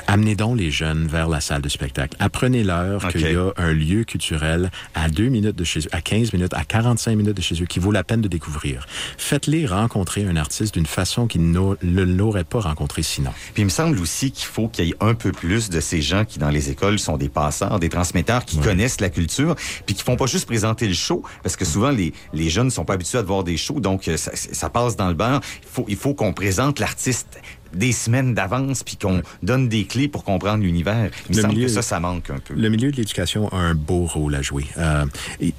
amenez 0.08 0.36
donc 0.36 0.58
les 0.58 0.72
jeunes 0.72 1.08
vers 1.08 1.28
la 1.30 1.42
salle 1.42 1.62
de 1.62 1.70
spectacle. 1.70 2.16
Apprenez-leur 2.20 3.04
Ok. 3.06 3.12
qu'il 3.12 3.22
y 3.32 3.36
a 3.36 3.52
un 3.58 3.74
lieu 3.74 4.04
culturel 4.04 4.72
à 4.96 5.10
deux 5.10 5.28
minutes 5.30 5.56
de 5.56 5.64
chez 5.64 5.80
eux, 5.82 5.90
à 5.92 6.02
15 6.02 6.34
minutes, 6.34 6.54
à 6.54 6.64
45 6.64 7.16
minutes 7.16 7.38
de 7.38 7.42
chez 7.42 7.62
eux, 7.62 7.66
qui 7.66 7.80
vaut 7.80 7.92
la 7.92 8.04
peine 8.04 8.22
de 8.22 8.28
découvrir. 8.28 8.86
Faites-les 9.18 9.66
rencontrer 9.66 10.26
un 10.26 10.36
artiste 10.36 10.74
d'une 10.76 10.86
façon 10.86 11.28
qu'ils 11.28 11.52
ne 11.52 12.02
l'auraient 12.04 12.44
pas 12.44 12.60
rencontré 12.60 13.04
sinon. 13.04 13.32
Puis 13.54 13.62
il 13.64 13.66
me 13.66 13.70
semble 13.70 14.00
aussi 14.00 14.32
qu'il 14.32 14.48
faut 14.48 14.68
qu'il 14.68 14.86
y 14.86 14.90
ait 14.92 14.96
un 15.00 15.14
peu 15.14 15.32
plus 15.32 15.70
de 15.70 15.80
ces 15.80 16.02
gens 16.02 16.26
qui, 16.26 16.40
dans 16.40 16.50
les 16.50 16.70
écoles, 16.70 17.00
sont 17.00 17.18
des 17.18 17.30
passeurs, 17.30 17.80
des 17.80 17.90
transmetteurs, 17.90 18.46
qui 18.46 18.58
connaissent 18.60 19.02
la 19.02 19.10
culture, 19.10 19.56
puis 19.86 19.96
qui 19.96 20.04
font 20.04 20.16
pas 20.16 20.26
juste 20.26 20.46
présenter 20.46 20.88
le 20.88 20.94
show, 20.94 21.24
parce 21.44 21.56
que 21.56 21.66
souvent, 21.66 21.92
les, 21.92 22.14
les 22.34 22.50
jeunes 22.50 22.66
ne 22.66 22.72
sont 22.72 22.86
pas 22.86 22.94
habitués 22.94 23.18
à 23.20 23.22
voir 23.24 23.44
des 23.44 23.58
shows, 23.58 23.80
donc 23.80 24.08
euh, 24.08 24.18
ça, 24.18 24.32
ça 24.36 24.70
passe 24.70 24.96
dans 24.96 25.08
le 25.08 25.14
beurre. 25.14 25.42
Il 25.64 25.68
faut, 25.70 25.86
il 25.88 25.96
faut 25.96 26.14
qu'on 26.14 26.34
présente 26.34 26.80
l'artiste 26.80 27.41
des 27.74 27.92
semaines 27.92 28.34
d'avance, 28.34 28.84
puis 28.84 28.98
qu'on 28.98 29.22
donne 29.44 29.70
des 29.70 29.86
clés 29.86 30.08
pour 30.08 30.24
comprendre 30.24 30.64
l'univers. 30.64 31.10
Il 31.30 31.32
me 31.32 31.36
Le 31.38 31.42
semble 31.42 31.54
milieu- 31.56 31.68
que 31.68 31.72
ça, 31.74 31.82
ça 31.82 32.00
manque 32.00 32.30
un 32.30 32.40
peu. 32.40 32.54
Le 32.54 32.70
milieu 32.70 32.92
de 32.92 32.98
l'éducation 32.98 33.48
a 33.50 33.58
un 33.58 33.76
beau 33.76 34.06
rôle 34.06 34.36
à 34.36 34.42
jouer. 34.42 34.66
Euh, 34.78 35.06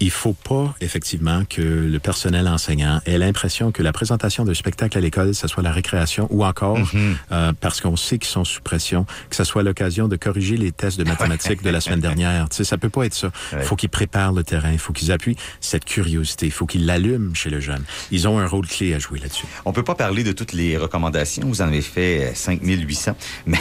il- 0.01 0.11
faut 0.11 0.35
pas, 0.35 0.75
effectivement, 0.81 1.43
que 1.49 1.63
le 1.63 1.99
personnel 1.99 2.47
enseignant 2.47 3.01
ait 3.07 3.17
l'impression 3.19 3.73
que 3.73 3.83
la 3.83 3.93
présentation 3.93 4.45
d'un 4.45 4.55
spectacle 4.55 4.97
à 4.99 5.01
l'école, 5.01 5.35
ce 5.35 5.49
soit 5.49 5.63
la 5.63 5.73
récréation 5.73 6.27
ou 6.31 6.45
encore, 6.45 6.79
euh, 7.33 7.53
parce 7.61 7.81
qu'on 7.81 7.97
sait 7.97 8.19
qu'ils 8.19 8.29
sont 8.31 8.45
sous 8.45 8.61
pression, 8.61 9.07
que 9.31 9.37
ce 9.37 9.45
soit 9.45 9.63
l'occasion 9.63 10.07
de 10.09 10.17
corriger 10.17 10.57
les 10.57 10.71
tests 10.71 10.99
de 10.99 11.05
mathématiques 11.05 11.63
de 11.63 11.71
la 11.71 11.81
semaine 11.81 12.01
dernière. 12.19 12.49
Tu 12.51 12.57
sais, 12.59 12.65
ça 12.65 12.77
peut 12.79 12.91
pas 12.91 13.05
être 13.07 13.15
ça. 13.15 13.31
Il 13.53 13.59
Ouais. 13.59 13.65
faut 13.65 13.75
qu'ils 13.77 13.89
préparent 13.89 14.33
le 14.33 14.45
terrain, 14.45 14.71
il 14.71 14.79
faut 14.79 14.93
qu'ils 14.93 15.11
appuient 15.13 15.37
cette 15.61 15.85
curiosité, 15.87 16.47
il 16.47 16.53
faut 16.53 16.67
qu'ils 16.67 16.85
l'allument 16.87 17.35
chez 17.35 17.49
le 17.51 17.59
jeune. 17.61 17.83
Ils 18.11 18.29
ont 18.29 18.39
un 18.39 18.47
rôle 18.47 18.67
clé 18.67 18.93
à 18.95 18.99
jouer 18.99 19.19
là-dessus. 19.19 19.47
On 19.65 19.73
peut 19.73 19.83
pas 19.85 19.95
parler 19.95 20.25
de 20.25 20.33
toutes 20.33 20.53
les 20.53 20.77
recommandations. 20.77 21.47
Vous 21.47 21.63
en 21.63 21.69
avez 21.69 21.81
fait 21.81 22.02
euh, 22.03 22.31
5800. 22.35 23.17
Mais 23.47 23.59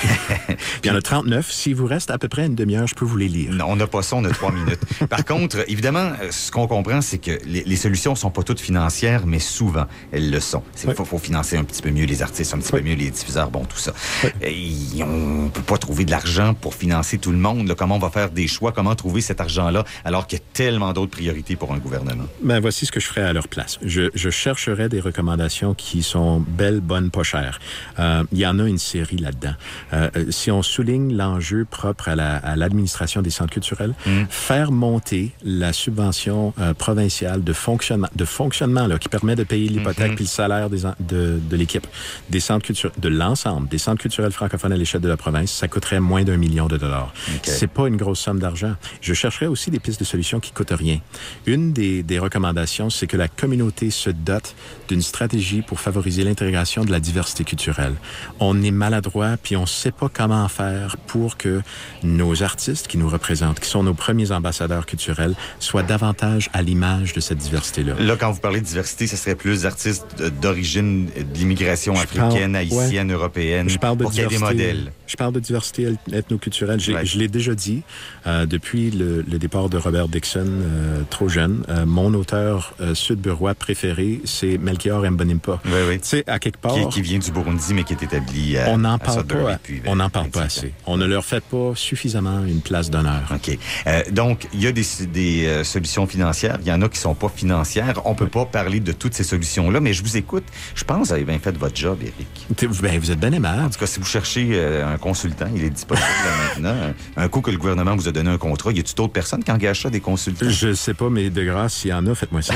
Il 0.83 0.87
y 0.87 0.91
en 0.91 0.95
a 0.95 1.01
39. 1.01 1.51
S'il 1.51 1.75
vous 1.75 1.85
reste 1.85 2.11
à 2.11 2.17
peu 2.17 2.27
près 2.27 2.45
une 2.45 2.55
demi-heure, 2.55 2.87
je 2.87 2.95
peux 2.95 3.05
vous 3.05 3.17
les 3.17 3.27
lire. 3.27 3.51
Non, 3.53 3.65
on 3.69 3.75
n'a 3.75 3.87
pas 3.87 4.01
ça, 4.01 4.15
on 4.15 4.25
a 4.25 4.29
trois 4.29 4.51
minutes. 4.51 4.79
Par 5.09 5.25
contre, 5.25 5.57
évidemment, 5.67 6.11
euh, 6.21 6.31
ce 6.31 6.51
qu'on 6.51 6.67
comprend, 6.67 7.01
c'est 7.01 7.17
que 7.17 7.31
les, 7.45 7.63
les 7.63 7.75
solutions 7.75 8.15
sont 8.15 8.29
pas 8.31 8.43
toutes 8.43 8.59
financières, 8.59 9.25
mais 9.25 9.39
souvent, 9.39 9.85
elles 10.11 10.29
le 10.29 10.39
sont. 10.39 10.63
Il 10.83 10.89
Oui. 10.89 10.95
faut, 10.95 11.05
faut 11.05 11.17
financer 11.17 11.57
un 11.57 11.63
petit 11.63 11.81
peu 11.81 11.91
mieux 11.91 12.05
les 12.05 12.21
artistes, 12.21 12.53
un 12.53 12.57
petit 12.59 12.73
Oui. 12.73 12.81
peu 12.81 12.87
mieux 12.89 12.95
les 12.95 13.09
diffuseurs, 13.11 13.49
bon, 13.51 13.65
tout 13.65 13.77
ça. 13.77 13.93
Et 14.41 15.03
on 15.03 15.49
peut 15.49 15.61
pas 15.61 15.77
trouver 15.77 16.05
de 16.05 16.11
l'argent 16.11 16.53
pour 16.53 16.75
financer 16.75 17.17
tout 17.17 17.31
le 17.31 17.37
monde. 17.37 17.67
là. 17.67 17.75
Comment 17.75 17.95
on 17.95 17.99
va 17.99 18.09
faire 18.09 18.29
des 18.31 18.47
choix? 18.47 18.71
Comment 18.71 18.95
trouver 18.95 19.21
cet 19.21 19.41
argent-là 19.41 19.83
alors 20.05 20.27
qu'il 20.27 20.39
y 20.39 20.41
a 20.41 20.45
tellement 20.53 20.93
d'autres 20.93 21.11
priorités 21.11 21.55
pour 21.55 21.73
un 21.73 21.77
gouvernement? 21.77 22.25
Ben, 22.43 22.59
voici 22.59 22.85
ce 22.85 22.91
que 22.91 22.99
je 22.99 23.07
ferais 23.07 23.21
à 23.21 23.33
leur 23.33 23.47
place. 23.47 23.79
Je, 23.83 24.09
je 24.13 24.29
chercherais 24.29 24.89
des 24.89 24.99
recommandations 24.99 25.73
qui 25.73 26.03
sont 26.03 26.39
belles, 26.47 26.79
bonnes, 26.81 27.09
pas 27.11 27.23
chères. 27.23 27.59
Euh, 27.99 28.23
Il 28.31 28.37
y 28.39 28.45
en 28.47 28.59
a 28.59 28.63
une 28.67 28.77
série 28.77 29.17
là-dedans. 29.17 29.53
Euh, 29.93 30.09
euh, 30.15 30.25
si 30.29 30.51
on 30.51 30.61
souligne 30.63 31.15
l'enjeu 31.15 31.65
propre 31.69 32.07
à 32.09 32.15
la- 32.15 32.37
à 32.37 32.55
l'administration 32.55 33.21
des 33.21 33.29
centres 33.29 33.51
culturels, 33.51 33.93
faire 34.29 34.71
monter 34.71 35.31
la 35.43 35.73
subvention 35.73 36.53
euh, 36.59 36.73
provinciale 36.73 37.43
de 37.43 37.53
fonctionnement, 37.53 38.07
de 38.15 38.25
fonctionnement 38.25 38.87
là, 38.87 38.97
qui 38.97 39.09
permet 39.09 39.35
de 39.35 39.43
payer 39.43 39.69
l'hypothèque 39.69 40.15
puis 40.15 40.25
le 40.25 40.29
salaire 40.29 40.69
des, 40.69 40.81
de, 40.99 41.39
de 41.49 41.55
l'équipe, 41.55 41.85
des 42.29 42.39
centres 42.39 42.65
culturels, 42.65 42.93
de 42.97 43.09
l'ensemble 43.09 43.67
des 43.67 43.77
centres 43.77 44.01
culturels 44.01 44.31
francophones 44.31 44.71
à 44.73 44.77
l'échelle 44.77 45.01
de 45.01 45.09
la 45.09 45.17
province, 45.17 45.51
ça 45.51 45.67
coûterait 45.67 45.99
moins 45.99 46.23
d'un 46.23 46.37
million 46.37 46.67
de 46.67 46.77
dollars. 46.77 47.13
OK. 47.35 47.41
C'est 47.43 47.67
pas 47.67 47.87
une 47.87 47.97
grosse 47.97 48.19
somme 48.19 48.39
d'argent. 48.39 48.73
Je 49.01 49.13
chercherais 49.13 49.47
aussi 49.47 49.71
des 49.71 49.79
pistes 49.79 49.99
de 49.99 50.05
solutions 50.05 50.39
qui 50.39 50.51
coûtent 50.51 50.71
rien. 50.71 50.99
Une 51.45 51.73
des, 51.73 52.03
des 52.03 52.19
recommandations, 52.19 52.89
c'est 52.89 53.07
que 53.07 53.17
la 53.17 53.27
communauté 53.27 53.91
se 53.91 54.09
dote 54.09 54.55
d'une 54.87 55.01
stratégie 55.01 55.61
pour 55.61 55.79
favoriser 55.79 56.23
l'intégration 56.23 56.85
de 56.85 56.91
la 56.91 56.99
diversité 56.99 57.43
culturelle. 57.43 57.93
On 58.39 58.61
est 58.63 58.71
maladroit, 58.71 59.35
puis 59.41 59.55
on 59.55 59.65
sait 59.65 59.91
pas 59.91 60.09
comment 60.11 60.47
faire 60.47 60.97
pour 61.07 61.37
que 61.37 61.61
nos 62.03 62.43
artistes 62.43 62.87
qui 62.87 62.97
nous 62.97 63.09
représentent, 63.09 63.59
qui 63.59 63.69
sont 63.69 63.83
nos 63.83 63.93
premiers 63.93 64.31
ambassadeurs 64.31 64.85
culturels, 64.85 65.35
soient 65.59 65.83
davantage 65.83 66.49
à 66.53 66.61
l'image 66.61 67.13
de 67.13 67.19
cette 67.19 67.37
diversité-là. 67.39 67.93
Là, 67.99 68.15
quand 68.19 68.31
vous 68.31 68.39
parlez 68.39 68.61
de 68.61 68.65
diversité, 68.65 69.07
ce 69.07 69.17
serait 69.17 69.35
plus 69.35 69.63
d'artistes 69.63 70.05
de- 70.17 70.29
d'origine 70.29 71.09
euh, 71.17 71.23
de 71.23 71.37
l'immigration 71.37 71.93
parle- 71.93 72.03
africaine, 72.05 72.51
ouais. 72.53 72.59
haïtienne, 72.59 73.11
européenne, 73.11 73.69
Je 73.69 73.77
parle 73.77 73.97
de 73.97 74.03
pour 74.03 74.11
qu'il 74.11 74.21
y 74.21 74.23
ait 74.23 74.27
des 74.27 74.35
diversité. 74.35 74.63
modèles. 74.67 74.91
Je 75.07 75.15
parle 75.17 75.33
de 75.33 75.39
diversité 75.39 75.83
eth- 75.91 76.13
ethnoculturelle. 76.13 76.79
Ouais. 76.89 77.05
Je 77.05 77.17
l'ai 77.19 77.27
déjà 77.27 77.53
dit 77.55 77.81
euh, 78.27 78.45
depuis 78.45 78.91
le, 78.91 79.21
le 79.29 79.39
départ 79.39 79.69
de 79.69 79.77
Robert 79.77 80.07
Dixon, 80.07 80.45
euh, 80.47 81.01
trop 81.09 81.27
jeune. 81.27 81.63
euh, 81.69 81.85
mon 81.85 82.13
auteur 82.13 82.73
euh, 82.81 82.95
sud-burois 82.95 83.53
préféré, 83.55 84.21
c'est 84.25 84.57
Melchior 84.57 85.03
Mbonimpa. 85.09 85.59
Oui, 85.65 85.71
oui. 85.89 85.99
Tu 85.99 86.07
sais, 86.07 86.23
à 86.27 86.39
quelque 86.39 86.57
part, 86.59 86.73
Qui, 86.75 86.87
qui 86.89 87.01
vient 87.01 87.19
du 87.19 87.31
Burundi, 87.31 87.73
mais 87.73 87.83
qui 87.83 87.93
est 87.93 88.03
à 88.17 88.69
on 88.69 88.77
n'en 88.79 88.97
parle 88.97 89.25
pas. 89.25 89.57
On 89.85 89.95
n'en 89.95 90.09
parle 90.09 90.29
pas 90.29 90.39
25 90.39 90.41
ans. 90.41 90.45
assez. 90.45 90.73
On 90.87 90.97
ne 90.97 91.05
leur 91.05 91.23
fait 91.25 91.43
pas 91.43 91.71
suffisamment 91.75 92.43
une 92.45 92.61
place 92.61 92.89
d'honneur. 92.89 93.21
OK. 93.33 93.57
Euh, 93.87 94.01
donc, 94.11 94.47
il 94.53 94.61
y 94.61 94.67
a 94.67 94.71
des, 94.71 94.85
des 95.11 95.45
euh, 95.45 95.63
solutions 95.63 96.05
financières. 96.07 96.57
Il 96.61 96.67
y 96.67 96.71
en 96.71 96.81
a 96.81 96.89
qui 96.89 96.99
sont 96.99 97.15
pas 97.15 97.29
financières. 97.29 98.01
On 98.05 98.15
peut 98.15 98.27
pas 98.27 98.45
parler 98.45 98.79
de 98.79 98.91
toutes 98.91 99.13
ces 99.13 99.23
solutions-là, 99.23 99.79
mais 99.79 99.93
je 99.93 100.03
vous 100.03 100.17
écoute. 100.17 100.43
Je 100.75 100.83
pense 100.83 101.01
que 101.01 101.07
vous 101.07 101.13
avez 101.13 101.23
bien 101.25 101.39
fait 101.39 101.55
votre 101.57 101.75
job, 101.75 101.99
Eric. 102.01 102.47
T'es- 102.55 102.67
Ben, 102.81 102.99
vous 102.99 103.11
êtes 103.11 103.19
bien 103.19 103.31
aimable. 103.31 103.61
En 103.63 103.69
tout 103.69 103.79
cas, 103.79 103.85
si 103.87 103.99
vous 103.99 104.05
cherchez 104.05 104.49
euh, 104.53 104.93
un 104.93 104.97
consultant, 104.97 105.47
il 105.55 105.63
est 105.63 105.69
disponible 105.69 106.05
maintenant. 106.55 106.93
Un 107.17 107.27
coup 107.27 107.41
que 107.41 107.51
le 107.51 107.57
gouvernement 107.57 107.95
vous 107.95 108.07
a 108.07 108.11
donné 108.11 108.29
un 108.29 108.37
contrat, 108.37 108.71
y 108.71 108.79
a-tu 108.79 108.93
d'autres 108.95 109.13
personnes 109.13 109.43
qui 109.43 109.51
engagent 109.51 109.81
ça, 109.83 109.89
des 109.89 109.99
consultants? 109.99 110.49
Je 110.49 110.73
sais 110.73 110.93
pas, 110.93 111.09
mais 111.09 111.29
de 111.29 111.43
grâce, 111.43 111.75
s'il 111.75 111.91
y 111.91 111.93
en 111.93 112.05
a, 112.07 112.15
faites-moi 112.15 112.41
ça. 112.41 112.53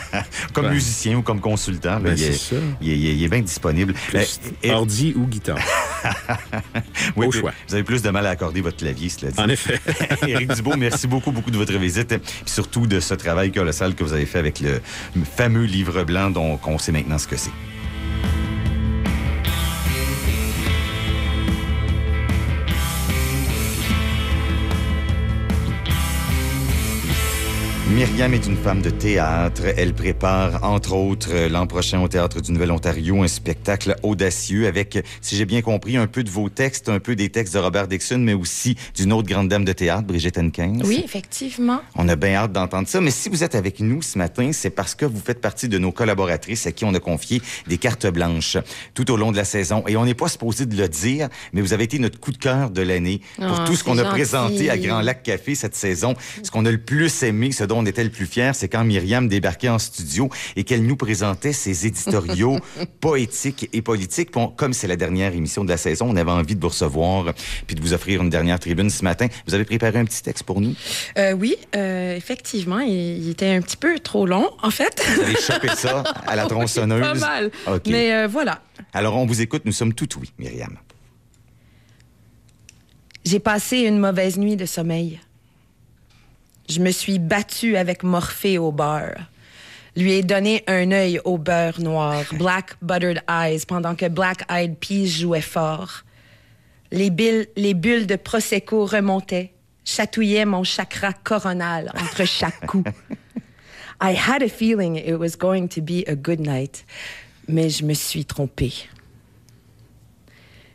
Comme 0.52 0.66
Ben. 0.66 0.72
musicien 0.72 1.16
ou 1.18 1.22
comme 1.22 1.40
consultant, 1.40 1.94
là, 1.94 2.00
Ben, 2.00 2.14
il, 2.16 2.22
est, 2.24 2.32
c'est 2.32 2.54
ça. 2.56 2.60
il 2.80 2.90
est- 2.90 2.96
il 2.98 3.06
est- 3.08 3.14
il 3.16 3.24
est 3.24 3.28
bien 3.28 3.40
disponible. 3.42 3.92
Plus 4.08 4.40
Euh, 4.64 4.68
ordi 4.86 5.14
ou 5.16 5.26
guitare. 5.26 5.58
oui, 7.16 7.26
au 7.26 7.32
choix. 7.32 7.52
Vous 7.68 7.74
avez 7.74 7.82
plus 7.82 8.02
de 8.02 8.10
mal 8.10 8.24
à 8.26 8.30
accorder 8.30 8.60
votre 8.60 8.76
clavier, 8.76 9.08
cela 9.08 9.32
dit. 9.32 9.40
En 9.40 9.48
effet. 9.48 9.80
Éric 10.26 10.54
Dubo, 10.54 10.76
merci 10.76 11.08
beaucoup, 11.08 11.32
beaucoup 11.32 11.50
de 11.50 11.56
votre 11.56 11.76
visite 11.76 12.12
et 12.12 12.20
surtout 12.44 12.86
de 12.86 13.00
ce 13.00 13.14
travail 13.14 13.50
colossal 13.50 13.94
que 13.94 14.04
vous 14.04 14.12
avez 14.12 14.26
fait 14.26 14.38
avec 14.38 14.60
le 14.60 14.80
fameux 15.24 15.64
livre 15.64 16.04
blanc 16.04 16.30
dont 16.30 16.60
on 16.64 16.78
sait 16.78 16.92
maintenant 16.92 17.18
ce 17.18 17.26
que 17.26 17.36
c'est. 17.36 17.50
Myriam 27.90 28.34
est 28.34 28.44
une 28.46 28.56
femme 28.56 28.82
de 28.82 28.90
théâtre. 28.90 29.62
Elle 29.76 29.94
prépare, 29.94 30.64
entre 30.64 30.92
autres, 30.92 31.28
euh, 31.30 31.48
l'an 31.48 31.68
prochain 31.68 32.00
au 32.02 32.08
Théâtre 32.08 32.40
du 32.42 32.50
Nouvel-Ontario, 32.50 33.22
un 33.22 33.28
spectacle 33.28 33.94
audacieux 34.02 34.66
avec, 34.66 34.98
si 35.20 35.36
j'ai 35.36 35.44
bien 35.44 35.62
compris, 35.62 35.96
un 35.96 36.08
peu 36.08 36.24
de 36.24 36.28
vos 36.30 36.48
textes, 36.48 36.88
un 36.88 36.98
peu 36.98 37.14
des 37.14 37.28
textes 37.28 37.54
de 37.54 37.60
Robert 37.60 37.86
Dixon, 37.86 38.18
mais 38.18 38.34
aussi 38.34 38.76
d'une 38.96 39.12
autre 39.12 39.28
grande 39.28 39.48
dame 39.48 39.64
de 39.64 39.72
théâtre, 39.72 40.02
Brigitte 40.02 40.36
Henkins. 40.36 40.80
Oui, 40.84 41.00
effectivement. 41.04 41.80
On 41.94 42.08
a 42.08 42.16
bien 42.16 42.34
hâte 42.34 42.52
d'entendre 42.52 42.88
ça. 42.88 43.00
Mais 43.00 43.12
si 43.12 43.28
vous 43.28 43.44
êtes 43.44 43.54
avec 43.54 43.78
nous 43.78 44.02
ce 44.02 44.18
matin, 44.18 44.50
c'est 44.52 44.70
parce 44.70 44.96
que 44.96 45.06
vous 45.06 45.20
faites 45.24 45.40
partie 45.40 45.68
de 45.68 45.78
nos 45.78 45.92
collaboratrices 45.92 46.66
à 46.66 46.72
qui 46.72 46.84
on 46.84 46.92
a 46.92 46.98
confié 47.00 47.40
des 47.68 47.78
cartes 47.78 48.08
blanches 48.08 48.56
tout 48.94 49.08
au 49.12 49.16
long 49.16 49.30
de 49.30 49.36
la 49.36 49.44
saison. 49.44 49.84
Et 49.86 49.96
on 49.96 50.04
n'est 50.04 50.14
pas 50.14 50.28
supposé 50.28 50.66
de 50.66 50.76
le 50.76 50.88
dire, 50.88 51.28
mais 51.52 51.60
vous 51.60 51.72
avez 51.72 51.84
été 51.84 52.00
notre 52.00 52.18
coup 52.18 52.32
de 52.32 52.38
cœur 52.38 52.70
de 52.70 52.82
l'année 52.82 53.20
pour 53.36 53.60
Ah, 53.60 53.64
tout 53.64 53.76
ce 53.76 53.84
qu'on 53.84 53.96
a 53.98 54.04
présenté 54.04 54.70
à 54.70 54.76
Grand 54.76 55.02
Lac 55.02 55.22
Café 55.22 55.54
cette 55.54 55.76
saison. 55.76 56.14
Ce 56.42 56.50
qu'on 56.50 56.66
a 56.66 56.70
le 56.72 56.78
plus 56.78 57.22
aimé, 57.22 57.52
ce 57.52 57.62
dont 57.62 57.75
on 57.76 57.86
était 57.86 58.04
le 58.04 58.10
plus 58.10 58.26
fier, 58.26 58.54
c'est 58.54 58.68
quand 58.68 58.84
Myriam 58.84 59.28
débarquait 59.28 59.68
en 59.68 59.78
studio 59.78 60.28
et 60.56 60.64
qu'elle 60.64 60.84
nous 60.84 60.96
présentait 60.96 61.52
ses 61.52 61.86
éditoriaux 61.86 62.58
poétiques 63.00 63.68
et 63.72 63.82
politiques. 63.82 64.32
Bon, 64.32 64.48
comme 64.48 64.72
c'est 64.72 64.88
la 64.88 64.96
dernière 64.96 65.34
émission 65.34 65.64
de 65.64 65.70
la 65.70 65.76
saison, 65.76 66.08
on 66.10 66.16
avait 66.16 66.30
envie 66.30 66.56
de 66.56 66.60
vous 66.60 66.68
recevoir 66.68 67.34
puis 67.66 67.76
de 67.76 67.80
vous 67.80 67.92
offrir 67.92 68.22
une 68.22 68.30
dernière 68.30 68.58
tribune 68.58 68.90
ce 68.90 69.04
matin. 69.04 69.26
Vous 69.46 69.54
avez 69.54 69.64
préparé 69.64 69.98
un 69.98 70.04
petit 70.04 70.22
texte 70.22 70.44
pour 70.44 70.60
nous? 70.60 70.74
Euh, 71.18 71.32
oui, 71.32 71.56
euh, 71.74 72.16
effectivement, 72.16 72.80
il, 72.80 73.26
il 73.26 73.30
était 73.30 73.50
un 73.50 73.60
petit 73.60 73.76
peu 73.76 73.98
trop 73.98 74.26
long, 74.26 74.50
en 74.62 74.70
fait. 74.70 75.02
Vous 75.14 75.22
allez 75.22 75.36
choper 75.36 75.68
ça 75.74 76.02
à 76.26 76.36
la 76.36 76.46
tronçonneuse. 76.46 77.00
Pas 77.00 77.14
mal. 77.14 77.50
Mais 77.86 78.12
euh, 78.12 78.26
voilà. 78.26 78.62
Alors, 78.92 79.16
on 79.16 79.26
vous 79.26 79.40
écoute. 79.40 79.62
Nous 79.64 79.72
sommes 79.72 79.94
tout 79.94 80.08
oui, 80.20 80.32
Myriam. 80.38 80.78
J'ai 83.24 83.40
passé 83.40 83.78
une 83.78 83.98
mauvaise 83.98 84.38
nuit 84.38 84.56
de 84.56 84.66
sommeil. 84.66 85.20
Je 86.68 86.80
me 86.80 86.90
suis 86.90 87.18
battue 87.18 87.76
avec 87.76 88.02
Morphée 88.02 88.58
au 88.58 88.72
beurre. 88.72 89.18
Lui 89.96 90.12
ai 90.12 90.22
donné 90.22 90.62
un 90.66 90.90
œil 90.92 91.20
au 91.24 91.38
beurre 91.38 91.80
noir, 91.80 92.22
Black 92.38 92.76
Buttered 92.82 93.22
Eyes, 93.30 93.64
pendant 93.66 93.94
que 93.94 94.08
Black 94.08 94.44
Eyed 94.50 94.76
Peas 94.78 95.06
jouait 95.06 95.40
fort. 95.40 96.02
Les, 96.90 97.10
billes- 97.10 97.48
les 97.56 97.74
bulles 97.74 98.06
de 98.06 98.16
Prosecco 98.16 98.84
remontaient, 98.84 99.52
chatouillaient 99.84 100.44
mon 100.44 100.64
chakra 100.64 101.12
coronal 101.12 101.90
entre 101.94 102.24
chaque 102.26 102.66
coup. 102.66 102.84
I 104.02 104.12
had 104.14 104.42
a 104.42 104.48
feeling 104.48 104.96
it 104.96 105.18
was 105.18 105.36
going 105.38 105.68
to 105.68 105.80
be 105.80 106.04
a 106.06 106.14
good 106.14 106.40
night, 106.40 106.84
mais 107.48 107.70
je 107.70 107.82
me 107.84 107.94
suis 107.94 108.26
trompée. 108.26 108.74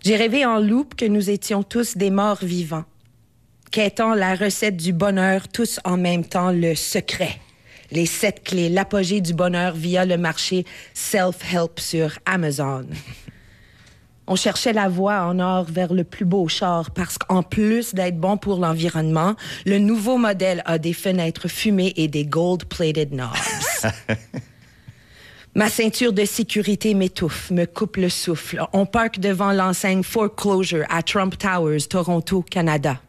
J'ai 0.04 0.16
rêvé 0.16 0.46
en 0.46 0.58
loupe 0.60 0.96
que 0.96 1.06
nous 1.06 1.30
étions 1.30 1.62
tous 1.62 1.96
des 1.96 2.10
morts 2.10 2.40
vivants, 2.44 2.86
quêtant 3.72 4.14
la 4.14 4.36
recette 4.36 4.76
du 4.76 4.92
bonheur 4.92 5.48
tous 5.48 5.80
en 5.86 5.98
même 5.98 6.26
temps, 6.26 6.52
le 6.52 6.76
secret, 6.76 7.40
les 7.90 8.06
sept 8.06 8.44
clés, 8.44 8.70
l'apogée 8.70 9.22
du 9.22 9.34
bonheur 9.34 9.74
via 9.74 10.06
le 10.06 10.18
marché 10.18 10.66
self-help 10.94 11.80
sur 11.80 12.20
Amazon. 12.26 12.86
On 14.28 14.36
cherchait 14.36 14.74
la 14.74 14.88
voie 14.88 15.24
en 15.24 15.40
or 15.40 15.66
vers 15.66 15.94
le 15.94 16.04
plus 16.04 16.26
beau 16.26 16.48
char 16.48 16.92
parce 16.92 17.18
qu'en 17.18 17.44
plus 17.44 17.96
d'être 17.96 18.20
bon 18.20 18.38
pour 18.38 18.60
l'environnement, 18.60 19.36
le 19.66 19.80
nouveau 19.80 20.18
modèle 20.18 20.62
a 20.66 20.78
des 20.78 20.94
fenêtres 20.94 21.48
fumées 21.48 21.94
et 21.96 22.08
des 22.08 22.26
gold-plated 22.26 23.12
knobs. 23.12 23.30
Ma 25.56 25.70
ceinture 25.70 26.14
de 26.14 26.24
sécurité 26.24 26.94
m'étouffe, 26.94 27.52
me 27.52 27.66
coupe 27.66 27.98
le 27.98 28.08
souffle. 28.08 28.66
On 28.72 28.86
parque 28.86 29.20
devant 29.20 29.52
l'enseigne 29.52 30.04
Foreclosure 30.04 30.86
à 30.90 31.04
Trump 31.04 31.38
Towers, 31.38 31.88
Toronto, 31.90 32.42
Canada. 32.42 33.02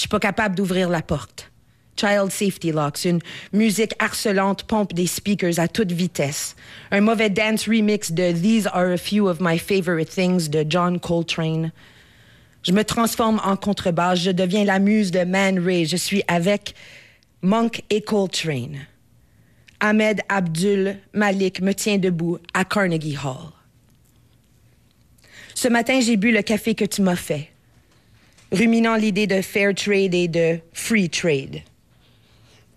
Je 0.00 0.04
suis 0.04 0.08
pas 0.08 0.18
capable 0.18 0.54
d'ouvrir 0.54 0.88
la 0.88 1.02
porte. 1.02 1.52
Child 1.94 2.30
Safety 2.30 2.72
Locks, 2.72 3.04
une 3.04 3.20
musique 3.52 3.92
harcelante 3.98 4.62
pompe 4.62 4.94
des 4.94 5.06
speakers 5.06 5.58
à 5.58 5.68
toute 5.68 5.92
vitesse. 5.92 6.56
Un 6.90 7.02
mauvais 7.02 7.28
dance 7.28 7.68
remix 7.68 8.10
de 8.10 8.32
These 8.32 8.66
Are 8.68 8.92
a 8.92 8.96
Few 8.96 9.28
of 9.28 9.40
My 9.42 9.58
Favorite 9.58 10.08
Things 10.08 10.48
de 10.48 10.64
John 10.66 10.98
Coltrane. 10.98 11.70
Je 12.62 12.72
me 12.72 12.82
transforme 12.82 13.42
en 13.44 13.56
contrebasse, 13.56 14.20
je 14.20 14.30
deviens 14.30 14.64
la 14.64 14.78
muse 14.78 15.10
de 15.10 15.24
Man 15.24 15.58
Ray. 15.58 15.84
Je 15.84 15.98
suis 15.98 16.22
avec 16.28 16.74
Monk 17.42 17.82
et 17.90 18.00
Coltrane. 18.00 18.78
Ahmed 19.80 20.22
Abdul 20.30 20.96
Malik 21.12 21.60
me 21.60 21.74
tient 21.74 21.98
debout 21.98 22.38
à 22.54 22.64
Carnegie 22.64 23.18
Hall. 23.22 23.52
Ce 25.54 25.68
matin, 25.68 26.00
j'ai 26.00 26.16
bu 26.16 26.32
le 26.32 26.40
café 26.40 26.74
que 26.74 26.86
tu 26.86 27.02
m'as 27.02 27.16
fait, 27.16 27.50
ruminant 28.52 28.96
l'idée 28.96 29.26
de 29.26 29.42
fair 29.42 29.74
trade 29.74 30.14
et 30.14 30.28
de 30.28 30.58
free 30.72 31.08
trade. 31.08 31.62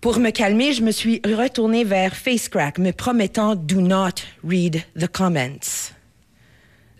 Pour 0.00 0.18
me 0.18 0.30
calmer, 0.30 0.72
je 0.72 0.82
me 0.82 0.90
suis 0.90 1.20
retournée 1.24 1.82
vers 1.82 2.14
Facecrack, 2.14 2.78
me 2.78 2.92
promettant 2.92 3.56
Do 3.56 3.80
not 3.80 4.22
read 4.46 4.82
the 4.98 5.08
comments. 5.08 5.92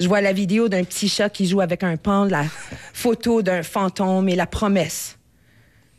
Je 0.00 0.08
vois 0.08 0.20
la 0.20 0.32
vidéo 0.32 0.68
d'un 0.68 0.84
petit 0.84 1.08
chat 1.08 1.28
qui 1.28 1.46
joue 1.46 1.60
avec 1.60 1.82
un 1.82 1.96
pan, 1.96 2.24
la 2.24 2.44
photo 2.92 3.42
d'un 3.42 3.62
fantôme 3.62 4.28
et 4.28 4.36
la 4.36 4.46
promesse 4.46 5.18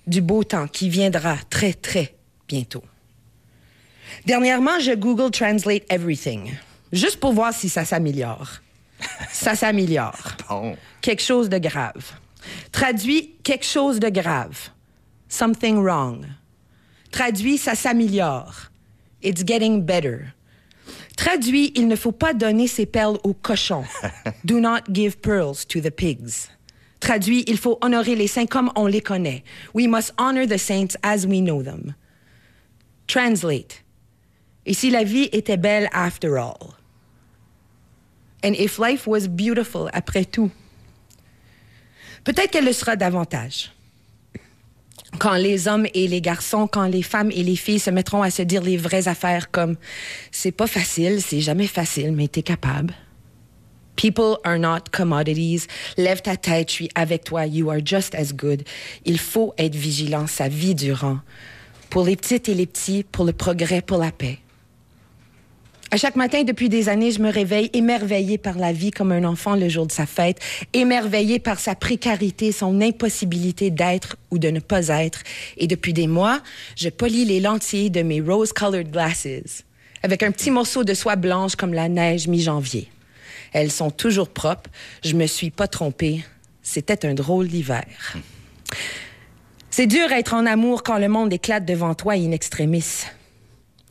du 0.08 0.22
beau 0.22 0.44
temps 0.44 0.68
qui 0.68 0.90
viendra 0.90 1.38
très, 1.50 1.74
très 1.74 2.16
bientôt. 2.48 2.84
Dernièrement, 4.26 4.80
je 4.80 4.92
Google 4.94 5.32
Translate 5.32 5.84
Everything, 5.90 6.54
juste 6.92 7.20
pour 7.20 7.34
voir 7.34 7.54
si 7.54 7.70
ça 7.70 7.86
s'améliore. 7.86 8.62
Ça 9.30 9.56
s'améliore. 9.56 10.38
Bon. 10.48 10.78
Quelque 11.02 11.22
chose 11.22 11.50
de 11.50 11.58
grave. 11.58 12.14
Traduit 12.72 13.36
quelque 13.44 13.66
chose 13.66 14.00
de 14.00 14.10
grave. 14.10 14.70
Something 15.28 15.84
wrong. 15.84 16.26
Traduit 17.12 17.58
ça 17.58 17.76
s'améliore. 17.76 18.72
It's 19.22 19.44
getting 19.44 19.82
better. 19.82 20.34
Traduit 21.16 21.72
il 21.76 21.88
ne 21.88 21.96
faut 21.96 22.12
pas 22.12 22.34
donner 22.34 22.68
ses 22.68 22.86
perles 22.86 23.20
aux 23.24 23.34
cochons. 23.34 23.86
Do 24.44 24.60
not 24.60 24.82
give 24.92 25.18
pearls 25.18 25.66
to 25.68 25.80
the 25.80 25.92
pigs. 25.92 26.50
Traduit 27.00 27.44
il 27.48 27.58
faut 27.58 27.78
honorer 27.82 28.16
les 28.16 28.28
saints 28.28 28.48
comme 28.48 28.72
on 28.76 28.88
les 28.88 29.02
connaît. 29.02 29.44
We 29.74 29.88
must 29.88 30.14
honor 30.18 30.46
the 30.46 30.58
saints 30.58 30.98
as 31.04 31.26
we 31.26 31.42
know 31.42 31.64
them. 31.64 31.96
Translate. 33.08 33.84
Et 34.66 34.74
si 34.74 34.90
la 34.90 35.04
vie 35.04 35.30
était 35.32 35.58
belle 35.58 35.88
after 35.94 36.38
all? 36.38 36.76
And 38.44 38.54
if 38.54 38.78
life 38.78 39.08
was 39.08 39.28
beautiful 39.28 39.90
après 39.94 40.26
tout? 40.26 40.52
Peut-être 42.26 42.52
qu'elle 42.52 42.66
le 42.66 42.74
sera 42.74 42.96
davantage. 42.98 43.72
Quand 45.20 45.36
les 45.36 45.68
hommes 45.70 45.88
et 45.94 46.08
les 46.08 46.20
garçons, 46.20 46.68
quand 46.68 46.88
les 46.88 47.04
femmes 47.04 47.32
et 47.32 47.44
les 47.44 47.56
filles 47.56 47.80
se 47.80 47.90
mettront 47.90 48.22
à 48.22 48.32
se 48.32 48.42
dire 48.42 48.62
les 48.62 48.76
vraies 48.76 49.08
affaires 49.08 49.50
comme 49.50 49.78
c'est 50.32 50.52
pas 50.52 50.68
facile, 50.68 51.22
c'est 51.22 51.40
jamais 51.40 51.68
facile, 51.68 52.12
mais 52.12 52.28
t'es 52.28 52.42
capable. 52.42 52.94
People 53.96 54.38
are 54.44 54.60
not 54.60 54.90
commodities. 54.92 55.68
Lève 55.96 56.22
ta 56.22 56.36
tête, 56.36 56.70
je 56.70 56.74
suis 56.74 56.90
avec 56.96 57.24
toi. 57.24 57.46
You 57.46 57.70
are 57.70 57.80
just 57.84 58.14
as 58.14 58.34
good. 58.34 58.64
Il 59.06 59.20
faut 59.20 59.54
être 59.58 59.76
vigilant 59.76 60.28
sa 60.28 60.50
vie 60.50 60.76
durant. 60.76 61.20
Pour 61.90 62.04
les 62.04 62.18
petites 62.18 62.50
et 62.50 62.56
les 62.56 62.66
petits, 62.66 63.04
pour 63.04 63.24
le 63.24 63.32
progrès, 63.32 63.82
pour 63.82 64.00
la 64.00 64.12
paix. 64.12 64.40
À 65.96 65.98
chaque 65.98 66.18
matin, 66.18 66.44
depuis 66.44 66.68
des 66.68 66.90
années, 66.90 67.12
je 67.12 67.22
me 67.22 67.32
réveille 67.32 67.70
émerveillée 67.72 68.38
par 68.38 68.58
la 68.58 68.74
vie 68.74 68.92
comme 68.92 69.14
un 69.14 69.24
enfant 69.24 69.56
le 69.56 69.70
jour 69.70 69.88
de 69.88 69.94
sa 69.94 70.06
fête, 70.06 70.42
émerveillée 70.74 71.40
par 71.40 71.58
sa 71.58 71.74
précarité, 71.74 72.52
son 72.52 72.82
impossibilité 72.82 73.72
d'être 73.72 74.18
ou 74.30 74.38
de 74.38 74.50
ne 74.50 74.60
pas 74.60 74.90
être. 74.90 75.24
Et 75.56 75.68
depuis 75.68 75.94
des 75.94 76.08
mois, 76.08 76.42
je 76.76 76.90
polis 76.90 77.26
les 77.26 77.40
lentilles 77.40 77.92
de 77.92 78.02
mes 78.02 78.20
rose-colored 78.20 78.92
glasses 78.92 79.64
avec 80.04 80.22
un 80.22 80.32
petit 80.32 80.52
morceau 80.52 80.84
de 80.84 80.94
soie 80.94 81.16
blanche 81.16 81.56
comme 81.56 81.74
la 81.74 81.88
neige 81.88 82.28
mi-janvier. 82.28 82.90
Elles 83.54 83.72
sont 83.72 83.90
toujours 83.90 84.28
propres. 84.28 84.70
Je 85.02 85.14
me 85.14 85.28
suis 85.28 85.50
pas 85.50 85.70
trompée. 85.70 86.26
C'était 86.62 87.06
un 87.06 87.14
drôle 87.14 87.48
d'hiver. 87.48 87.86
C'est 89.70 89.88
dur 89.88 90.12
être 90.12 90.34
en 90.34 90.46
amour 90.46 90.84
quand 90.84 90.98
le 90.98 91.08
monde 91.08 91.32
éclate 91.32 91.64
devant 91.64 91.96
toi 91.96 92.16
in 92.16 92.32
extremis. 92.32 93.06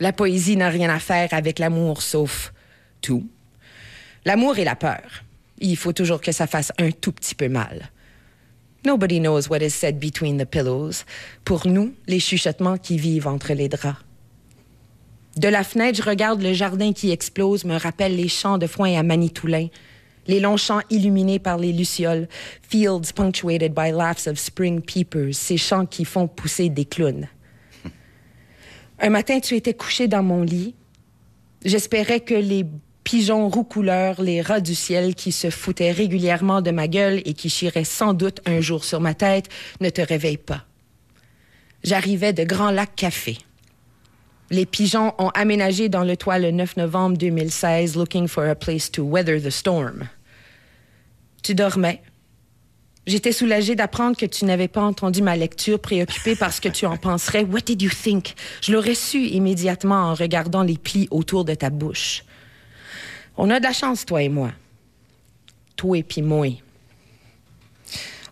La 0.00 0.12
poésie 0.12 0.56
n'a 0.56 0.68
rien 0.68 0.90
à 0.90 0.98
faire 0.98 1.28
avec 1.32 1.58
l'amour 1.58 2.02
sauf 2.02 2.52
tout. 3.00 3.26
L'amour 4.24 4.58
et 4.58 4.64
la 4.64 4.74
peur. 4.74 5.24
Il 5.60 5.76
faut 5.76 5.92
toujours 5.92 6.20
que 6.20 6.32
ça 6.32 6.46
fasse 6.46 6.72
un 6.78 6.90
tout 6.90 7.12
petit 7.12 7.34
peu 7.34 7.48
mal. 7.48 7.90
Nobody 8.84 9.20
knows 9.20 9.48
what 9.48 9.62
is 9.62 9.70
said 9.70 9.98
between 9.98 10.36
the 10.36 10.44
pillows. 10.44 11.04
Pour 11.44 11.66
nous, 11.66 11.94
les 12.06 12.20
chuchotements 12.20 12.76
qui 12.76 12.98
vivent 12.98 13.28
entre 13.28 13.52
les 13.52 13.68
draps. 13.68 13.98
De 15.36 15.48
la 15.48 15.64
fenêtre, 15.64 15.98
je 15.98 16.08
regarde 16.08 16.42
le 16.42 16.52
jardin 16.52 16.92
qui 16.92 17.10
explose, 17.10 17.64
me 17.64 17.76
rappelle 17.76 18.14
les 18.14 18.28
champs 18.28 18.58
de 18.58 18.66
foin 18.66 18.96
à 18.96 19.02
Manitoulin, 19.02 19.68
les 20.26 20.38
longs 20.38 20.56
champs 20.56 20.82
illuminés 20.90 21.38
par 21.38 21.58
les 21.58 21.72
lucioles, 21.72 22.28
fields 22.62 23.12
punctuated 23.14 23.74
by 23.74 23.90
laughs 23.90 24.26
of 24.26 24.38
spring 24.38 24.80
peepers, 24.80 25.34
ces 25.34 25.56
champs 25.56 25.86
qui 25.86 26.04
font 26.04 26.28
pousser 26.28 26.68
des 26.68 26.84
clowns. 26.84 27.26
Un 29.04 29.10
matin, 29.10 29.38
tu 29.38 29.54
étais 29.54 29.74
couché 29.74 30.08
dans 30.08 30.22
mon 30.22 30.40
lit. 30.40 30.74
J'espérais 31.62 32.20
que 32.20 32.32
les 32.32 32.64
pigeons 33.04 33.50
roux-couleurs, 33.50 34.22
les 34.22 34.40
rats 34.40 34.62
du 34.62 34.74
ciel 34.74 35.14
qui 35.14 35.30
se 35.30 35.50
foutaient 35.50 35.92
régulièrement 35.92 36.62
de 36.62 36.70
ma 36.70 36.88
gueule 36.88 37.20
et 37.26 37.34
qui 37.34 37.50
chiraient 37.50 37.84
sans 37.84 38.14
doute 38.14 38.40
un 38.46 38.62
jour 38.62 38.82
sur 38.82 39.02
ma 39.02 39.12
tête 39.12 39.50
ne 39.82 39.90
te 39.90 40.00
réveillent 40.00 40.38
pas. 40.38 40.64
J'arrivais 41.82 42.32
de 42.32 42.44
Grand 42.44 42.70
Lac 42.70 42.96
Café. 42.96 43.36
Les 44.50 44.64
pigeons 44.64 45.12
ont 45.18 45.28
aménagé 45.34 45.90
dans 45.90 46.04
le 46.04 46.16
toit 46.16 46.38
le 46.38 46.50
9 46.50 46.78
novembre 46.78 47.18
2016, 47.18 47.96
looking 47.96 48.26
for 48.26 48.44
a 48.44 48.54
place 48.54 48.90
to 48.90 49.02
weather 49.02 49.38
the 49.38 49.50
storm. 49.50 50.08
Tu 51.42 51.54
dormais? 51.54 52.00
J'étais 53.06 53.32
soulagée 53.32 53.74
d'apprendre 53.74 54.16
que 54.16 54.24
tu 54.24 54.46
n'avais 54.46 54.68
pas 54.68 54.82
entendu 54.82 55.20
ma 55.20 55.36
lecture, 55.36 55.78
préoccupée 55.78 56.36
par 56.36 56.52
ce 56.52 56.60
que 56.60 56.70
tu 56.70 56.86
en 56.86 56.96
penserais. 56.96 57.44
What 57.44 57.60
did 57.60 57.82
you 57.82 57.90
think? 57.90 58.34
Je 58.62 58.72
l'aurais 58.72 58.94
su 58.94 59.18
immédiatement 59.26 60.10
en 60.10 60.14
regardant 60.14 60.62
les 60.62 60.78
plis 60.78 61.08
autour 61.10 61.44
de 61.44 61.54
ta 61.54 61.68
bouche. 61.68 62.24
On 63.36 63.50
a 63.50 63.58
de 63.58 63.64
la 63.64 63.72
chance, 63.72 64.06
toi 64.06 64.22
et 64.22 64.30
moi. 64.30 64.52
Toi 65.76 65.98
et 65.98 66.02
puis 66.02 66.22
moi. 66.22 66.46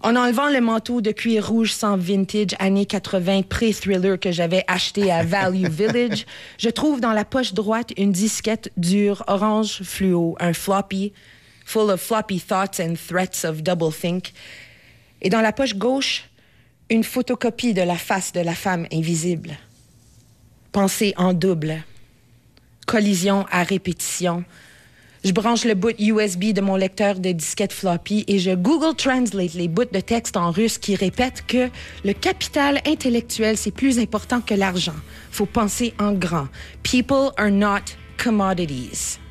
En 0.04 0.16
enlevant 0.16 0.48
le 0.48 0.60
manteau 0.60 1.00
de 1.00 1.12
cuir 1.12 1.46
rouge 1.46 1.72
sans 1.72 1.96
vintage 1.96 2.56
années 2.58 2.86
80 2.86 3.42
pré-thriller 3.42 4.18
que 4.18 4.32
j'avais 4.32 4.64
acheté 4.66 5.12
à 5.12 5.22
Value 5.22 5.66
Village, 5.70 6.26
je 6.58 6.70
trouve 6.70 7.00
dans 7.00 7.12
la 7.12 7.24
poche 7.24 7.52
droite 7.52 7.92
une 7.96 8.10
disquette 8.10 8.72
dure 8.76 9.22
orange 9.28 9.82
fluo, 9.82 10.34
un 10.40 10.54
floppy, 10.54 11.12
full 11.64 11.90
of 11.90 12.00
floppy 12.00 12.40
thoughts 12.40 12.80
and 12.80 12.94
threats 12.96 13.44
of 13.44 13.62
doublethink. 13.62 14.32
Et 15.20 15.30
dans 15.30 15.40
la 15.40 15.52
poche 15.52 15.74
gauche, 15.74 16.24
une 16.90 17.04
photocopie 17.04 17.74
de 17.74 17.82
la 17.82 17.96
face 17.96 18.32
de 18.32 18.40
la 18.40 18.54
femme 18.54 18.86
invisible. 18.92 19.56
Pensée 20.72 21.14
en 21.16 21.32
double. 21.32 21.82
Collision 22.86 23.46
à 23.50 23.62
répétition 23.62 24.44
je 25.24 25.30
branche 25.30 25.64
le 25.64 25.74
bout 25.74 25.94
USB 26.00 26.52
de 26.52 26.60
mon 26.60 26.74
lecteur 26.74 27.20
de 27.20 27.30
disquette 27.30 27.72
floppy 27.72 28.24
et 28.26 28.40
je 28.40 28.50
Google 28.50 28.96
Translate 28.96 29.54
les 29.54 29.68
bouts 29.68 29.84
de 29.84 30.00
texte 30.00 30.36
en 30.36 30.50
russe 30.50 30.78
qui 30.78 30.96
répètent 30.96 31.46
que 31.46 31.70
le 32.04 32.12
capital 32.12 32.80
intellectuel, 32.84 33.56
c'est 33.56 33.70
plus 33.70 34.00
important 34.00 34.40
que 34.40 34.54
l'argent. 34.54 34.96
Faut 35.30 35.46
penser 35.46 35.94
en 36.00 36.12
grand. 36.12 36.48
People 36.82 37.30
are 37.36 37.52
not 37.52 37.94
commodities. 38.18 39.21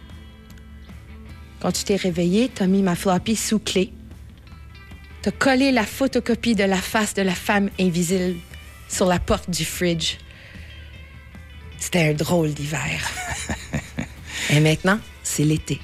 Quand 1.61 1.71
tu 1.71 1.83
t'es 1.83 1.95
réveillé, 1.95 2.49
t'as 2.53 2.65
mis 2.65 2.81
ma 2.81 2.95
floppy 2.95 3.35
sous 3.35 3.59
clé. 3.59 3.91
T'as 5.21 5.31
collé 5.31 5.71
la 5.71 5.85
photocopie 5.85 6.55
de 6.55 6.63
la 6.63 6.77
face 6.77 7.13
de 7.13 7.21
la 7.21 7.35
femme 7.35 7.69
invisible 7.79 8.35
sur 8.89 9.05
la 9.05 9.19
porte 9.19 9.49
du 9.51 9.63
fridge. 9.63 10.17
C'était 11.77 12.09
un 12.09 12.13
drôle 12.13 12.53
d'hiver. 12.53 13.07
Et 14.49 14.59
maintenant, 14.59 14.99
c'est 15.21 15.43
l'été. 15.43 15.79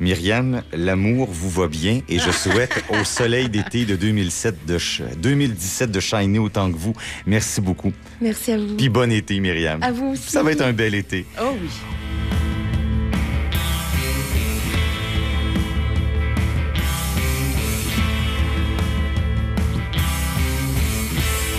Myriam, 0.00 0.62
l'amour 0.72 1.28
vous 1.30 1.50
va 1.50 1.68
bien 1.68 2.00
et 2.08 2.18
je 2.18 2.30
souhaite 2.32 2.82
au 2.88 3.04
soleil 3.04 3.48
d'été 3.48 3.84
de 3.84 3.94
2007 3.94 4.66
de 4.66 4.78
2017 5.16 5.90
de 5.90 6.00
shiner 6.00 6.38
autant 6.38 6.72
que 6.72 6.76
vous. 6.76 6.94
Merci 7.26 7.60
beaucoup. 7.60 7.92
Merci 8.20 8.52
à 8.52 8.58
vous. 8.58 8.76
Puis 8.76 8.88
bon 8.88 9.12
été, 9.12 9.38
Myriam. 9.38 9.82
À 9.82 9.92
vous 9.92 10.06
aussi. 10.06 10.30
Ça 10.30 10.42
va 10.42 10.52
être 10.52 10.62
un 10.62 10.72
bel 10.72 10.94
été. 10.94 11.26
Oh 11.40 11.52
oui. 11.60 11.68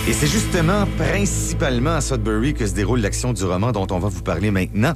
Et 0.06 0.12
c'est 0.12 0.26
justement 0.26 0.84
principalement 0.98 1.94
à 1.94 2.02
Sudbury 2.02 2.52
que 2.52 2.66
se 2.66 2.74
déroule 2.74 3.00
l'action 3.00 3.32
du 3.32 3.42
roman 3.42 3.72
dont 3.72 3.86
on 3.90 3.98
va 3.98 4.08
vous 4.08 4.20
parler 4.20 4.50
maintenant. 4.50 4.92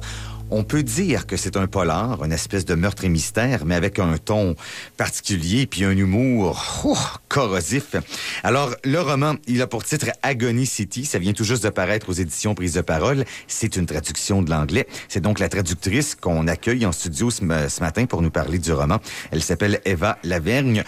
On 0.51 0.63
peut 0.63 0.83
dire 0.83 1.25
que 1.25 1.35
c'est 1.35 1.57
un 1.57 1.65
polar, 1.65 2.23
une 2.23 2.31
espèce 2.31 2.63
de 2.63 2.75
meurtre 2.75 3.05
et 3.05 3.09
mystère, 3.09 3.65
mais 3.65 3.73
avec 3.73 3.97
un 3.97 4.19
ton 4.19 4.55
particulier 4.97 5.65
puis 5.65 5.83
un 5.83 5.97
humour 5.97 6.63
oh, 6.85 6.95
corrosif. 7.27 7.95
Alors, 8.43 8.75
le 8.83 9.01
roman, 9.01 9.33
il 9.47 9.63
a 9.63 9.67
pour 9.67 9.83
titre 9.83 10.11
Agony 10.21 10.67
City. 10.67 11.05
Ça 11.05 11.17
vient 11.17 11.33
tout 11.33 11.43
juste 11.43 11.63
de 11.63 11.69
paraître 11.69 12.09
aux 12.09 12.13
éditions 12.13 12.53
Prise 12.53 12.73
de 12.73 12.81
Parole. 12.81 13.25
C'est 13.47 13.77
une 13.77 13.87
traduction 13.87 14.43
de 14.43 14.51
l'anglais. 14.51 14.85
C'est 15.07 15.21
donc 15.21 15.39
la 15.39 15.49
traductrice 15.49 16.13
qu'on 16.13 16.45
accueille 16.47 16.85
en 16.85 16.91
studio 16.91 17.31
ce, 17.31 17.39
ce 17.39 17.79
matin 17.81 18.05
pour 18.05 18.21
nous 18.21 18.31
parler 18.31 18.59
du 18.59 18.73
roman. 18.73 18.99
Elle 19.31 19.41
s'appelle 19.41 19.81
Eva 19.85 20.19
Lavergne. 20.23 20.83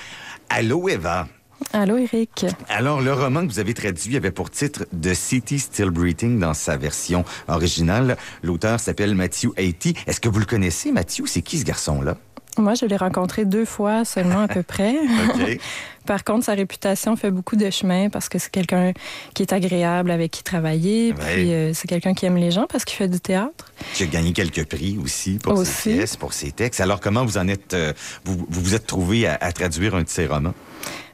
Allô, 0.49 0.89
Eva. 0.89 1.27
Allô, 1.73 1.97
Eric. 1.97 2.45
Alors, 2.69 3.01
le 3.01 3.13
roman 3.13 3.45
que 3.47 3.51
vous 3.51 3.59
avez 3.59 3.73
traduit 3.73 4.17
avait 4.17 4.31
pour 4.31 4.49
titre 4.49 4.85
The 5.01 5.13
City 5.13 5.59
Still 5.59 5.89
Breathing 5.89 6.39
dans 6.39 6.53
sa 6.53 6.77
version 6.77 7.23
originale. 7.47 8.17
L'auteur 8.43 8.79
s'appelle 8.79 9.15
Matthew 9.15 9.49
Haiti. 9.57 9.95
Est-ce 10.07 10.19
que 10.19 10.29
vous 10.29 10.39
le 10.39 10.45
connaissez, 10.45 10.91
Matthew? 10.91 11.27
C'est 11.27 11.41
qui 11.41 11.59
ce 11.59 11.65
garçon-là? 11.65 12.17
Moi, 12.57 12.73
je 12.75 12.85
l'ai 12.85 12.97
rencontré 12.97 13.45
deux 13.45 13.65
fois 13.65 14.03
seulement 14.05 14.41
à 14.41 14.47
peu 14.47 14.63
près. 14.63 14.95
Par 16.05 16.23
contre, 16.23 16.45
sa 16.45 16.53
réputation 16.53 17.15
fait 17.15 17.31
beaucoup 17.31 17.55
de 17.55 17.69
chemin 17.69 18.09
parce 18.09 18.27
que 18.27 18.39
c'est 18.39 18.49
quelqu'un 18.51 18.91
qui 19.33 19.43
est 19.43 19.53
agréable 19.53 20.11
avec 20.11 20.31
qui 20.31 20.43
travailler. 20.43 21.13
Ouais. 21.13 21.33
Puis 21.35 21.53
euh, 21.53 21.73
c'est 21.73 21.87
quelqu'un 21.87 22.13
qui 22.13 22.25
aime 22.25 22.37
les 22.37 22.51
gens 22.51 22.65
parce 22.67 22.83
qu'il 22.85 22.97
fait 22.97 23.07
du 23.07 23.19
théâtre. 23.19 23.71
Qui 23.93 24.03
a 24.03 24.05
gagné 24.07 24.33
quelques 24.33 24.65
prix 24.65 24.97
aussi 25.01 25.37
pour 25.37 25.55
ses 25.57 25.61
Aussi. 25.61 25.93
pièces, 25.93 26.17
pour 26.17 26.33
ses 26.33 26.51
textes. 26.51 26.81
Alors, 26.81 26.99
comment 26.99 27.23
vous 27.23 27.37
en 27.37 27.47
êtes, 27.47 27.73
euh, 27.73 27.93
vous, 28.25 28.45
vous 28.49 28.61
vous 28.61 28.75
êtes 28.75 28.87
trouvé 28.87 29.27
à, 29.27 29.37
à 29.39 29.51
traduire 29.51 29.95
un 29.95 30.03
de 30.03 30.09
ses 30.09 30.25
romans? 30.25 30.53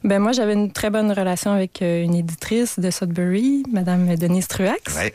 Ben 0.03 0.19
moi, 0.19 0.31
j'avais 0.31 0.53
une 0.53 0.71
très 0.71 0.89
bonne 0.89 1.11
relation 1.11 1.51
avec 1.51 1.81
euh, 1.81 2.03
une 2.03 2.15
éditrice 2.15 2.79
de 2.79 2.89
Sudbury, 2.89 3.63
Madame 3.71 4.15
Denise 4.15 4.47
Truax. 4.47 4.95
Ouais. 4.95 5.13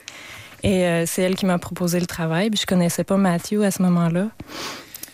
Et 0.62 0.86
euh, 0.86 1.04
c'est 1.06 1.22
elle 1.22 1.34
qui 1.34 1.46
m'a 1.46 1.58
proposé 1.58 1.98
le 1.98 2.06
travail. 2.06 2.50
Puis 2.50 2.60
je 2.60 2.66
connaissais 2.66 3.04
pas 3.04 3.16
Matthew 3.16 3.62
à 3.62 3.70
ce 3.70 3.82
moment-là. 3.82 4.28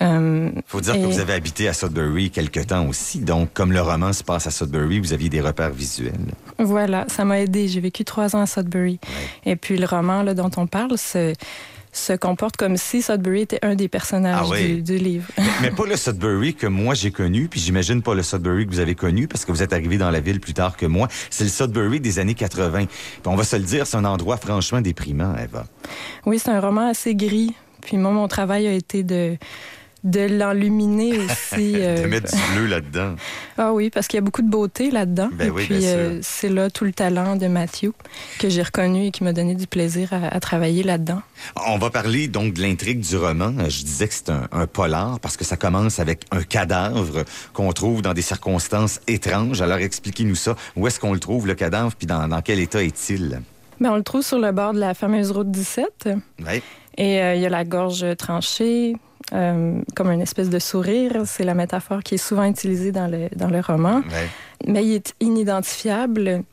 Euh, 0.00 0.50
Faut 0.66 0.80
dire 0.80 0.94
Et- 0.94 1.00
que 1.00 1.06
vous 1.06 1.18
avez 1.20 1.32
habité 1.32 1.68
à 1.68 1.72
Sudbury 1.72 2.30
quelque 2.30 2.60
temps 2.60 2.86
aussi. 2.86 3.18
Donc, 3.20 3.52
comme 3.52 3.72
le 3.72 3.80
roman 3.80 4.12
se 4.12 4.22
passe 4.22 4.46
à 4.46 4.50
Sudbury, 4.50 5.00
vous 5.00 5.12
aviez 5.12 5.28
des 5.28 5.40
repères 5.40 5.70
visuels. 5.72 6.12
Voilà, 6.58 7.04
ça 7.08 7.24
m'a 7.24 7.40
aidé. 7.40 7.68
J'ai 7.68 7.80
vécu 7.80 8.04
trois 8.04 8.36
ans 8.36 8.40
à 8.42 8.46
Sudbury. 8.46 9.00
Et 9.44 9.56
puis 9.56 9.76
le 9.76 9.86
roman 9.86 10.22
là, 10.22 10.34
dont 10.34 10.50
on 10.56 10.66
parle 10.68 10.96
se, 10.98 11.32
se 11.92 12.12
comporte 12.12 12.56
comme 12.56 12.76
si 12.76 13.02
Sudbury 13.02 13.40
était 13.42 13.58
un 13.62 13.74
des 13.74 13.88
personnages 13.88 14.38
Ah 14.40 14.48
oui. 14.48 14.74
du, 14.76 14.82
du 14.82 14.98
livre. 14.98 15.26
Mais 15.62 15.70
pas 15.76 15.86
le 15.86 15.96
Sudbury 15.96 16.54
que 16.54 16.66
moi 16.68 16.94
j'ai 16.94 17.10
connu, 17.10 17.48
puis 17.48 17.58
j'imagine 17.58 18.00
pas 18.02 18.14
le 18.14 18.22
Sudbury 18.22 18.66
que 18.66 18.70
vous 18.70 18.78
avez 18.80 18.94
connu 18.94 19.26
parce 19.26 19.44
que 19.44 19.50
vous 19.50 19.62
êtes 19.64 19.72
arrivé 19.72 19.98
dans 19.98 20.10
la 20.10 20.20
ville 20.20 20.38
plus 20.38 20.54
tard 20.54 20.76
que 20.76 20.86
moi. 20.86 21.08
C'est 21.30 21.44
le 21.44 21.50
Sudbury 21.50 21.98
des 21.98 22.18
années 22.20 22.34
80. 22.34 22.86
Puis 22.86 22.88
on 23.26 23.34
va 23.34 23.42
se 23.44 23.56
le 23.56 23.62
dire, 23.64 23.86
c'est 23.86 23.96
un 23.96 24.04
endroit 24.04 24.36
franchement 24.36 24.80
déprimant, 24.80 25.34
Eva. 25.42 25.64
Oui, 26.24 26.38
c'est 26.38 26.50
un 26.50 26.60
roman 26.60 26.88
assez 26.88 27.16
gris. 27.16 27.52
Puis 27.80 27.96
moi, 27.96 28.10
mon 28.10 28.28
travail 28.28 28.66
a 28.66 28.72
été 28.72 29.02
de, 29.02 29.36
de 30.04 30.20
l'enluminer 30.20 31.18
aussi. 31.18 31.72
De 31.72 31.80
euh, 31.80 32.08
mettre 32.08 32.34
du 32.34 32.42
bleu 32.54 32.66
là-dedans. 32.66 33.16
Ah 33.56 33.72
oui, 33.72 33.90
parce 33.90 34.06
qu'il 34.06 34.16
y 34.16 34.22
a 34.22 34.22
beaucoup 34.22 34.42
de 34.42 34.50
beauté 34.50 34.90
là-dedans. 34.90 35.28
Ben 35.32 35.48
et 35.48 35.50
oui, 35.50 35.64
puis 35.66 35.86
euh, 35.86 36.18
c'est 36.22 36.48
là 36.48 36.70
tout 36.70 36.84
le 36.84 36.92
talent 36.92 37.36
de 37.36 37.46
Matthew 37.46 37.90
que 38.38 38.48
j'ai 38.48 38.62
reconnu 38.62 39.06
et 39.06 39.10
qui 39.10 39.24
m'a 39.24 39.32
donné 39.32 39.54
du 39.54 39.66
plaisir 39.66 40.12
à, 40.12 40.28
à 40.28 40.40
travailler 40.40 40.82
là-dedans. 40.82 41.22
On 41.66 41.78
va 41.78 41.90
parler 41.90 42.28
donc 42.28 42.54
de 42.54 42.62
l'intrigue 42.62 43.00
du 43.00 43.16
roman. 43.16 43.52
Je 43.68 43.82
disais 43.82 44.08
que 44.08 44.14
c'est 44.14 44.30
un, 44.30 44.48
un 44.52 44.66
polar 44.66 45.20
parce 45.20 45.36
que 45.36 45.44
ça 45.44 45.56
commence 45.56 45.98
avec 45.98 46.24
un 46.30 46.42
cadavre 46.42 47.24
qu'on 47.52 47.72
trouve 47.72 48.02
dans 48.02 48.14
des 48.14 48.22
circonstances 48.22 49.00
étranges. 49.06 49.60
Alors 49.62 49.78
expliquez-nous 49.78 50.34
ça. 50.36 50.54
Où 50.76 50.86
est-ce 50.86 51.00
qu'on 51.00 51.12
le 51.12 51.20
trouve, 51.20 51.46
le 51.46 51.54
cadavre, 51.54 51.94
puis 51.96 52.06
dans, 52.06 52.28
dans 52.28 52.42
quel 52.42 52.60
état 52.60 52.82
est-il? 52.82 53.40
Ben, 53.80 53.92
on 53.92 53.96
le 53.96 54.02
trouve 54.02 54.22
sur 54.22 54.38
le 54.38 54.50
bord 54.52 54.72
de 54.74 54.80
la 54.80 54.94
fameuse 54.94 55.30
route 55.30 55.50
17. 55.50 56.08
Ouais. 56.44 56.62
Et 56.96 57.22
euh, 57.22 57.34
il 57.36 57.40
y 57.42 57.46
a 57.46 57.48
la 57.48 57.64
gorge 57.64 58.04
tranchée, 58.16 58.96
euh, 59.32 59.80
comme 59.94 60.10
une 60.10 60.20
espèce 60.20 60.50
de 60.50 60.58
sourire. 60.58 61.22
C'est 61.26 61.44
la 61.44 61.54
métaphore 61.54 62.02
qui 62.02 62.14
est 62.14 62.18
souvent 62.18 62.44
utilisée 62.44 62.92
dans 62.92 63.06
le, 63.06 63.28
dans 63.36 63.48
le 63.48 63.60
roman. 63.60 63.96
Ouais. 63.98 64.28
Mais 64.66 64.84
il 64.84 64.94
est 64.94 65.14
inidentifiable. 65.20 66.44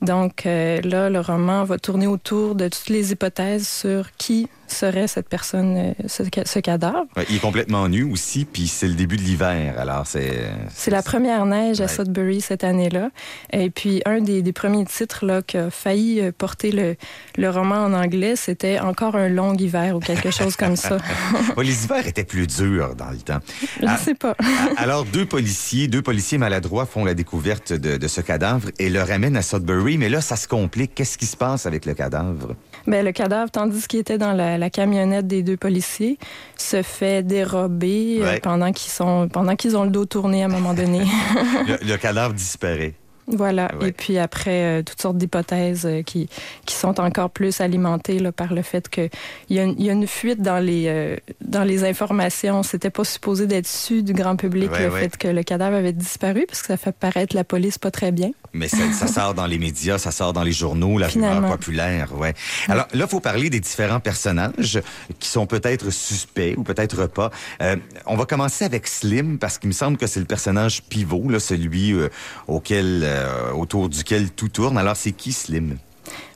Donc 0.00 0.46
euh, 0.46 0.80
là, 0.82 1.10
le 1.10 1.20
roman 1.20 1.64
va 1.64 1.78
tourner 1.78 2.06
autour 2.06 2.54
de 2.54 2.68
toutes 2.68 2.88
les 2.88 3.12
hypothèses 3.12 3.68
sur 3.68 4.10
qui 4.16 4.48
serait 4.72 5.06
cette 5.06 5.28
personne, 5.28 5.76
euh, 5.76 5.92
ce, 6.08 6.22
ca- 6.24 6.44
ce 6.44 6.58
cadavre. 6.58 7.04
Ouais, 7.16 7.24
Il 7.30 7.36
est 7.36 7.40
complètement 7.40 7.88
nu 7.88 8.02
aussi, 8.04 8.44
puis 8.44 8.66
c'est 8.66 8.88
le 8.88 8.94
début 8.94 9.16
de 9.16 9.22
l'hiver. 9.22 9.74
Alors 9.78 10.06
c'est... 10.06 10.48
C'est 10.74 10.90
la 10.90 11.02
première 11.02 11.46
neige 11.46 11.80
à. 11.80 11.88
Sudbury 11.88 12.40
cette 12.40 12.64
année-là. 12.64 13.10
Et 13.52 13.68
puis, 13.70 14.02
un 14.06 14.20
des, 14.20 14.40
des 14.42 14.52
premiers 14.52 14.84
titres 14.86 15.26
là, 15.26 15.42
qui 15.42 15.58
a 15.58 15.70
failli 15.70 16.20
euh, 16.20 16.32
porter 16.36 16.72
le, 16.72 16.96
le 17.36 17.50
roman 17.50 17.84
en 17.84 17.92
anglais, 17.92 18.34
c'était 18.36 18.78
Encore 18.80 19.14
un 19.16 19.28
long 19.28 19.54
hiver 19.54 19.94
ou 19.96 20.00
quelque 20.00 20.30
chose 20.30 20.56
comme 20.56 20.76
ça. 20.76 20.96
Ouais, 21.56 21.64
les 21.64 21.84
hivers 21.84 22.06
étaient 22.06 22.24
plus 22.24 22.46
durs 22.46 22.94
dans 22.94 23.10
le 23.10 23.18
temps. 23.18 23.38
Je 23.80 23.86
Ah. 23.86 23.96
sais 23.98 24.14
pas. 24.14 24.30
A- 24.38 24.80
Alors, 24.82 25.04
deux 25.04 25.26
policiers, 25.26 25.86
deux 25.88 26.02
policiers 26.02 26.38
maladroits 26.38 26.86
font 26.86 27.04
la 27.04 27.14
découverte 27.14 27.72
de, 27.72 27.96
de 27.98 28.08
ce 28.08 28.20
cadavre 28.22 28.70
et 28.78 28.88
le 28.88 29.02
ramènent 29.02 29.36
à 29.36 29.42
Sudbury. 29.42 29.98
Mais 29.98 30.08
là, 30.08 30.20
ça 30.20 30.36
se 30.36 30.48
complique. 30.48 30.94
Qu'est-ce 30.94 31.18
qui 31.18 31.26
se 31.26 31.36
passe 31.36 31.66
avec 31.66 31.84
le 31.84 31.94
cadavre? 31.94 32.54
Ben, 32.86 33.04
le 33.04 33.12
cadavre, 33.12 33.50
tandis 33.50 33.86
qu'il 33.86 34.00
était 34.00 34.18
dans 34.18 34.32
la, 34.32 34.58
la 34.58 34.70
camionnette 34.70 35.26
des 35.26 35.42
deux 35.42 35.56
policiers, 35.56 36.18
se 36.56 36.82
fait 36.82 37.22
dérober 37.22 38.18
euh, 38.20 38.24
Ouais. 38.24 38.40
pendant 38.40 38.72
qu'ils 38.72 38.90
sont 38.92 39.28
pendant 39.28 39.56
qu'ils 39.56 39.76
ont 39.76 39.84
le 39.84 39.90
dos 39.90 40.04
tourné 40.04 40.42
à 40.42 40.46
un 40.46 40.48
moment 40.48 40.74
donné. 40.74 41.00
Le, 41.68 41.78
le 41.86 41.96
cadavre 41.96 42.34
disparaît. 42.34 42.94
voilà. 43.28 43.70
Ouais. 43.80 43.88
Et 43.88 43.92
puis 43.92 44.18
après, 44.18 44.80
euh, 44.80 44.82
toutes 44.82 45.00
sortes 45.00 45.16
d'hypothèses 45.16 45.86
euh, 45.86 46.02
qui, 46.02 46.28
qui 46.66 46.74
sont 46.74 46.98
encore 47.00 47.30
plus 47.30 47.60
alimentées 47.60 48.18
là, 48.18 48.32
par 48.32 48.52
le 48.52 48.62
fait 48.62 48.88
qu'il 48.88 49.10
y, 49.50 49.58
a 49.60 49.62
une- 49.64 49.76
il 49.78 49.86
y 49.86 49.90
a 49.90 49.92
une 49.92 50.06
fuite 50.08 50.42
dans 50.42 50.58
les, 50.58 50.84
euh, 50.88 51.16
dans 51.40 51.62
les 51.64 51.84
informations. 51.84 52.62
C'était 52.64 52.90
pas 52.90 53.04
supposé 53.04 53.46
d'être 53.46 53.68
su 53.68 54.02
du 54.02 54.12
grand 54.12 54.34
public 54.36 54.72
Ouais, 54.72 54.86
le 54.86 54.90
ouais. 54.92 55.00
fait 55.02 55.16
que 55.16 55.28
le 55.28 55.42
cadavre 55.44 55.76
avait 55.76 55.92
disparu, 55.92 56.44
parce 56.48 56.62
que 56.62 56.68
ça 56.68 56.76
fait 56.76 56.92
paraître 56.94 57.36
la 57.36 57.44
police 57.44 57.78
pas 57.78 57.90
très 57.92 58.10
bien. 58.12 58.32
Mais 58.54 58.68
ça, 58.68 58.92
ça 58.92 59.06
sort 59.20 59.34
dans 59.34 59.46
les 59.46 59.58
médias, 59.58 59.98
ça 59.98 60.10
sort 60.10 60.32
dans 60.32 60.42
les 60.42 60.52
journaux, 60.52 60.98
la 60.98 61.08
rumeur 61.08 61.46
populaire, 61.46 62.08
ouais. 62.18 62.34
Alors 62.68 62.86
là, 62.92 63.06
faut 63.06 63.20
parler 63.20 63.50
des 63.50 63.60
différents 63.60 64.00
personnages 64.00 64.80
qui 65.18 65.28
sont 65.28 65.46
peut-être 65.46 65.90
suspects 65.90 66.54
ou 66.56 66.62
peut-être 66.62 67.06
pas. 67.06 67.30
Euh, 67.62 67.76
on 68.06 68.16
va 68.16 68.24
commencer 68.26 68.64
avec 68.64 68.86
Slim 68.86 69.38
parce 69.38 69.58
qu'il 69.58 69.68
me 69.68 69.74
semble 69.74 69.96
que 69.96 70.06
c'est 70.06 70.20
le 70.20 70.26
personnage 70.26 70.82
pivot, 70.82 71.28
là, 71.28 71.40
celui 71.40 71.92
euh, 71.92 72.08
auquel, 72.46 73.02
euh, 73.04 73.52
autour 73.52 73.88
duquel 73.88 74.30
tout 74.30 74.48
tourne. 74.48 74.76
Alors 74.78 74.96
c'est 74.96 75.12
qui 75.12 75.32
Slim? 75.32 75.76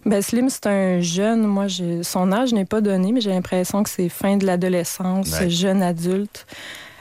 Ben, 0.07 0.23
Slim, 0.23 0.49
c'est 0.49 0.67
un 0.69 1.01
jeune. 1.01 1.45
Moi, 1.47 1.67
son 2.03 2.33
âge 2.33 2.53
n'est 2.53 2.65
pas 2.65 2.81
donné, 2.81 3.11
mais 3.13 3.21
j'ai 3.21 3.31
l'impression 3.31 3.83
que 3.83 3.91
c'est 3.91 4.09
fin 4.09 4.37
de 4.37 4.47
l'adolescence, 4.47 5.33
Ouais. 5.41 5.51
jeune 5.51 5.83
adulte. 5.83 6.47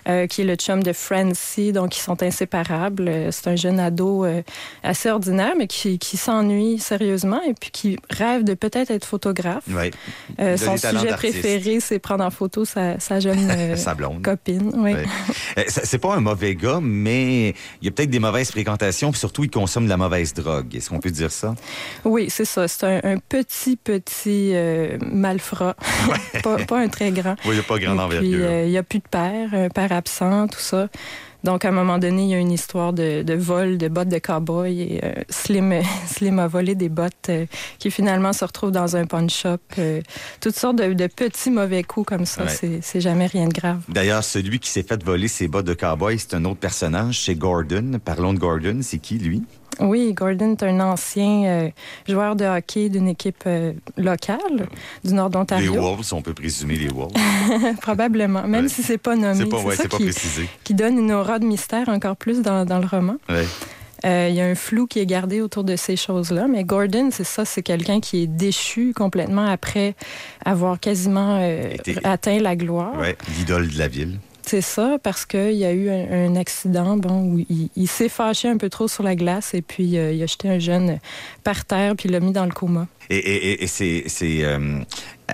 Euh, 0.07 0.27
qui 0.27 0.41
est 0.41 0.45
le 0.45 0.55
chum 0.55 0.83
de 0.83 0.93
Francie, 0.93 1.71
donc 1.71 1.97
ils 1.97 2.01
sont 2.01 2.21
inséparables. 2.21 3.07
Euh, 3.07 3.29
C'est 3.31 3.47
un 3.49 3.55
jeune 3.55 3.79
ado 3.79 4.23
euh, 4.25 4.41
assez 4.83 5.09
ordinaire, 5.09 5.53
mais 5.57 5.67
qui, 5.67 5.97
qui 5.99 6.17
s'ennuie 6.17 6.79
sérieusement 6.79 7.41
et 7.47 7.53
puis 7.53 7.71
qui 7.71 7.99
rêve 8.09 8.43
de 8.43 8.53
peut-être 8.53 8.91
être 8.91 9.05
photographe. 9.05 9.63
Euh, 10.39 10.57
son 10.57 10.77
sujet 10.77 11.13
préféré, 11.15 11.79
c'est 11.79 11.99
prendre 11.99 12.23
en 12.23 12.31
photo 12.31 12.65
sa, 12.65 12.99
sa 12.99 13.19
jeune 13.19 13.75
Sa 13.77 13.95
copine. 14.23 14.71
Oui. 14.75 14.93
Euh, 15.57 15.63
c'est 15.67 15.97
pas 15.97 16.15
un 16.15 16.19
mauvais 16.19 16.55
gars, 16.55 16.79
mais 16.81 17.49
il 17.81 17.85
y 17.85 17.87
a 17.87 17.91
peut-être 17.91 18.09
des 18.09 18.19
mauvaises 18.19 18.51
fréquentations, 18.51 19.11
puis 19.11 19.19
surtout 19.19 19.43
il 19.43 19.49
consomme 19.49 19.85
de 19.85 19.89
la 19.89 19.97
mauvaise 19.97 20.33
drogue. 20.33 20.75
Est-ce 20.75 20.89
qu'on 20.89 20.99
peut 20.99 21.11
dire 21.11 21.31
ça? 21.31 21.55
Oui, 22.03 22.27
c'est 22.29 22.45
ça. 22.45 22.67
C'est 22.67 22.85
un, 22.85 22.99
un 23.03 23.17
petit, 23.17 23.75
petit 23.75 24.53
malfrat. 25.11 25.75
pas, 26.43 26.57
pas 26.65 26.79
un 26.79 26.87
très 26.89 27.11
grand. 27.11 27.35
Oui, 27.45 27.51
il 27.51 27.53
n'y 27.53 27.59
a 27.59 27.63
pas 27.63 27.75
puis, 27.75 27.87
envergure. 27.87 28.51
il 28.63 28.69
n'y 28.69 28.77
a 28.77 28.83
plus 28.83 28.99
de 28.99 29.07
père, 29.09 29.49
un 29.53 29.69
père 29.69 29.91
absent, 29.95 30.47
tout 30.47 30.59
ça. 30.59 30.87
Donc, 31.43 31.63
à 31.63 31.69
un 31.69 31.71
moment 31.71 31.99
donné, 31.99 32.23
il 32.23 32.29
y 32.29 32.33
a 32.33 32.39
une 32.39 32.51
histoire 32.51 32.91
de, 32.91 33.21
de 33.21 33.33
vol 33.35 33.77
de 33.77 33.87
bottes 33.87 34.09
de 34.09 34.17
cow-boy 34.17 34.79
et 34.81 35.01
euh, 35.03 35.11
Slim, 35.29 35.73
Slim 36.07 36.39
a 36.39 36.47
volé 36.47 36.73
des 36.73 36.89
bottes 36.89 37.29
euh, 37.29 37.45
qui 37.77 37.91
finalement 37.91 38.33
se 38.33 38.43
retrouvent 38.43 38.71
dans 38.71 38.95
un 38.95 39.05
pawn 39.05 39.29
shop. 39.29 39.57
euh, 39.77 40.01
toutes 40.41 40.55
sortes 40.55 40.77
de, 40.77 40.93
de 40.93 41.05
petits 41.05 41.51
mauvais 41.51 41.83
coups 41.83 42.07
comme 42.07 42.25
ça. 42.25 42.45
Ouais. 42.45 42.49
C'est- 42.49 42.79
C'est 42.81 42.99
jamais 42.99 43.27
rien 43.27 43.47
de 43.47 43.53
grave. 43.53 43.81
D'ailleurs, 43.89 44.23
celui 44.23 44.57
qui 44.59 44.69
s'est 44.71 44.81
fait 44.81 45.03
voler 45.03 45.27
ses 45.27 45.47
bottes 45.47 45.67
de 45.67 45.75
cowboy, 45.75 46.17
c'est 46.17 46.33
un 46.33 46.45
autre 46.45 46.59
personnage, 46.59 47.21
c'est 47.21 47.35
Gordon. 47.35 47.99
Parlons 48.03 48.33
de 48.33 48.39
Gordon, 48.39 48.79
c'est 48.81 48.97
qui 48.97 49.19
lui? 49.19 49.43
Oui, 49.79 50.13
Gordon 50.13 50.51
est 50.53 50.63
un 50.63 50.79
ancien 50.79 51.43
euh, 51.45 51.69
joueur 52.07 52.35
de 52.35 52.45
hockey 52.45 52.89
d'une 52.89 53.07
équipe 53.07 53.43
euh, 53.47 53.73
locale 53.97 54.67
du 55.03 55.13
nord 55.13 55.27
Les 55.27 55.33
d'Ontario. 55.33 55.73
Wolves, 55.73 56.13
on 56.13 56.21
peut 56.21 56.33
présumer 56.33 56.75
les 56.75 56.89
Wolves. 56.89 57.11
Probablement, 57.81 58.43
même 58.47 58.63
Ouais. 58.65 58.69
si 58.69 58.83
c'est 58.83 58.97
pas 58.97 59.15
nommé. 59.15 59.35
C'est 59.35 59.45
pas, 59.49 59.59
ouais, 59.61 59.75
ça 59.75 59.87
pas 59.87 59.97
qui, 59.97 60.03
précisé. 60.05 60.47
qui 60.63 60.73
donne 60.73 60.97
une 60.97 61.11
aura 61.11 61.39
de 61.39 61.45
mystère 61.45 61.89
encore 61.89 62.15
plus 62.15 62.41
dans, 62.41 62.65
dans 62.65 62.79
le 62.79 62.87
roman. 62.87 63.15
Ouais. 63.29 63.45
Euh, 64.05 64.27
Il 64.29 64.35
y 64.35 64.41
a 64.41 64.45
un 64.45 64.55
flou 64.55 64.85
qui 64.87 64.99
est 64.99 65.05
gardé 65.05 65.41
autour 65.41 65.63
de 65.63 65.75
ces 65.75 65.95
choses-là, 65.95 66.47
mais 66.47 66.63
Gordon, 66.63 67.09
c'est 67.11 67.23
ça, 67.23 67.43
c'est 67.45 67.63
quelqu'un 67.63 67.99
qui 68.01 68.23
est 68.23 68.27
déchu 68.27 68.93
complètement 68.95 69.45
après 69.47 69.95
avoir 70.43 70.79
quasiment 70.79 71.41
atteint 72.03 72.39
la 72.39 72.55
gloire. 72.55 72.93
L'idole 73.37 73.67
de 73.69 73.77
la 73.79 73.87
ville. 73.87 74.19
C'est 74.47 74.61
ça, 74.61 74.97
parce 75.01 75.25
qu'il 75.25 75.53
y 75.53 75.65
a 75.65 75.71
eu 75.71 75.89
un, 75.89 76.35
accident 76.35 76.97
où 76.97 77.39
il, 77.49 77.69
il 77.75 77.87
s'est 77.87 78.09
fâché 78.09 78.47
un 78.47 78.57
peu 78.57 78.69
trop 78.69 78.87
sur 78.87 79.01
la 79.01 79.15
glace 79.15 79.55
et 79.55 79.63
puis 79.63 79.97
euh, 79.97 80.11
il 80.11 80.21
a 80.21 80.27
jeté 80.27 80.49
un 80.49 80.59
jeune 80.59 80.99
par 81.43 81.65
terre 81.65 81.95
puis 81.95 82.09
il 82.09 82.11
l'a 82.11 82.19
mis 82.19 82.31
dans 82.31 82.45
le 82.45 82.51
coma. 82.51 82.87
Et, 83.09 83.63
et- 83.63 83.67
c'est 83.67 84.43
euh, 84.43 84.79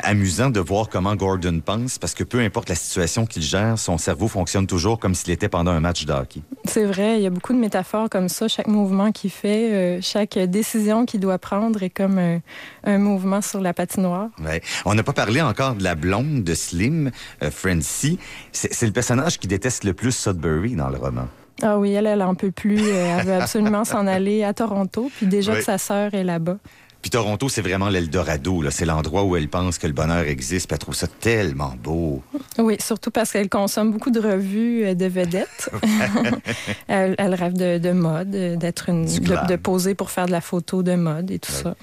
amusant 0.03 0.49
de 0.49 0.59
voir 0.59 0.89
comment 0.89 1.15
Gordon 1.15 1.59
pense, 1.63 1.97
parce 1.99 2.13
que 2.13 2.23
peu 2.23 2.39
importe 2.39 2.69
la 2.69 2.75
situation 2.75 3.25
qu'il 3.25 3.41
gère, 3.41 3.77
son 3.77 3.97
cerveau 3.97 4.27
fonctionne 4.27 4.67
toujours 4.67 4.99
comme 4.99 5.13
s'il 5.15 5.31
était 5.31 5.49
pendant 5.49 5.71
un 5.71 5.79
match 5.81 6.05
de 6.05 6.13
hockey. 6.13 6.41
C'est 6.65 6.85
vrai, 6.85 7.17
il 7.17 7.23
y 7.23 7.27
a 7.27 7.29
beaucoup 7.29 7.53
de 7.53 7.57
métaphores 7.59 8.09
comme 8.09 8.29
ça. 8.29 8.47
Chaque 8.47 8.67
mouvement 8.67 9.11
qu'il 9.11 9.31
fait, 9.31 9.71
euh, 9.71 9.99
chaque 10.01 10.37
décision 10.37 11.05
qu'il 11.05 11.19
doit 11.19 11.37
prendre 11.39 11.81
est 11.83 11.89
comme 11.89 12.17
un, 12.19 12.39
un 12.85 12.97
mouvement 12.97 13.41
sur 13.41 13.59
la 13.61 13.73
patinoire. 13.73 14.29
Ouais. 14.43 14.61
On 14.85 14.93
n'a 14.93 15.03
pas 15.03 15.13
parlé 15.13 15.41
encore 15.41 15.75
de 15.75 15.83
la 15.83 15.95
blonde 15.95 16.43
de 16.43 16.53
Slim, 16.55 17.11
euh, 17.43 17.51
Francie. 17.51 18.17
C'est 18.53 18.85
le 18.85 18.93
personnage 18.93 19.39
qui 19.39 19.47
déteste 19.47 19.83
le 19.83 19.93
plus 19.93 20.11
Sudbury 20.15 20.75
dans 20.75 20.89
le 20.89 20.97
roman. 20.97 21.27
Ah 21.63 21.77
oui, 21.77 21.91
elle, 21.91 22.07
elle 22.07 22.23
en 22.23 22.33
peut 22.33 22.49
plus. 22.51 22.79
Euh, 22.81 23.17
Elle 23.19 23.25
veut 23.27 23.33
absolument 23.35 23.83
s'en 23.85 24.07
aller 24.07 24.43
à 24.43 24.53
Toronto, 24.53 25.11
puis 25.17 25.27
déjà 25.27 25.51
Oui. 25.51 25.59
que 25.59 25.63
sa 25.65 25.77
sœur 25.77 26.13
est 26.13 26.23
là-bas. 26.23 26.57
Puis 27.01 27.09
Toronto, 27.09 27.49
c'est 27.49 27.61
vraiment 27.61 27.89
l'Eldorado. 27.89 28.61
là. 28.61 28.69
C'est 28.71 28.85
l'endroit 28.85 29.23
où 29.23 29.35
elle 29.35 29.47
pense 29.47 29.77
que 29.79 29.87
le 29.87 29.93
bonheur 29.93 30.27
existe. 30.27 30.67
Puis 30.67 30.75
elle 30.75 30.79
trouve 30.79 30.93
ça 30.95 31.07
tellement 31.07 31.73
beau. 31.81 32.21
Oui, 32.59 32.77
surtout 32.79 33.09
parce 33.11 33.31
qu'elle 33.31 33.49
consomme 33.49 33.91
beaucoup 33.91 34.11
de 34.11 34.19
revues 34.19 34.85
euh, 34.85 34.93
de 34.93 35.05
vedettes. 35.05 35.69
elle, 36.87 37.15
elle 37.17 37.33
rêve 37.33 37.53
de, 37.53 37.77
de 37.77 37.91
mode, 37.91 38.35
euh, 38.35 38.55
d'être 38.55 38.89
une, 38.89 39.05
de, 39.05 39.47
de 39.47 39.55
poser 39.55 39.95
pour 39.95 40.11
faire 40.11 40.25
de 40.27 40.31
la 40.31 40.41
photo 40.41 40.83
de 40.83 40.95
mode 40.95 41.31
et 41.31 41.39
tout 41.39 41.51
ça. 41.51 41.75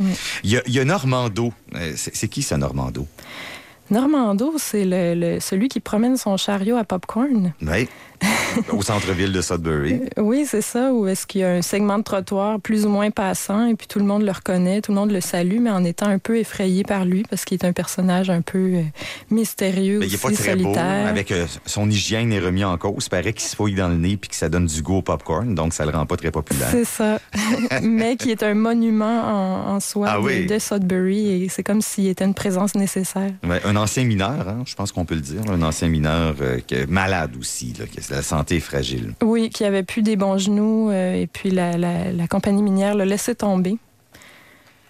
Il 0.44 0.50
y 0.50 0.57
a, 0.57 0.62
il 0.66 0.72
y 0.74 0.81
a 0.81 0.85
Normando. 0.85 1.52
Euh, 1.74 1.92
c'est 1.96 2.28
qui, 2.28 2.42
ça, 2.42 2.57
Normando? 2.57 3.07
Normando, 3.90 4.52
c'est 4.59 4.85
le, 4.85 5.14
le- 5.14 5.40
celui 5.40 5.68
qui 5.68 5.81
promène 5.81 6.16
son 6.18 6.37
chariot 6.37 6.76
à 6.76 6.85
popcorn. 6.85 7.54
Oui. 7.62 7.88
Au 8.72 8.83
centre-ville 8.83 9.33
de 9.33 9.40
Sudbury. 9.40 10.00
Euh, 10.18 10.22
Oui, 10.22 10.44
c'est 10.48 10.62
ça. 10.62 10.92
Ou 10.92 11.07
est-ce 11.07 11.26
qu'il 11.26 11.42
y 11.42 11.44
a 11.44 11.50
un 11.50 11.62
segment 11.62 11.98
de 11.98 12.02
trottoir 12.02 12.59
plus 12.61 12.87
ou 12.87 12.88
moins 12.88 13.11
passant 13.11 13.66
et 13.66 13.74
puis 13.74 13.87
tout 13.87 13.98
le 13.98 14.04
monde 14.04 14.22
le 14.22 14.33
reconnaît, 14.33 14.81
tout 14.81 14.90
le 14.92 14.96
monde 14.98 15.12
le 15.12 15.20
salue, 15.20 15.59
mais 15.61 15.70
en 15.70 15.85
étant 15.85 16.07
un 16.09 16.18
peu 16.18 16.38
effrayé 16.38 16.83
par 16.83 17.04
lui 17.04 17.22
parce 17.28 17.44
qu'il 17.44 17.57
est 17.61 17.64
un 17.64 17.72
personnage 17.72 18.31
un 18.31 18.40
peu 18.40 18.59
euh, 18.59 18.83
mystérieux, 19.31 19.98
Mais 20.00 20.07
il 20.07 20.14
aussi 20.14 20.18
pas 20.18 20.33
très 20.33 20.57
beau. 20.57 20.62
solitaire. 20.64 21.07
Avec 21.07 21.31
euh, 21.33 21.46
son 21.66 21.88
hygiène 21.90 22.33
est 22.33 22.40
remis 22.40 22.64
en 22.64 22.76
cause. 22.78 23.04
Il 23.07 23.11
paraît 23.11 23.33
qu'il 23.33 23.48
se 23.48 23.54
fouille 23.57 23.74
dans 23.74 23.88
le 23.88 23.96
nez 23.96 24.16
puis 24.16 24.28
que 24.31 24.37
ça 24.37 24.48
donne 24.48 24.66
du 24.66 24.83
goût 24.83 24.96
au 24.96 25.02
popcorn. 25.02 25.54
Donc, 25.54 25.72
ça 25.72 25.85
le 25.85 25.92
rend 25.92 26.07
pas 26.07 26.16
très 26.16 26.31
populaire. 26.31 26.68
C'est 26.70 26.85
ça. 26.85 27.20
mais 27.83 28.16
qui 28.16 28.31
est 28.31 28.42
un 28.42 28.54
monument 28.54 29.22
en, 29.68 29.74
en 29.76 29.81
soi 29.81 30.09
Ah 30.11 30.16
de- 30.18 30.22
oui. 30.22 30.46
de, 30.46 30.59
Sudbury 30.59 31.44
et 31.44 31.48
c'est 31.48 31.62
comme 31.62 31.81
s'il 31.83 32.09
était 32.09 32.24
une 32.24 32.35
présence 32.35 32.74
nécessaire. 32.74 33.31
Ouais, 33.46 33.61
un 33.64 33.76
ancien 33.76 34.04
mineur, 34.04 34.48
hein, 34.48 34.62
je 34.66 34.74
pense 34.74 34.90
qu'on 34.92 35.04
peut 35.04 35.14
le 35.14 35.20
dire. 35.20 35.40
Un 35.50 35.62
ancien 35.62 35.88
mineur 35.88 36.35
euh, 36.40 36.59
est 36.70 36.87
malade 36.90 37.33
aussi. 37.38 37.72
Là, 37.78 37.85
que 37.87 38.00
la 38.11 38.23
santé 38.23 38.57
est 38.57 38.61
fragile. 38.61 39.14
Oui, 39.23 39.51
qui 39.51 39.64
avait 39.64 39.83
plus 39.83 40.03
des 40.03 40.16
bons 40.16 40.38
genoux 40.38 40.90
euh, 40.90 41.14
et 41.14 41.27
puis 41.27 41.51
la, 41.51 41.77
la- 41.77 42.12
la 42.12 42.27
compagnie 42.29 42.62
minière 42.62 42.94
l'a 42.94 43.05
laissé 43.05 43.35
tomber. 43.35 43.77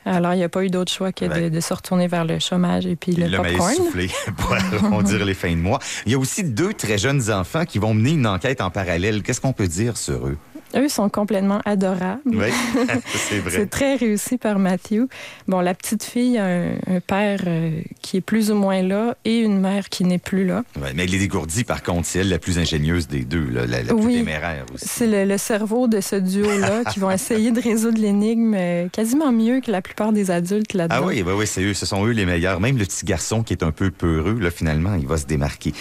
Alors, 0.04 0.32
il 0.32 0.38
n'y 0.38 0.44
a 0.44 0.48
pas 0.48 0.64
eu 0.64 0.70
d'autre 0.70 0.90
choix 0.90 1.12
que 1.12 1.26
de- 1.26 1.30
Ouais. 1.30 1.50
de, 1.50 1.60
se 1.60 1.74
retourner 1.74 2.06
vers 2.06 2.24
le 2.24 2.38
chômage 2.38 2.86
et 2.86 2.96
puis 2.96 3.12
le 3.12 3.26
mis 3.28 3.36
popcorn. 3.36 3.74
soufflé 3.74 4.08
pour 4.38 4.54
arrondir 4.54 5.22
les 5.24 5.34
fins 5.34 5.50
de 5.50 5.56
mois. 5.60 5.80
Il 6.06 6.12
y 6.12 6.14
a 6.14 6.18
aussi 6.18 6.44
deux 6.44 6.72
très 6.72 6.96
jeunes 6.96 7.30
enfants 7.30 7.66
qui 7.66 7.78
vont 7.78 7.92
mener 7.92 8.12
une 8.12 8.26
enquête 8.26 8.62
en 8.62 8.70
parallèle. 8.70 9.22
Qu'est-ce 9.22 9.40
qu'on 9.42 9.52
peut 9.52 9.68
dire 9.68 9.98
sur 9.98 10.26
eux? 10.28 10.38
Eux 10.76 10.88
sont 10.88 11.08
complètement 11.08 11.60
adorables. 11.64 12.20
Oui, 12.26 12.46
c'est 13.28 13.38
vrai. 13.38 13.50
C'est 13.50 13.70
très 13.70 13.96
réussi 13.96 14.36
par 14.38 14.58
Matthew. 14.58 15.02
Bon, 15.46 15.60
la 15.60 15.74
petite 15.74 16.04
fille 16.04 16.36
a 16.38 16.44
un, 16.46 16.72
un 16.86 17.00
père 17.00 17.40
euh, 17.46 17.80
qui 18.02 18.18
est 18.18 18.20
plus 18.20 18.50
ou 18.50 18.54
moins 18.54 18.82
là 18.82 19.16
et 19.24 19.38
une 19.38 19.60
mère 19.60 19.88
qui 19.88 20.04
n'est 20.04 20.18
plus 20.18 20.44
là. 20.46 20.64
Ouais, 20.80 20.92
mais 20.94 21.06
les 21.06 21.18
dégourdis, 21.18 21.64
par 21.64 21.82
contre, 21.82 22.06
c'est 22.06 22.18
elle 22.20 22.28
la 22.28 22.38
plus 22.38 22.58
ingénieuse 22.58 23.08
des 23.08 23.20
deux, 23.24 23.46
là, 23.50 23.66
la, 23.66 23.82
la 23.82 23.94
plus 23.94 24.04
Oui. 24.04 24.14
téméraire 24.18 24.66
aussi. 24.74 24.84
C'est 24.86 25.06
le, 25.06 25.24
le 25.24 25.38
cerveau 25.38 25.88
de 25.88 26.00
ce 26.00 26.16
duo-là 26.16 26.84
qui 26.92 26.98
vont 27.00 27.10
essayer 27.10 27.50
de 27.50 27.60
résoudre 27.60 27.98
l'énigme 28.00 28.54
euh, 28.56 28.88
quasiment 28.88 29.32
mieux 29.32 29.60
que 29.60 29.70
la 29.70 29.80
plupart 29.80 30.12
des 30.12 30.30
adultes 30.30 30.74
là-dedans. 30.74 30.96
Ah 31.02 31.06
oui, 31.06 31.22
oui, 31.26 31.32
oui, 31.34 31.46
c'est 31.46 31.62
eux, 31.62 31.74
ce 31.74 31.86
sont 31.86 32.04
eux 32.06 32.10
les 32.10 32.26
meilleurs. 32.26 32.60
Même 32.60 32.76
le 32.76 32.84
petit 32.84 33.06
garçon 33.06 33.42
qui 33.42 33.52
est 33.54 33.62
un 33.62 33.70
peu 33.72 33.90
peureux, 33.90 34.38
là, 34.38 34.50
finalement, 34.50 34.94
il 34.94 35.06
va 35.06 35.16
se 35.16 35.26
démarquer. 35.26 35.72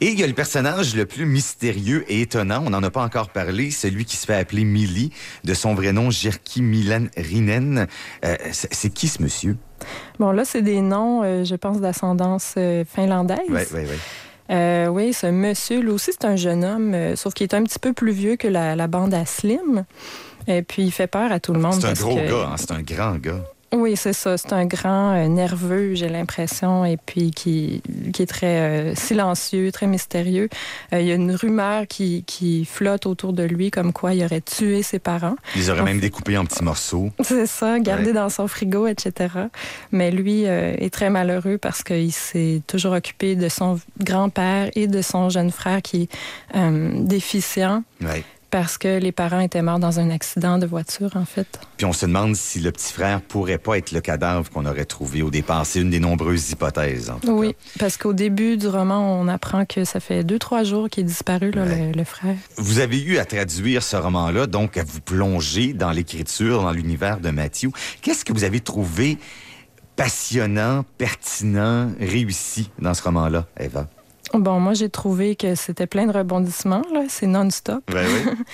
Et 0.00 0.08
il 0.10 0.20
y 0.20 0.22
a 0.22 0.26
le 0.26 0.32
personnage 0.34 0.94
le 0.94 1.04
plus 1.04 1.26
mystérieux 1.26 2.04
et 2.08 2.20
étonnant, 2.20 2.62
on 2.64 2.70
n'en 2.70 2.82
a 2.82 2.90
pas 2.90 3.02
encore 3.02 3.30
parlé, 3.30 3.70
celui 3.70 4.04
qui 4.04 4.16
se 4.16 4.26
fait 4.26 4.35
appeler 4.36 4.64
Millie, 4.64 5.10
de 5.44 5.54
son 5.54 5.74
vrai 5.74 5.92
nom 5.92 6.10
Jerki 6.10 6.62
Milan 6.62 7.06
Rinen. 7.16 7.86
Euh, 8.24 8.36
c'est 8.52 8.90
qui 8.90 9.08
ce 9.08 9.22
monsieur? 9.22 9.56
Bon, 10.18 10.30
là, 10.32 10.44
c'est 10.44 10.62
des 10.62 10.80
noms, 10.80 11.22
euh, 11.22 11.44
je 11.44 11.54
pense, 11.54 11.80
d'ascendance 11.80 12.54
euh, 12.56 12.84
finlandaise. 12.84 13.38
Oui, 13.50 13.60
oui, 13.74 13.80
oui. 13.84 13.96
Euh, 14.48 14.86
oui, 14.86 15.12
ce 15.12 15.26
monsieur, 15.26 15.80
lui 15.80 15.90
aussi, 15.90 16.12
c'est 16.12 16.24
un 16.24 16.36
jeune 16.36 16.64
homme, 16.64 16.94
euh, 16.94 17.16
sauf 17.16 17.34
qu'il 17.34 17.44
est 17.44 17.54
un 17.54 17.64
petit 17.64 17.78
peu 17.80 17.92
plus 17.92 18.12
vieux 18.12 18.36
que 18.36 18.46
la, 18.48 18.76
la 18.76 18.86
bande 18.86 19.12
à 19.12 19.26
Slim. 19.26 19.84
Et 20.46 20.62
puis, 20.62 20.84
il 20.84 20.92
fait 20.92 21.08
peur 21.08 21.32
à 21.32 21.40
tout 21.40 21.52
le 21.52 21.58
monde. 21.58 21.74
C'est 21.80 21.88
un 21.88 21.92
gros 21.94 22.14
que- 22.14 22.28
gars, 22.30 22.50
hein, 22.52 22.54
c'est 22.56 22.70
un 22.70 22.82
grand 22.82 23.16
gars. 23.16 23.44
Oui, 23.72 23.96
c'est 23.96 24.12
ça. 24.12 24.38
C'est 24.38 24.52
un 24.52 24.64
grand 24.64 25.14
euh, 25.14 25.26
nerveux, 25.28 25.94
j'ai 25.94 26.08
l'impression, 26.08 26.84
et 26.84 26.96
puis 26.96 27.30
qui, 27.32 27.82
qui 28.12 28.22
est 28.22 28.26
très 28.26 28.58
euh, 28.60 28.94
silencieux, 28.94 29.72
très 29.72 29.86
mystérieux. 29.86 30.48
Euh, 30.92 31.00
il 31.00 31.06
y 31.06 31.12
a 31.12 31.14
une 31.16 31.32
rumeur 31.34 31.86
qui, 31.86 32.22
qui 32.24 32.64
flotte 32.64 33.06
autour 33.06 33.32
de 33.32 33.42
lui, 33.42 33.70
comme 33.70 33.92
quoi 33.92 34.14
il 34.14 34.24
aurait 34.24 34.40
tué 34.40 34.82
ses 34.82 34.98
parents. 34.98 35.36
Ils 35.56 35.70
auraient 35.70 35.80
En 35.80 35.84
même 35.84 36.00
découpé 36.00 36.38
en 36.38 36.44
petits 36.44 36.62
morceaux. 36.64 37.10
C'est 37.22 37.46
ça, 37.46 37.78
gardé 37.80 38.06
Ouais. 38.06 38.12
dans 38.12 38.28
son 38.28 38.46
frigo, 38.46 38.86
etc. 38.86 39.28
Mais 39.90 40.10
lui 40.10 40.44
est 40.44 40.92
très 40.92 41.10
malheureux 41.10 41.58
parce 41.58 41.82
qu'il 41.82 42.12
s'est 42.12 42.62
toujours 42.66 42.92
occupé 42.92 43.34
de 43.34 43.48
son 43.48 43.80
grand-père 44.00 44.70
et 44.76 44.86
de 44.86 45.02
son 45.02 45.28
jeune 45.28 45.50
frère 45.50 45.82
qui 45.82 46.08
est 46.54 46.70
déficient. 47.02 47.82
Ouais. 48.00 48.22
Parce 48.50 48.78
que 48.78 48.98
les 48.98 49.12
parents 49.12 49.40
étaient 49.40 49.60
morts 49.62 49.78
dans 49.78 49.98
un 50.00 50.10
accident 50.10 50.58
de 50.58 50.66
voiture, 50.66 51.10
en 51.16 51.24
fait. 51.24 51.46
Puis 51.76 51.84
on 51.84 51.92
se 51.92 52.06
demande 52.06 52.36
si 52.36 52.60
le 52.60 52.70
petit 52.72 52.92
frère 52.92 53.20
pourrait 53.20 53.58
pas 53.58 53.76
être 53.78 53.92
le 53.92 54.00
cadavre 54.00 54.48
qu'on 54.50 54.64
aurait 54.66 54.84
trouvé 54.84 55.22
au 55.22 55.30
départ. 55.30 55.66
C'est 55.66 55.80
une 55.80 55.90
des 55.90 55.98
nombreuses 56.00 56.50
hypothèses. 56.52 57.10
En 57.10 57.18
tout 57.18 57.32
Oui, 57.32 57.48
cas. 57.52 57.58
parce 57.80 57.96
qu'au 57.96 58.12
début 58.12 58.56
du 58.56 58.68
roman, 58.68 59.20
on 59.20 59.28
apprend 59.28 59.64
que 59.66 59.84
ça 59.84 60.00
fait 60.00 60.22
deux, 60.24 60.38
trois 60.38 60.62
jours 60.62 60.88
qu'il 60.88 61.02
est 61.04 61.06
disparu, 61.06 61.50
là, 61.50 61.64
Ouais. 61.64 61.86
le, 61.92 61.98
le 61.98 62.04
frère. 62.04 62.36
Vous 62.56 62.78
avez 62.78 63.02
eu 63.02 63.18
à 63.18 63.24
traduire 63.24 63.82
ce 63.82 63.96
roman-là, 63.96 64.46
donc 64.46 64.76
à 64.76 64.84
vous 64.84 65.00
plonger 65.00 65.72
dans 65.72 65.90
l'écriture, 65.90 66.62
dans 66.62 66.72
l'univers 66.72 67.20
de 67.20 67.30
Matthew. 67.30 67.68
Qu'est-ce 68.00 68.24
que 68.24 68.32
vous 68.32 68.44
avez 68.44 68.60
trouvé 68.60 69.18
passionnant, 69.96 70.84
pertinent, 70.98 71.90
réussi 71.98 72.70
dans 72.78 72.94
ce 72.94 73.02
roman-là, 73.02 73.46
Eva? 73.58 73.88
Bon, 74.34 74.60
moi, 74.60 74.74
j'ai 74.74 74.88
trouvé 74.88 75.36
que 75.36 75.54
c'était 75.54 75.86
plein 75.86 76.06
de 76.06 76.12
rebondissements, 76.12 76.82
là. 76.92 77.04
C'est 77.08 77.26
non-stop. 77.26 77.82
Ben 77.92 78.06
oui. 78.06 78.32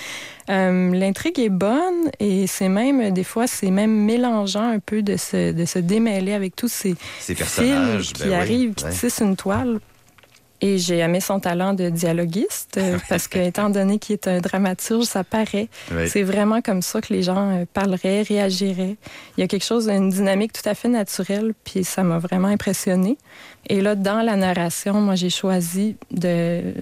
Euh, 0.49 0.91
L'intrigue 0.91 1.39
est 1.39 1.47
bonne 1.47 2.11
et 2.19 2.47
c'est 2.47 2.67
même, 2.67 3.11
des 3.11 3.23
fois, 3.23 3.47
c'est 3.47 3.71
même 3.71 4.03
mélangeant 4.03 4.71
un 4.71 4.79
peu 4.79 5.01
de 5.01 5.15
se, 5.15 5.53
de 5.53 5.63
se 5.63 5.79
démêler 5.79 6.33
avec 6.33 6.53
tous 6.53 6.67
ces 6.67 6.95
personnages. 7.33 8.11
qui 8.11 8.23
ben 8.23 8.27
oui, 8.27 8.35
arrivent, 8.35 8.73
qui 8.73 8.83
tissent 8.89 9.21
une 9.21 9.37
toile. 9.37 9.79
Et 10.59 10.77
j'ai 10.77 10.99
aimé 10.99 11.19
son 11.19 11.41
talent 11.41 11.73
de 11.73 11.89
dialoguiste 11.89 12.77
euh, 12.77 12.97
parce 13.09 13.27
que, 13.27 13.37
étant 13.37 13.69
donné 13.69 13.99
qu'il 13.99 14.13
est 14.13 14.29
un 14.29 14.39
dramaturge, 14.39 15.03
ça 15.03 15.25
paraît. 15.25 15.67
C'est 16.07 16.23
vraiment 16.23 16.61
comme 16.61 16.81
ça 16.81 17.01
que 17.01 17.13
les 17.13 17.21
gens 17.21 17.51
euh, 17.51 17.65
parleraient, 17.73 18.21
réagiraient. 18.21 18.95
Il 19.37 19.41
y 19.41 19.43
a 19.43 19.47
quelque 19.47 19.65
chose, 19.65 19.89
une 19.89 20.09
dynamique 20.09 20.53
tout 20.53 20.67
à 20.67 20.73
fait 20.73 20.87
naturelle, 20.87 21.53
puis 21.65 21.83
ça 21.83 22.03
m'a 22.03 22.17
vraiment 22.17 22.47
impressionné. 22.47 23.17
Et 23.69 23.79
là, 23.81 23.95
dans 23.95 24.21
la 24.21 24.35
narration, 24.35 24.99
moi, 25.01 25.15
j'ai 25.15 25.29
choisi 25.29 25.95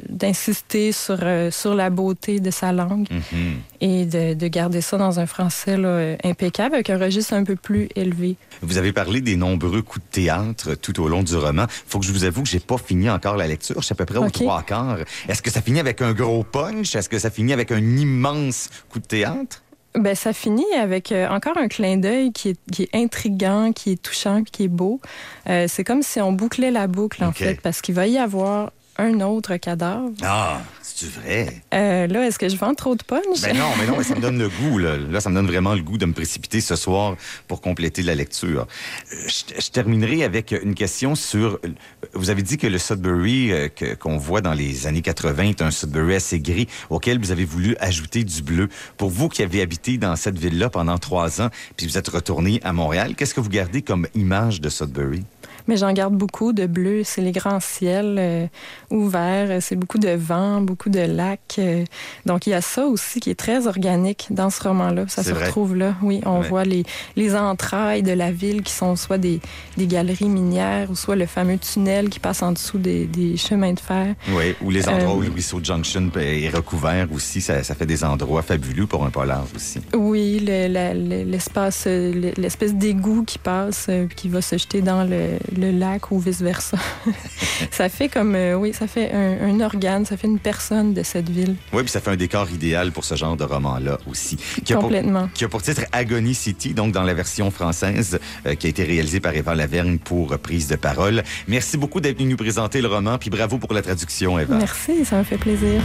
d'insister 0.09 0.91
sur, 0.91 1.17
euh, 1.21 1.51
sur 1.51 1.75
la 1.75 1.89
beauté 1.89 2.39
de 2.39 2.49
sa 2.51 2.71
langue 2.71 3.07
Mhm. 3.11 3.53
et 3.82 4.05
de, 4.05 4.34
de 4.34 4.47
garder 4.47 4.82
ça 4.82 4.97
dans 4.97 5.19
un 5.19 5.25
français 5.25 5.77
là, 5.77 5.88
euh, 5.88 6.15
impeccable, 6.23 6.75
avec 6.75 6.89
un 6.89 6.97
registre 6.97 7.34
un 7.34 7.43
peu 7.43 7.55
plus 7.55 7.88
élevé. 7.95 8.36
Vous 8.61 8.77
avez 8.77 8.93
parlé 8.93 9.21
des 9.21 9.36
nombreux 9.36 9.82
coups 9.82 10.05
de 10.05 10.11
théâtre 10.11 10.75
tout 10.75 10.99
au 11.01 11.07
long 11.07 11.23
du 11.23 11.36
roman. 11.36 11.65
Faut 11.88 11.99
que 11.99 12.05
je 12.05 12.11
vous 12.11 12.23
avoue 12.23 12.43
que 12.43 12.49
j'ai 12.49 12.59
pas 12.59 12.77
fini 12.77 13.09
encore 13.09 13.38
la 13.38 13.47
lecture. 13.47 13.75
Je 13.79 13.86
suis 13.86 13.93
à 13.93 13.95
peu 13.95 14.05
près 14.05 14.17
aux 14.17 14.29
trois 14.29 14.63
quarts. 14.63 14.97
Est-ce 15.27 15.41
que 15.41 15.51
ça 15.51 15.61
finit 15.61 15.79
avec 15.79 16.01
un 16.01 16.13
gros 16.13 16.43
punch? 16.43 16.95
Est-ce 16.95 17.09
que 17.09 17.19
ça 17.19 17.29
finit 17.29 17.53
avec 17.53 17.71
un 17.71 17.79
immense 17.97 18.69
coup 18.89 18.99
de 18.99 19.05
théâtre? 19.05 19.61
Ben, 19.96 20.16
ça 20.16 20.32
finit 20.32 20.72
avec 20.80 21.12
euh, 21.12 21.28
encore 21.28 21.58
un 21.58 21.68
clin 21.68 21.98
d'œil 21.98 22.32
qui 22.32 22.50
est, 22.50 22.60
qui 22.72 22.84
est 22.84 22.96
intriguant, 22.96 23.74
qui 23.74 23.92
est 23.92 24.02
touchant, 24.02 24.44
qui 24.44 24.64
est 24.64 24.70
beau. 24.70 25.02
Euh, 25.50 25.66
c'est 25.68 25.84
comme 25.84 26.02
si 26.02 26.22
on 26.22 26.32
bouclait 26.32 26.72
la 26.72 26.88
boucle, 26.88 27.24
en 27.24 27.34
fait, 27.34 27.60
parce 27.62 27.82
qu'il 27.82 27.96
va 27.96 28.08
y 28.08 28.18
avoir 28.18 28.72
un 28.98 29.20
autre 29.20 29.58
cadavre. 29.58 30.12
Ah, 30.24 30.62
c'est 31.02 31.20
vrai? 31.20 31.62
Euh, 31.74 32.08
là, 32.08 32.28
est-ce 32.28 32.38
que 32.38 32.47
je 32.49 32.56
vends 32.58 32.74
trop 32.76 32.95
de 32.95 33.04
punch? 33.04 33.41
Ben 33.41 33.58
non, 33.58 33.70
mais 33.80 33.88
non, 33.88 33.97
mais 33.97 34.04
ça 34.04 34.16
me 34.16 34.22
donne 34.22 34.38
le 34.38 34.49
goût. 34.62 34.78
Là. 34.78 34.97
Là, 34.97 35.20
ça 35.22 35.30
me 35.30 35.36
donne 35.36 35.47
vraiment 35.47 35.74
le 35.74 35.82
goût 35.82 35.97
de 35.97 36.06
me 36.06 36.14
précipiter 36.14 36.62
ce 36.62 36.76
soir 36.76 37.16
pour 37.47 37.62
compléter 37.62 38.04
la 38.04 38.14
lecture. 38.16 38.68
Euh, 39.14 39.16
Je, 39.28 39.62
je 39.62 39.70
terminerai 39.70 40.24
avec 40.24 40.52
une 40.52 40.76
question 40.76 41.16
sur... 41.16 41.60
euh, 41.66 41.70
Vous 42.14 42.30
avez 42.30 42.41
dit 42.43 42.58
que 42.58 42.68
le 42.68 42.78
Sudbury 42.78 43.52
euh, 43.52 43.68
qu'on 43.99 44.18
voit 44.18 44.41
dans 44.41 44.54
les 44.54 44.88
années 44.88 45.02
80 45.02 45.43
est 45.43 45.62
un 45.62 45.72
Sudbury 45.72 46.16
assez 46.16 46.39
gris 46.39 46.68
auquel 46.89 47.20
vous 47.20 47.32
avez 47.32 47.45
voulu 47.45 47.76
ajouter 47.80 48.24
du 48.24 48.41
bleu. 48.41 48.70
Pour 48.97 49.10
vous 49.10 49.30
qui 49.30 49.41
avez 49.43 49.62
habité 49.62 49.97
dans 49.97 50.16
cette 50.16 50.38
ville-là 50.38 50.70
pendant 50.70 50.97
trois 50.97 51.41
ans, 51.41 51.49
puis 51.78 51.88
vous 51.88 51.97
êtes 51.97 52.10
retourné 52.10 52.60
à 52.64 52.74
Montréal, 52.74 53.16
qu'est-ce 53.16 53.34
que 53.34 53.41
vous 53.41 53.49
gardez 53.49 53.82
comme 53.82 54.08
image 54.16 54.62
de 54.62 54.70
Sudbury? 54.70 55.24
Mais 55.68 55.78
j'en 55.78 55.93
garde 55.93 56.14
beaucoup 56.16 56.53
de 56.53 56.66
bleu. 56.66 57.01
C'est 57.03 57.22
les 57.22 57.32
grands 57.32 57.59
ciels 57.59 58.16
euh, 58.20 58.47
ouverts. 58.89 59.62
C'est 59.62 59.76
beaucoup 59.76 59.97
de 59.99 60.09
vent, 60.09 60.62
beaucoup 60.62 60.89
de 60.89 60.99
lacs. 60.99 61.39
euh. 61.59 61.84
donc, 62.26 62.47
il 62.47 62.51
y 62.51 62.53
a 62.53 62.62
ça 62.62 62.86
aussi 62.86 63.20
qui 63.20 63.30
est 63.30 63.36
très 63.39 63.68
organique 63.68 64.28
dans 64.30 64.49
ce 64.49 64.64
roman-là. 64.64 65.05
Ça 65.07 65.24
se 65.24 65.32
vrai. 65.32 65.45
retrouve 65.45 65.76
là. 65.76 65.95
Oui, 66.01 66.22
on 66.26 66.39
Ouais. 66.41 66.47
voit 66.47 66.64
les, 66.64 66.84
les 67.16 67.36
entrailles 67.36 68.01
de 68.03 68.12
la 68.14 68.32
ville 68.32 68.62
qui 68.64 68.74
sont 68.74 68.95
soit 68.95 69.18
des, 69.18 69.39
des 69.78 69.88
galeries 69.88 70.30
minières 70.30 70.89
ou 70.89 70.95
soit 70.95 71.16
le 71.16 71.26
fameux 71.26 71.57
tunnel 71.57 72.09
qui 72.09 72.20
passe 72.20 72.41
en 72.41 72.51
dessous 72.53 72.78
des, 72.78 73.05
des 73.05 73.38
chemins 73.38 73.74
de 73.74 73.80
fer. 73.80 74.16
Oui, 74.30 74.55
ou 74.62 74.70
les 74.72 74.88
endroits 74.88 75.12
Euh, 75.14 75.18
où 75.18 75.22
le 75.22 75.30
ruisseau 75.30 75.59
Junction 75.64 76.09
est 76.16 76.49
recouvert 76.49 77.07
aussi, 77.14 77.41
ça, 77.41 77.64
ça 77.64 77.76
fait 77.76 77.86
des 77.86 78.03
endroits 78.03 78.41
fabuleux 78.41 78.88
pour 78.88 79.05
un 79.05 79.09
polar 79.09 79.45
aussi. 79.55 79.80
Oui, 79.93 80.39
l'espace, 80.39 81.86
le- 81.88 82.34
l'espèce 82.38 82.74
d'égout 82.76 83.24
qui 83.26 83.38
passe, 83.38 83.89
qui 84.16 84.30
va 84.30 84.41
se 84.41 84.57
jeter 84.57 84.82
dans 84.82 85.03
le, 85.03 85.38
le 85.58 85.72
lac 85.72 86.12
ou 86.12 86.20
vice-versa. 86.20 86.78
ça 87.72 87.89
fait 87.89 88.10
comme, 88.10 88.36
euh, 88.36 88.56
oui, 88.56 88.74
ça 88.74 88.88
fait 88.88 89.12
un, 89.12 89.49
un 89.49 89.60
organe, 89.62 90.06
ça 90.06 90.18
fait 90.18 90.28
une 90.28 90.39
personne 90.39 90.93
de 90.93 91.04
cette 91.04 91.30
ville. 91.30 91.56
Oui, 91.74 91.84
puis 91.84 91.91
ça 91.91 91.99
fait 91.99 92.12
un 92.12 92.16
décor 92.16 92.49
idéal 92.49 92.91
pour 92.91 93.06
ce 93.06 93.16
genre 93.16 93.36
de 93.36 93.43
roman-là 93.43 93.97
aussi. 94.10 94.38
Qui 94.64 94.74
a, 94.74 94.76
pour, 94.76 94.86
Complètement. 94.86 95.30
qui 95.34 95.43
a 95.43 95.49
pour 95.49 95.62
titre 95.62 95.84
Agony 95.91 96.34
City, 96.34 96.74
donc 96.74 96.93
dans 96.93 97.04
la 97.04 97.14
version 97.14 97.52
française, 97.52 98.20
euh, 98.45 98.56
qui 98.56 98.68
a 98.68 98.70
été 98.70 98.84
réalisée 98.84 99.20
par 99.20 99.36
Eva 99.36 99.56
Lavergne 99.56 99.97
pour 99.97 100.38
prise 100.39 100.68
de 100.68 100.76
parole. 100.76 101.24
Merci 101.47 101.78
beaucoup 101.78 102.02
d'être 102.02 102.18
venu 102.18 102.32
nous 102.32 102.38
présenter 102.38 102.82
le 102.82 102.88
roman, 102.88 103.18
puis 103.18 103.30
bravo 103.30 103.58
pour 103.58 103.74
la 103.74 103.82
traduction, 103.82 104.39
Eva. 104.39 104.56
Merci, 104.58 105.06
ça 105.06 105.18
me 105.18 105.24
fait 105.24 105.38
plaisir. 105.38 105.82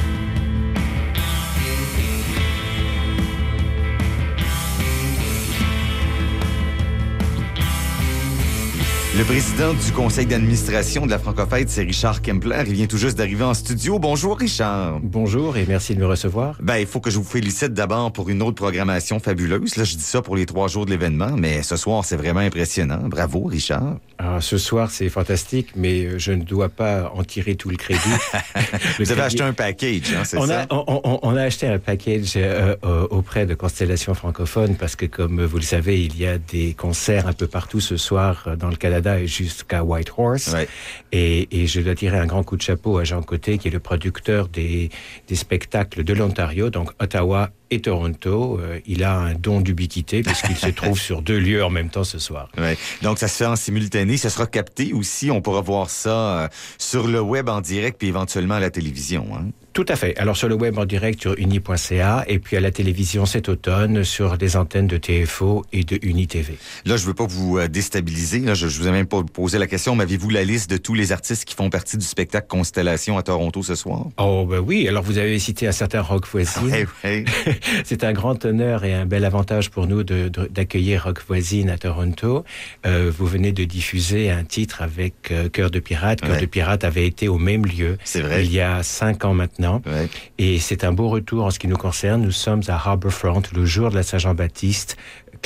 Le 9.17 9.25
président 9.25 9.73
du 9.73 9.93
conseil 9.93 10.27
d'administration 10.27 11.07
de 11.07 11.11
la 11.11 11.19
Francofête, 11.19 11.71
c'est 11.71 11.83
Richard 11.85 12.21
Kempler. 12.21 12.64
Il 12.67 12.75
vient 12.75 12.87
tout 12.87 12.99
juste 12.99 13.17
d'arriver 13.17 13.45
en 13.45 13.55
studio. 13.55 13.99
Bonjour, 13.99 14.37
Richard. 14.39 15.01
Bonjour 15.03 15.57
et 15.57 15.64
merci 15.67 15.95
de 15.95 16.01
me 16.01 16.07
recevoir. 16.07 16.59
Ben, 16.61 16.77
il 16.77 16.87
faut 16.87 17.01
que 17.01 17.09
je 17.11 17.17
vous 17.17 17.25
félicite 17.25 17.73
d'abord 17.73 18.12
pour 18.12 18.29
une 18.29 18.43
autre 18.43 18.57
programmation 18.57 19.19
fabuleuse. 19.19 19.77
Là, 19.77 19.85
je 19.85 19.97
dis 19.97 20.03
ça 20.03 20.21
pour 20.21 20.37
les 20.37 20.45
trois 20.45 20.69
jours 20.69 20.85
de 20.85 20.91
l'événement, 20.91 21.31
mais 21.35 21.62
ce 21.62 21.77
soir, 21.77 22.05
c'est 22.05 22.17
vraiment 22.17 22.41
impressionnant. 22.41 23.09
Bravo, 23.09 23.45
Richard. 23.45 23.97
Alors, 24.19 24.43
ce 24.43 24.59
soir, 24.59 24.91
c'est 24.91 25.09
fantastique, 25.09 25.69
mais 25.77 26.19
je 26.19 26.33
ne 26.33 26.43
dois 26.43 26.69
pas 26.69 27.11
en 27.14 27.25
tirer 27.25 27.55
tout 27.55 27.71
le 27.71 27.77
crédit. 27.77 28.01
Le 28.99 29.05
Vous 29.05 29.12
avez 29.12 29.23
acheté 29.23 29.43
un 29.43 29.53
package, 29.55 30.12
hein, 30.14 30.25
c'est 30.25 30.37
on 30.39 30.47
ça? 30.47 30.62
a, 30.62 30.67
on, 30.71 31.01
on- 31.05 31.19
on 31.23 31.37
a 31.37 31.43
acheté 31.43 31.67
un 31.67 31.79
package 31.79 32.33
euh, 32.37 32.77
euh, 32.85 33.07
auprès 33.11 33.47
de 33.47 33.55
Constellation 33.55 34.12
francophone 34.14 34.75
parce 34.77 34.95
que, 34.97 35.07
comme 35.07 35.43
vous 35.45 35.57
le 35.57 35.62
savez, 35.62 36.03
il 36.05 36.19
y 36.19 36.27
a 36.27 36.37
des 36.39 36.75
concerts 36.75 37.27
un 37.27 37.33
peu 37.33 37.47
partout 37.47 37.81
ce 37.81 37.97
soir 37.97 38.45
euh, 38.47 38.57
dans 38.57 38.69
le 38.69 38.77
Canada 38.77 39.06
et 39.07 39.27
jusqu'à 39.27 39.83
Whitehorse. 39.83 40.53
Ouais. 40.53 40.69
Et, 41.13 41.63
et 41.63 41.67
je 41.67 41.81
dois 41.81 41.95
tirer 41.95 42.19
un 42.19 42.27
grand 42.27 42.43
coup 42.43 42.57
de 42.57 42.63
chapeau 42.63 42.99
à 42.99 43.05
Jean 43.05 43.23
Côté, 43.23 43.59
qui 43.59 43.69
est 43.69 43.71
le 43.71 43.81
producteur 43.81 44.49
des, 44.49 44.91
des 45.29 45.37
spectacles 45.37 46.05
de 46.05 46.13
l'Ontario, 46.13 46.71
donc 46.71 46.91
Ottawa 47.01 47.51
et 47.71 47.81
Toronto. 47.81 48.59
Euh, 48.61 48.81
il 48.87 49.05
a 49.05 49.17
un 49.17 49.35
don 49.35 49.61
d'ubiquité 49.61 50.23
puisqu'il 50.23 50.57
se 50.57 50.67
trouve 50.75 50.99
sur 50.99 51.23
deux 51.23 51.39
lieux 51.39 51.65
en 51.65 51.71
même 51.71 51.91
temps 51.91 52.05
ce 52.05 52.19
soir. 52.19 52.49
Ouais. 52.59 52.77
Donc, 53.03 53.19
ça 53.19 53.29
se 53.29 53.37
fait 53.37 53.47
en 53.47 53.57
simultané. 53.57 54.17
Ça 54.17 54.31
sera 54.31 54.47
capté 54.47 54.93
aussi. 54.93 55.31
On 55.31 55.41
pourra 55.41 55.61
voir 55.61 55.91
ça 55.91 56.45
euh, 56.45 56.49
sur 56.79 57.07
le 57.07 57.21
web 57.21 57.49
en 57.49 57.61
direct, 57.61 57.99
puis 57.99 58.09
éventuellement 58.09 58.55
à 58.55 58.61
la 58.61 58.71
télévision. 58.71 59.27
Hein? 59.35 59.47
Tout 59.77 59.85
à 59.89 59.95
fait. 59.97 60.16
Alors 60.16 60.39
sur 60.39 60.49
le 60.49 60.55
web 60.55 60.79
en 60.79 60.87
direct 60.87 61.20
sur 61.20 61.35
uni.ca 61.37 62.24
et 62.29 62.39
puis 62.39 62.57
à 62.57 62.61
la 62.61 62.70
télévision 62.70 63.27
cet 63.27 63.51
automne 63.51 64.05
sur 64.05 64.39
des 64.39 64.57
antennes 64.57 64.87
de 64.87 64.97
TFO 64.97 65.66
et 65.70 65.85
de 65.85 65.99
UniTV. 66.01 66.57
Là, 66.87 66.97
je 66.97 67.05
veux 67.05 67.12
pas 67.12 67.27
vous 67.27 67.59
euh, 67.59 67.68
déstabiliser. 67.68 68.39
Là, 68.39 68.55
je, 68.55 68.68
je 68.68 68.81
vous 68.81 68.89
ai 68.89 68.91
même 68.91 69.05
pas 69.05 69.22
posé 69.22 69.59
la 69.59 69.66
question. 69.66 69.95
M'avez-vous 69.95 70.31
la 70.31 70.45
liste 70.45 70.70
de 70.70 70.79
tous 70.79 70.95
les 70.95 71.12
artistes 71.12 71.45
qui 71.45 71.55
font 71.55 71.68
partie 71.68 71.99
du 71.99 72.07
spectacle 72.07 72.47
Constellation 72.49 73.18
à 73.18 73.22
Toronto 73.22 73.62
ce 73.62 73.74
soir? 73.74 74.07
Oh 74.16 74.47
ben 74.49 74.61
oui, 74.61 74.89
alors 74.89 75.03
vous 75.03 75.18
avez 75.18 75.39
cité 75.39 75.66
un 75.68 75.72
certain 75.72 76.01
Rock 76.01 76.27
Voisine. 76.27 76.62
Ouais, 76.64 76.87
ouais. 77.05 77.27
C'est 77.85 78.03
un 78.03 78.14
grand 78.14 78.43
honneur 78.47 78.83
et 78.85 78.95
un 78.95 79.05
bel 79.05 79.27
avantage 79.27 79.70
pour 79.70 79.87
nous 79.87 80.03
d'accueillir 80.05 81.05
Rock 81.05 81.20
Voisine 81.29 81.68
à 81.68 81.77
Toronto. 81.77 82.45
Euh, 82.87 83.12
vous 83.14 83.27
venez 83.27 83.53
de 83.53 83.64
diffuser 83.64 84.31
un 84.31 84.45
titre 84.45 84.81
avec 84.81 85.31
euh, 85.33 85.51
Cœur 85.51 85.70
de 85.70 85.81
Pirate. 85.81 86.22
Cœur 86.22 86.31
Ouais. 86.31 86.41
de 86.41 86.47
Pirate 86.47 86.83
avait 86.85 87.07
été 87.07 87.29
au 87.29 87.37
même 87.37 87.66
lieu 87.66 87.99
C'est 88.05 88.22
vrai. 88.22 88.43
il 88.43 88.53
y 88.55 88.61
a 88.61 88.83
cinq 88.83 89.27
ans 89.27 89.35
maintenant. 89.35 89.66
Ouais. 89.75 90.09
Et 90.39 90.59
c'est 90.59 90.85
un 90.85 90.93
beau 90.93 91.09
retour 91.09 91.45
en 91.45 91.51
ce 91.51 91.59
qui 91.59 91.69
nous 91.69 91.77
concerne. 91.77 92.23
Nous 92.23 92.31
sommes 92.31 92.62
à 92.69 92.75
Harbourfront 92.75 93.43
le 93.55 93.64
jour 93.64 93.91
de 93.91 93.97
la 93.97 94.03
Saint-Jean-Baptiste. 94.03 94.97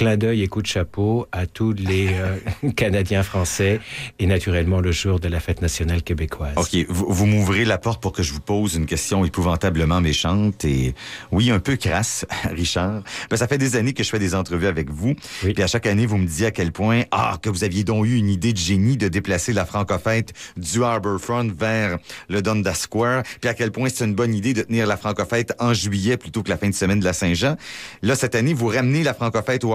Clin 0.00 0.16
d'œil 0.16 0.42
et 0.42 0.48
coup 0.48 0.62
de 0.62 0.66
chapeau 0.66 1.26
à 1.30 1.44
tous 1.44 1.74
les 1.74 2.08
euh, 2.14 2.70
Canadiens 2.74 3.22
français 3.22 3.80
et 4.18 4.24
naturellement 4.24 4.80
le 4.80 4.92
jour 4.92 5.20
de 5.20 5.28
la 5.28 5.40
fête 5.40 5.60
nationale 5.60 6.02
québécoise. 6.02 6.54
OK, 6.56 6.74
vous, 6.88 7.04
vous 7.10 7.26
m'ouvrez 7.26 7.66
la 7.66 7.76
porte 7.76 8.00
pour 8.00 8.12
que 8.12 8.22
je 8.22 8.32
vous 8.32 8.40
pose 8.40 8.76
une 8.76 8.86
question 8.86 9.26
épouvantablement 9.26 10.00
méchante 10.00 10.64
et, 10.64 10.94
oui, 11.32 11.50
un 11.50 11.58
peu 11.58 11.76
crasse, 11.76 12.24
Richard. 12.50 13.02
Ben, 13.28 13.36
ça 13.36 13.46
fait 13.46 13.58
des 13.58 13.76
années 13.76 13.92
que 13.92 14.02
je 14.02 14.08
fais 14.08 14.18
des 14.18 14.34
entrevues 14.34 14.68
avec 14.68 14.88
vous. 14.88 15.14
Oui. 15.44 15.52
Puis 15.52 15.62
à 15.62 15.66
chaque 15.66 15.86
année, 15.86 16.06
vous 16.06 16.16
me 16.16 16.24
disiez 16.24 16.46
à 16.46 16.50
quel 16.50 16.72
point, 16.72 17.02
ah, 17.10 17.36
que 17.42 17.50
vous 17.50 17.62
aviez 17.62 17.84
donc 17.84 18.06
eu 18.06 18.16
une 18.16 18.30
idée 18.30 18.54
de 18.54 18.58
génie 18.58 18.96
de 18.96 19.08
déplacer 19.08 19.52
la 19.52 19.66
Francofête 19.66 20.32
du 20.56 20.82
Harbourfront 20.82 21.52
vers 21.54 21.98
le 22.30 22.40
Dundas 22.40 22.72
Square. 22.72 23.22
Puis 23.42 23.50
à 23.50 23.52
quel 23.52 23.70
point 23.70 23.90
c'est 23.90 24.06
une 24.06 24.14
bonne 24.14 24.34
idée 24.34 24.54
de 24.54 24.62
tenir 24.62 24.86
la 24.86 24.96
Francofête 24.96 25.52
en 25.58 25.74
juillet 25.74 26.16
plutôt 26.16 26.42
que 26.42 26.48
la 26.48 26.56
fin 26.56 26.70
de 26.70 26.74
semaine 26.74 27.00
de 27.00 27.04
la 27.04 27.12
Saint-Jean. 27.12 27.58
Là, 28.00 28.14
cette 28.14 28.34
année, 28.34 28.54
vous 28.54 28.68
ramenez 28.68 29.02
la 29.02 29.12
Francofête 29.12 29.62
au 29.62 29.74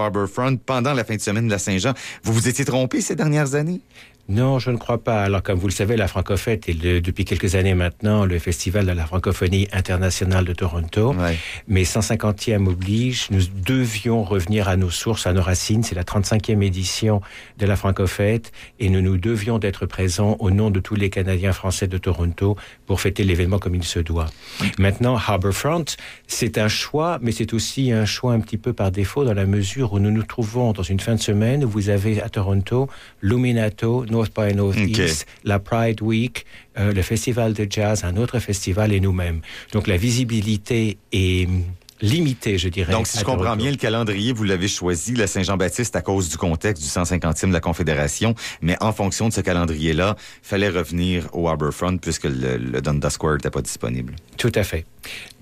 Pendant 0.64 0.94
la 0.94 1.04
fin 1.04 1.16
de 1.16 1.20
semaine 1.20 1.46
de 1.46 1.50
la 1.50 1.58
Saint-Jean. 1.58 1.92
Vous 2.22 2.32
vous 2.32 2.48
étiez 2.48 2.64
trompé 2.64 3.00
ces 3.00 3.14
dernières 3.14 3.54
années? 3.54 3.80
Non, 4.28 4.58
je 4.58 4.70
ne 4.72 4.76
crois 4.76 5.04
pas. 5.04 5.22
Alors, 5.22 5.42
comme 5.42 5.56
vous 5.58 5.68
le 5.68 5.72
savez, 5.72 5.96
la 5.96 6.08
Francofête 6.08 6.68
est 6.68 6.72
le- 6.82 7.00
depuis 7.00 7.24
quelques 7.24 7.54
années 7.54 7.74
maintenant 7.74 8.24
le 8.24 8.38
festival 8.40 8.84
de 8.84 8.90
la 8.92 9.06
francophonie 9.06 9.68
internationale 9.72 10.44
de 10.44 10.52
Toronto. 10.52 11.14
Ouais. 11.14 11.36
Mais 11.68 11.84
150e 11.84 12.66
oblige, 12.66 13.28
nous 13.30 13.42
devions 13.64 14.24
revenir 14.24 14.68
à 14.68 14.76
nos 14.76 14.90
sources, 14.90 15.28
à 15.28 15.32
nos 15.32 15.42
racines. 15.42 15.84
C'est 15.84 15.94
la 15.94 16.02
35e 16.02 16.60
édition 16.62 17.20
de 17.58 17.66
la 17.66 17.76
Francofête 17.76 18.50
et 18.80 18.88
nous 18.90 19.00
nous 19.00 19.16
devions 19.16 19.60
d'être 19.60 19.86
présents 19.86 20.36
au 20.40 20.50
nom 20.50 20.70
de 20.70 20.80
tous 20.80 20.96
les 20.96 21.08
Canadiens 21.08 21.52
français 21.52 21.86
de 21.86 21.96
Toronto 21.98 22.56
pour 22.86 23.00
fêter 23.00 23.22
l'événement 23.22 23.60
comme 23.60 23.76
il 23.76 23.84
se 23.84 24.00
doit. 24.00 24.26
Maintenant, 24.78 25.16
Harbourfront, 25.16 25.84
c'est 26.26 26.58
un 26.58 26.68
choix, 26.68 27.18
mais 27.22 27.30
c'est 27.30 27.54
aussi 27.54 27.92
un 27.92 28.04
choix 28.06 28.32
un 28.32 28.40
petit 28.40 28.58
peu 28.58 28.72
par 28.72 28.90
défaut 28.90 29.24
dans 29.24 29.34
la 29.34 29.46
mesure 29.46 29.92
où 29.92 30.00
nous 30.00 30.10
nous 30.10 30.24
trouvons 30.24 30.72
dans 30.72 30.82
une 30.82 30.98
fin 31.00 31.14
de 31.14 31.20
semaine 31.20 31.64
où 31.64 31.68
vous 31.68 31.90
avez 31.90 32.20
à 32.20 32.28
Toronto 32.28 32.88
Luminato, 33.22 34.04
North 34.16 34.32
by 34.34 34.54
Northeast, 34.54 35.26
la 35.44 35.58
Pride 35.58 36.00
Week, 36.00 36.46
euh, 36.78 36.94
le 36.94 37.02
festival 37.02 37.52
de 37.52 37.66
jazz, 37.68 38.02
un 38.02 38.16
autre 38.16 38.38
festival 38.38 38.92
et 38.92 39.00
nous-mêmes. 39.00 39.42
Donc 39.72 39.86
la 39.86 39.98
visibilité 39.98 40.96
est 41.12 41.48
limitée, 42.00 42.58
je 42.58 42.68
dirais. 42.68 42.92
Donc, 42.92 43.06
si 43.06 43.18
je 43.18 43.24
comprends 43.24 43.56
bien, 43.56 43.70
le 43.70 43.76
calendrier, 43.76 44.32
vous 44.32 44.44
l'avez 44.44 44.68
choisi, 44.68 45.14
la 45.14 45.26
Saint-Jean-Baptiste, 45.26 45.96
à 45.96 46.02
cause 46.02 46.28
du 46.28 46.36
contexte 46.36 46.82
du 46.82 46.88
150e 46.88 47.48
de 47.48 47.52
la 47.52 47.60
Confédération, 47.60 48.34
mais 48.60 48.76
en 48.80 48.92
fonction 48.92 49.28
de 49.28 49.32
ce 49.32 49.40
calendrier-là, 49.40 50.16
fallait 50.42 50.68
revenir 50.68 51.28
au 51.32 51.48
Harbourfront 51.48 51.96
puisque 51.98 52.24
le, 52.24 52.56
le 52.56 52.80
Dundas 52.80 53.10
Square 53.10 53.34
n'était 53.34 53.50
pas 53.50 53.62
disponible. 53.62 54.14
Tout 54.36 54.52
à 54.54 54.62
fait. 54.62 54.84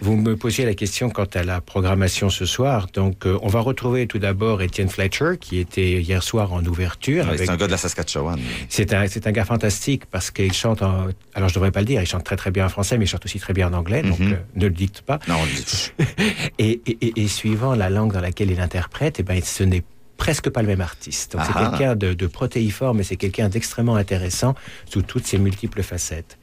Vous 0.01 0.17
me 0.17 0.37
posiez 0.37 0.65
la 0.67 0.75
question 0.75 1.09
quant 1.09 1.27
à 1.35 1.43
la 1.43 1.61
programmation 1.61 2.29
ce 2.29 2.45
soir. 2.45 2.87
Donc, 2.93 3.25
euh, 3.27 3.39
on 3.43 3.49
va 3.49 3.61
retrouver 3.61 4.07
tout 4.07 4.19
d'abord 4.19 4.61
Étienne 4.63 4.89
Fletcher, 4.91 5.39
qui 5.41 5.59
était 5.59 6.03
hier 6.03 6.23
soir 6.23 6.53
en 6.53 6.63
ouverture. 6.65 7.27
Ouais, 7.29 7.39
C'est 7.39 7.49
un 7.49 7.57
gars 7.57 7.67
de 7.67 7.71
la 7.73 7.79
Saskatchewan. 7.79 8.39
C'est 8.69 8.93
un, 8.93 9.07
c'est 9.07 9.27
un 9.27 9.33
gars 9.33 9.45
fantastique 9.47 10.05
parce 10.07 10.31
qu'il 10.31 10.53
chante 10.53 10.83
en... 10.83 11.07
Alors, 11.35 11.49
je 11.49 11.55
devrais 11.55 11.71
pas 11.71 11.81
le 11.81 11.87
dire, 11.87 12.03
il 12.03 12.07
chante 12.07 12.25
très 12.25 12.37
très 12.37 12.51
bien 12.51 12.67
en 12.67 12.69
français, 12.69 12.99
mais 12.99 13.07
il 13.07 13.09
chante 13.09 13.25
aussi 13.25 13.39
très 13.41 13.53
bien 13.55 13.69
en 13.69 13.73
anglais, 13.73 14.03
donc 14.03 14.19
Mhm. 14.19 14.33
euh, 14.33 14.37
ne 14.57 14.65
le 14.67 14.73
dicte 14.75 15.01
pas. 15.01 15.19
Non, 15.29 15.37
on 15.43 15.47
dit- 15.47 15.93
Et, 16.59 16.81
et- 16.87 16.99
et- 17.07 17.23
et 17.25 17.29
suivant 17.29 17.75
la 17.75 17.91
langue 17.91 18.13
dans 18.13 18.21
laquelle 18.21 18.51
il 18.51 18.61
interprète, 18.61 19.21
eh 19.21 19.23
ben, 19.23 19.41
ce 19.43 19.63
n'est 19.65 19.83
presque 20.17 20.49
pas 20.49 20.63
le 20.63 20.69
même 20.69 20.81
artiste. 20.81 21.33
Donc, 21.33 21.43
c'est 21.45 21.53
Ah. 21.57 21.71
quelqu'un 21.71 21.97
de, 21.97 22.13
de 22.15 22.27
protéiforme, 22.27 22.99
mais 22.99 23.03
c'est 23.03 23.17
quelqu'un 23.17 23.49
d'extrêmement 23.49 23.97
intéressant 23.97 24.55
sous 24.87 25.03
toutes 25.03 25.27
ses 25.27 25.39
multiples 25.39 25.83
facettes. 25.83 26.39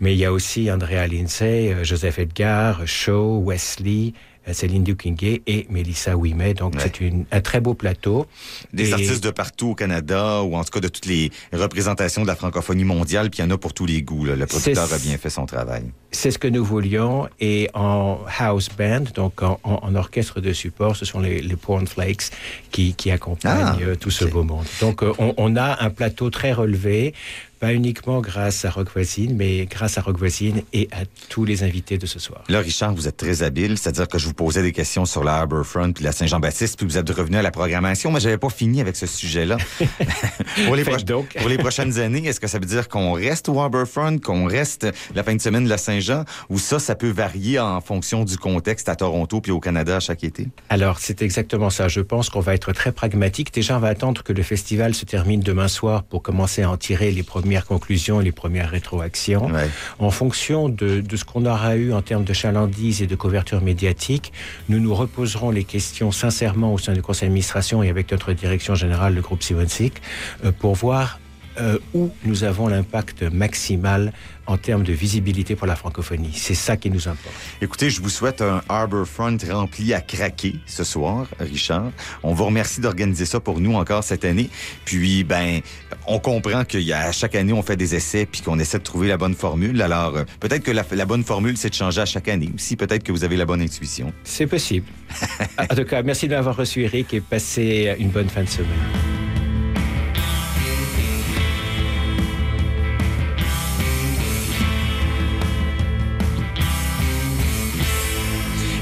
Mais 0.00 0.14
il 0.14 0.18
y 0.18 0.24
a 0.24 0.32
aussi 0.32 0.70
Andrea 0.70 1.06
Lindsay, 1.08 1.72
euh, 1.74 1.82
Joseph 1.84 2.18
Edgar, 2.20 2.86
Shaw, 2.86 3.42
Wesley, 3.44 4.12
Céline 4.52 4.84
Duquingay 4.84 5.42
et 5.46 5.66
Melissa 5.70 6.16
Ouimet. 6.16 6.54
Donc, 6.54 6.74
Ouais. 6.74 6.80
c'est 6.98 7.12
un 7.32 7.40
très 7.40 7.60
beau 7.60 7.74
plateau. 7.74 8.26
Des 8.72 8.90
Et- 8.90 8.92
artistes 8.92 9.24
de 9.24 9.30
partout 9.30 9.68
au 9.70 9.74
Canada, 9.74 10.42
ou 10.42 10.56
en 10.56 10.64
tout 10.64 10.70
cas 10.70 10.80
de 10.80 10.88
toutes 10.88 11.06
les 11.06 11.30
représentations 11.52 12.22
de 12.22 12.26
la 12.26 12.36
francophonie 12.36 12.84
mondiale, 12.84 13.30
puis 13.30 13.40
il 13.40 13.42
y 13.42 13.48
en 13.48 13.50
a 13.50 13.58
pour 13.58 13.72
tous 13.74 13.86
les 13.86 14.02
goûts. 14.02 14.24
là. 14.24 14.36
Le 14.36 14.46
producteur 14.46 14.92
a 14.92 14.98
bien 14.98 15.18
fait 15.18 15.30
son 15.30 15.46
travail. 15.46 15.84
C'est 16.12 16.30
ce 16.30 16.38
que 16.38 16.48
nous 16.48 16.64
voulions. 16.64 17.28
Et 17.40 17.68
en 17.74 18.18
house 18.38 18.68
band, 18.76 19.04
donc 19.14 19.42
en, 19.42 19.58
en- 19.64 19.80
en 19.82 19.94
orchestre 19.94 20.40
de 20.40 20.52
support, 20.52 20.96
ce 20.96 21.04
sont 21.04 21.20
les, 21.20 21.40
les 21.40 21.56
Pornflakes 21.56 22.30
qui, 22.70 22.94
qui 22.94 23.10
accompagnent 23.10 23.62
Ah, 23.62 23.76
euh, 23.82 23.94
tout 23.96 24.10
ce 24.10 24.24
beau 24.24 24.42
monde. 24.44 24.64
Donc 24.80 25.02
euh, 25.02 25.12
on, 25.18 25.34
on 25.36 25.56
a 25.56 25.82
un 25.84 25.90
plateau 25.90 26.30
très 26.30 26.52
relevé, 26.52 27.12
pas 27.58 27.72
uniquement 27.72 28.20
grâce 28.20 28.64
à 28.64 28.70
Rock 28.70 28.88
Voisine, 28.92 29.34
mais 29.36 29.66
grâce 29.66 29.98
à 29.98 30.00
Rock 30.02 30.18
Voisine 30.18 30.62
et 30.72 30.88
à 30.92 31.04
tous 31.28 31.44
les 31.44 31.62
invités 31.62 31.98
de 31.98 32.06
ce 32.06 32.18
soir. 32.18 32.42
Là, 32.48 32.60
Richard, 32.60 32.94
vous 32.94 33.08
êtes 33.08 33.16
très 33.16 33.42
habile, 33.42 33.78
c'est-à-dire 33.78 34.08
que 34.08 34.18
je 34.18 34.26
vous 34.26 34.34
posais 34.34 34.62
des 34.62 34.72
questions 34.72 35.04
sur 35.06 35.24
la 35.24 35.36
Harbourfront 35.36 35.92
puis 35.92 36.04
la 36.04 36.12
Saint-Jean-Baptiste, 36.12 36.76
puis 36.78 36.86
vous 36.86 36.98
êtes 36.98 37.08
revenu 37.10 37.36
à 37.36 37.42
la 37.42 37.50
programmation, 37.50 38.10
mais 38.10 38.20
j'avais 38.20 38.38
pas 38.38 38.50
fini 38.50 38.80
avec 38.80 38.96
ce 38.96 39.06
sujet-là. 39.06 39.56
pour, 40.66 40.76
les 40.76 40.84
Faites 40.84 40.94
proche- 40.98 41.04
donc. 41.04 41.34
pour 41.38 41.48
les 41.48 41.58
prochaines 41.58 41.98
années, 41.98 42.26
est-ce 42.26 42.40
que 42.40 42.46
ça 42.46 42.58
veut 42.58 42.66
dire 42.66 42.88
qu'on 42.88 43.12
reste 43.12 43.48
au 43.48 43.58
Harbourfront, 43.60 44.18
qu'on 44.18 44.46
reste 44.46 44.86
la 45.14 45.22
fin 45.22 45.34
de 45.34 45.40
semaine 45.40 45.64
de 45.64 45.68
la 45.68 45.78
Saint-Jean, 45.78 46.24
ou 46.48 46.58
ça, 46.58 46.78
ça 46.78 46.94
peut 46.94 47.10
varier 47.10 47.58
en 47.58 47.80
fonction 47.80 48.24
du 48.24 48.36
contexte 48.36 48.88
à 48.88 48.96
Toronto 48.96 49.40
puis 49.40 49.52
au 49.52 49.60
Canada 49.60 50.00
chaque 50.00 50.24
été? 50.24 50.48
Alors, 50.68 50.98
c'est 50.98 51.22
exactement 51.22 51.70
ça. 51.70 51.88
Je 51.88 52.00
pense 52.00 52.28
qu'on 52.30 52.40
va 52.40 52.54
être 52.54 52.72
très 52.72 52.92
pragmatique. 52.92 53.52
Déjà, 53.52 53.76
on 53.76 53.80
va 53.80 53.88
attendre 53.88 54.22
que 54.22 54.32
le 54.32 54.42
festival 54.42 54.94
se 54.94 55.04
termine 55.04 55.40
demain 55.40 55.68
soir 55.68 56.02
pour 56.04 56.22
commencer 56.22 56.62
à 56.62 56.70
en 56.70 56.76
tirer 56.76 57.10
les 57.10 57.22
premières 57.46 57.66
conclusions, 57.66 58.18
les 58.18 58.32
premières 58.32 58.70
rétroactions. 58.70 59.46
Ouais. 59.46 59.70
En 60.00 60.10
fonction 60.10 60.68
de, 60.68 61.00
de 61.00 61.16
ce 61.16 61.24
qu'on 61.24 61.46
aura 61.46 61.76
eu 61.76 61.92
en 61.92 62.02
termes 62.02 62.24
de 62.24 62.32
chalandise 62.32 63.02
et 63.02 63.06
de 63.06 63.14
couverture 63.14 63.62
médiatique, 63.62 64.32
nous 64.68 64.80
nous 64.80 64.92
reposerons 64.92 65.52
les 65.52 65.62
questions 65.62 66.10
sincèrement 66.10 66.74
au 66.74 66.78
sein 66.78 66.92
du 66.92 67.02
conseil 67.02 67.28
d'administration 67.28 67.84
et 67.84 67.88
avec 67.88 68.10
notre 68.10 68.32
direction 68.32 68.74
générale, 68.74 69.14
le 69.14 69.20
groupe 69.20 69.44
Sivonsic, 69.44 70.02
euh, 70.44 70.50
pour 70.50 70.74
voir 70.74 71.20
euh, 71.58 71.78
où 71.94 72.10
nous 72.24 72.44
avons 72.44 72.68
l'impact 72.68 73.22
maximal 73.22 74.12
en 74.46 74.56
termes 74.56 74.84
de 74.84 74.92
visibilité 74.92 75.56
pour 75.56 75.66
la 75.66 75.76
francophonie. 75.76 76.32
C'est 76.34 76.54
ça 76.54 76.76
qui 76.76 76.90
nous 76.90 77.08
importe. 77.08 77.34
Écoutez, 77.60 77.90
je 77.90 78.00
vous 78.00 78.08
souhaite 78.08 78.42
un 78.42 78.62
Harbourfront 78.68 79.36
rempli 79.50 79.92
à 79.92 80.00
craquer 80.00 80.56
ce 80.66 80.84
soir, 80.84 81.26
Richard. 81.40 81.90
On 82.22 82.32
vous 82.32 82.44
remercie 82.44 82.80
d'organiser 82.80 83.26
ça 83.26 83.40
pour 83.40 83.60
nous 83.60 83.74
encore 83.74 84.04
cette 84.04 84.24
année. 84.24 84.48
Puis, 84.84 85.24
ben, 85.24 85.60
on 86.06 86.18
comprend 86.18 86.64
qu'il 86.64 86.82
y 86.82 86.92
a, 86.92 87.08
à 87.08 87.12
chaque 87.12 87.34
année, 87.34 87.52
on 87.52 87.62
fait 87.62 87.76
des 87.76 87.94
essais 87.94 88.26
puis 88.26 88.42
qu'on 88.42 88.58
essaie 88.58 88.78
de 88.78 88.84
trouver 88.84 89.08
la 89.08 89.16
bonne 89.16 89.34
formule. 89.34 89.80
Alors, 89.82 90.16
euh, 90.16 90.24
peut-être 90.40 90.62
que 90.62 90.70
la, 90.70 90.84
la 90.92 91.06
bonne 91.06 91.24
formule, 91.24 91.56
c'est 91.56 91.70
de 91.70 91.74
changer 91.74 92.00
à 92.00 92.06
chaque 92.06 92.28
année. 92.28 92.50
Aussi, 92.54 92.76
peut-être 92.76 93.02
que 93.02 93.12
vous 93.12 93.24
avez 93.24 93.36
la 93.36 93.46
bonne 93.46 93.62
intuition. 93.62 94.12
C'est 94.24 94.46
possible. 94.46 94.86
en 95.58 95.74
tout 95.74 95.84
cas, 95.84 96.02
merci 96.02 96.28
de 96.28 96.34
m'avoir 96.34 96.56
reçu, 96.56 96.82
Eric, 96.82 97.14
et 97.14 97.20
passez 97.20 97.96
une 97.98 98.10
bonne 98.10 98.28
fin 98.28 98.42
de 98.42 98.48
semaine. 98.48 99.25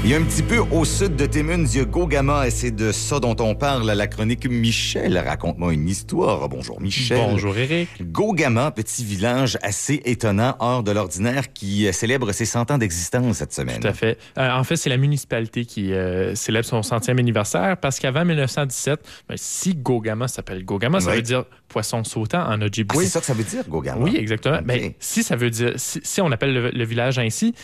Il 0.07 0.11
y 0.11 0.13
a 0.13 0.17
un 0.17 0.23
petit 0.23 0.43
peu 0.43 0.59
au 0.59 0.85
sud 0.85 1.15
de 1.15 1.25
Timmins, 1.25 1.65
il 1.65 1.77
y 1.77 1.81
a 1.81 1.85
Gogama 1.85 2.45
et 2.45 2.51
c'est 2.51 2.69
de 2.69 2.91
ça 2.91 3.19
dont 3.19 3.35
on 3.39 3.55
parle 3.55 3.89
à 3.89 3.95
la 3.95 4.05
chronique 4.05 4.47
Michel. 4.47 5.17
Raconte-moi 5.17 5.73
une 5.73 5.89
histoire. 5.89 6.47
Bonjour, 6.47 6.79
Michel. 6.79 7.17
Bonjour 7.17 7.57
Eric. 7.57 7.89
Gogama, 8.11 8.69
petit 8.69 9.03
village 9.03 9.57
assez 9.63 10.03
étonnant, 10.05 10.57
hors 10.59 10.83
de 10.83 10.91
l'ordinaire, 10.91 11.51
qui 11.53 11.87
euh, 11.87 11.91
célèbre 11.91 12.31
ses 12.33 12.45
100 12.45 12.69
ans 12.69 12.77
d'existence 12.77 13.37
cette 13.37 13.51
semaine. 13.51 13.79
Tout 13.79 13.87
à 13.87 13.93
fait. 13.93 14.19
Euh, 14.37 14.51
en 14.51 14.63
fait, 14.63 14.75
c'est 14.75 14.91
la 14.91 14.97
municipalité 14.97 15.65
qui 15.65 15.91
euh, 15.91 16.35
célèbre 16.35 16.67
son 16.67 16.83
centième 16.83 17.17
anniversaire 17.17 17.75
parce 17.75 17.97
qu'avant 17.99 18.25
1917, 18.25 18.99
ben, 19.27 19.35
si 19.39 19.73
Gogama 19.73 20.27
s'appelle 20.27 20.63
Gogama, 20.63 20.99
ça 20.99 21.09
Oui. 21.09 21.15
veut 21.15 21.21
dire 21.23 21.45
poisson 21.67 22.03
sautant 22.03 22.43
en 22.47 22.61
Ah, 22.61 22.65
Ojibwe. 22.65 23.01
c'est 23.01 23.07
ça 23.07 23.21
que 23.21 23.25
ça 23.25 23.33
veut 23.33 23.43
dire, 23.43 23.67
Gogama? 23.67 24.03
oui, 24.03 24.15
exactement. 24.17 24.59
Ben, 24.63 24.91
si 24.99 25.23
ça 25.23 25.35
veut 25.35 25.49
dire, 25.49 25.73
si, 25.77 25.99
si 26.03 26.21
on 26.21 26.31
appelle 26.31 26.53
le, 26.53 26.69
le 26.69 26.85
village 26.85 27.17
ainsi, 27.17 27.55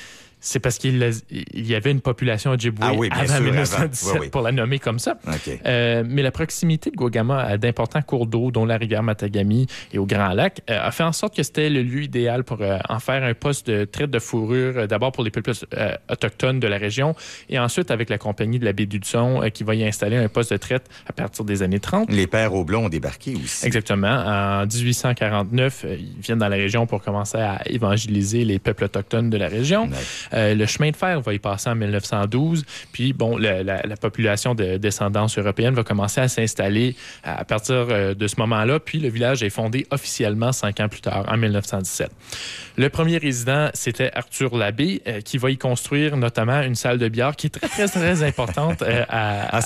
c'est 0.41 0.59
parce 0.59 0.77
qu'il 0.77 1.11
il 1.31 1.67
y 1.67 1.75
avait 1.75 1.91
une 1.91 2.01
population 2.01 2.51
Ojibwe 2.51 2.79
Ah 2.81 2.93
oui, 2.93 3.09
avant 3.11 3.35
sûr, 3.35 3.41
1917 3.41 3.79
avant. 3.79 4.13
Oui, 4.13 4.19
oui. 4.21 4.29
pour 4.29 4.41
la 4.41 4.51
nommer 4.51 4.79
comme 4.79 4.99
ça. 4.99 5.17
Euh, 5.65 6.03
mais 6.05 6.21
la 6.21 6.31
proximité 6.31 6.91
de 6.91 6.95
Gogama 6.95 7.39
à 7.41 7.57
d'importants 7.57 8.01
cours 8.01 8.27
d'eau, 8.27 8.51
dont 8.51 8.65
la 8.65 8.77
rivière 8.77 9.03
Matagami 9.03 9.67
et 9.93 9.97
au 9.97 10.05
Grand 10.05 10.33
Lac, 10.33 10.61
euh, 10.69 10.79
a 10.81 10.91
fait 10.91 11.03
en 11.03 11.13
sorte 11.13 11.35
que 11.35 11.43
c'était 11.43 11.69
le 11.69 11.83
lieu 11.83 12.03
idéal 12.03 12.43
pour 12.43 12.61
euh, 12.61 12.79
en 12.89 12.99
faire 12.99 13.23
un 13.23 13.33
poste 13.33 13.67
de 13.69 13.85
traite 13.85 14.11
de 14.11 14.19
fourrure, 14.19 14.87
d'abord 14.87 15.11
pour 15.11 15.23
les 15.23 15.31
peuples 15.31 15.51
autochtones 16.09 16.59
de 16.59 16.67
la 16.67 16.77
région, 16.77 17.15
et 17.49 17.59
ensuite 17.59 17.91
avec 17.91 18.09
la 18.09 18.17
compagnie 18.17 18.59
de 18.59 18.65
la 18.65 18.73
baie 18.73 18.85
d'Hudson, 18.85 19.49
qui 19.53 19.63
va 19.63 19.75
y 19.75 19.85
installer 19.85 20.17
un 20.17 20.27
poste 20.27 20.51
de 20.51 20.57
traite 20.57 20.89
à 21.07 21.13
partir 21.13 21.45
des 21.45 21.63
années 21.63 21.79
30. 21.79 22.11
Les 22.11 22.27
pères 22.27 22.53
au 22.53 22.63
blond 22.63 22.85
ont 22.85 22.89
débarqué 22.89 23.35
aussi. 23.35 23.65
Exactement. 23.65 24.07
En 24.07 24.65
1849, 24.65 25.85
euh, 25.85 25.95
ils 25.99 26.21
viennent 26.21 26.39
dans 26.39 26.47
la 26.47 26.55
région 26.55 26.85
pour 26.85 27.01
commencer 27.01 27.37
à 27.37 27.61
évangéliser 27.69 28.45
les 28.45 28.59
peuples 28.59 28.85
autochtones 28.85 29.29
de 29.29 29.37
la 29.37 29.47
région. 29.47 29.89
Euh, 30.33 30.53
le 30.55 30.65
chemin 30.65 30.91
de 30.91 30.95
fer 30.95 31.19
va 31.21 31.33
y 31.33 31.39
passer 31.39 31.69
en 31.69 31.75
1912. 31.75 32.63
Puis, 32.91 33.13
bon, 33.13 33.37
le- 33.37 33.63
la, 33.63 33.81
la 33.83 33.95
population 33.97 34.55
de 34.55 34.77
descendance 34.77 35.37
européenne 35.37 35.73
va 35.73 35.83
commencer 35.83 36.21
à 36.21 36.27
s'installer 36.27 36.95
à 37.23 37.43
partir 37.45 37.87
euh, 37.89 38.13
de 38.13 38.27
ce 38.27 38.35
moment-là. 38.39 38.79
Puis, 38.79 38.99
le 38.99 39.09
village 39.09 39.43
est 39.43 39.49
fondé 39.49 39.85
officiellement 39.91 40.51
cinq 40.51 40.79
ans 40.79 40.87
plus 40.89 41.01
tard, 41.01 41.25
en 41.27 41.37
1917. 41.37 42.09
Le 42.77 42.89
premier 42.89 43.17
résident, 43.17 43.69
c'était 43.73 44.11
Arthur 44.13 44.55
Labbé, 44.57 45.01
euh, 45.07 45.21
qui 45.21 45.37
va 45.37 45.51
y 45.51 45.57
construire 45.57 46.17
notamment 46.17 46.61
une 46.61 46.75
salle 46.75 46.97
de 46.97 47.07
billard 47.09 47.35
qui 47.35 47.47
est 47.47 47.49
très, 47.49 47.67
très, 47.67 47.87
très 47.87 48.23
importante 48.23 48.81
euh, 48.81 49.03
à, 49.09 49.47
Ah, 49.51 49.57
à- 49.57 49.57
à 49.57 49.61